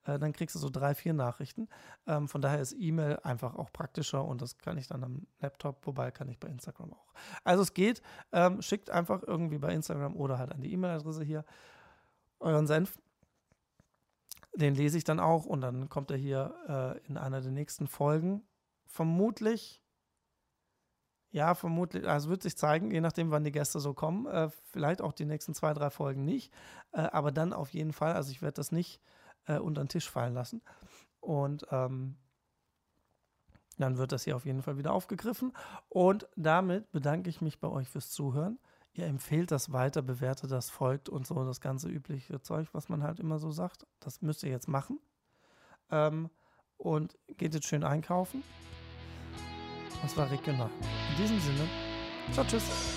Äh, 0.06 0.20
dann 0.20 0.34
kriegst 0.34 0.56
du 0.56 0.60
so 0.60 0.70
drei, 0.70 0.94
vier 0.94 1.14
Nachrichten. 1.14 1.68
Ähm, 2.06 2.28
von 2.28 2.42
daher 2.42 2.60
ist 2.60 2.76
E-Mail 2.78 3.20
einfach 3.24 3.56
auch 3.56 3.72
praktischer 3.72 4.24
und 4.24 4.42
das 4.42 4.58
kann 4.58 4.78
ich 4.78 4.88
dann 4.88 5.04
am 5.04 5.28
Laptop, 5.40 5.88
wobei 5.88 6.12
kann 6.12 6.30
ich 6.30 6.40
bei 6.40 6.48
Instagram 6.50 6.94
auch. 6.94 7.14
Also 7.44 7.64
es 7.64 7.74
geht, 7.74 8.02
ähm, 8.32 8.62
schickt 8.62 8.90
einfach 8.90 9.24
irgendwie 9.24 9.58
bei 9.58 9.74
Instagram 9.74 10.16
oder 10.16 10.38
halt 10.38 10.52
an 10.52 10.62
die 10.62 10.72
E-Mail-Adresse 10.74 11.24
hier 11.24 11.46
euren 12.40 12.68
Senf 12.68 13.00
den 14.58 14.74
lese 14.74 14.98
ich 14.98 15.04
dann 15.04 15.20
auch 15.20 15.46
und 15.46 15.62
dann 15.62 15.88
kommt 15.88 16.10
er 16.10 16.18
hier 16.18 16.54
äh, 16.68 17.08
in 17.08 17.18
einer 17.18 17.42
der 17.42 17.52
nächsten 17.52 17.88
Folgen. 17.88 18.42
Vermutlich, 18.88 19.84
ja, 21.30 21.54
vermutlich, 21.54 22.08
also 22.08 22.30
wird 22.30 22.42
sich 22.42 22.58
zeigen, 22.58 22.90
je 22.90 23.02
nachdem, 23.02 23.30
wann 23.30 23.44
die 23.44 23.52
Gäste 23.52 23.80
so 23.80 23.94
kommen. 23.94 24.26
Äh, 24.26 24.50
vielleicht 24.72 25.02
auch 25.02 25.14
die 25.14 25.26
nächsten 25.26 25.54
zwei, 25.54 25.74
drei 25.74 25.92
Folgen 25.92 26.26
nicht. 26.26 26.52
Äh, 26.92 27.02
aber 27.02 27.32
dann 27.32 27.54
auf 27.54 27.70
jeden 27.70 27.94
Fall, 27.94 28.14
also 28.14 28.32
ich 28.32 28.42
werde 28.42 28.56
das 28.56 28.72
nicht 28.72 29.00
äh, 29.46 29.60
unter 29.60 29.84
den 29.84 29.90
Tisch 29.90 30.10
fallen 30.10 30.34
lassen. 30.34 30.64
Und 31.20 31.68
ähm, 31.70 32.16
dann 33.78 33.98
wird 33.98 34.12
das 34.12 34.24
hier 34.24 34.36
auf 34.36 34.46
jeden 34.46 34.64
Fall 34.64 34.78
wieder 34.80 34.94
aufgegriffen. 34.94 35.54
Und 35.88 36.28
damit 36.36 36.92
bedanke 36.92 37.30
ich 37.30 37.42
mich 37.42 37.60
bei 37.60 37.68
euch 37.68 37.90
fürs 37.90 38.10
Zuhören 38.10 38.58
ihr 38.98 39.06
empfehlt 39.06 39.52
das 39.52 39.72
weiter, 39.72 40.02
bewertet 40.02 40.52
das, 40.52 40.70
folgt 40.70 41.08
und 41.10 41.28
so 41.28 41.46
das 41.46 41.62
ganze 41.62 41.88
übliche 41.88 42.42
Zeug, 42.42 42.68
was 42.74 42.90
man 42.90 43.04
halt 43.04 43.20
immer 43.20 43.40
so 43.40 43.52
sagt. 43.52 43.86
Das 44.00 44.22
müsst 44.22 44.44
ihr 44.44 44.50
jetzt 44.50 44.68
machen. 44.68 45.00
Ähm, 45.92 46.30
und 46.78 47.18
geht 47.38 47.54
jetzt 47.54 47.68
schön 47.68 47.84
einkaufen. 47.84 48.44
Und 50.02 50.10
zwar 50.10 50.30
regional. 50.32 50.70
In 51.12 51.24
diesem 51.24 51.40
Sinne, 51.40 51.68
ciao, 52.32 52.46
tschüss. 52.46 52.97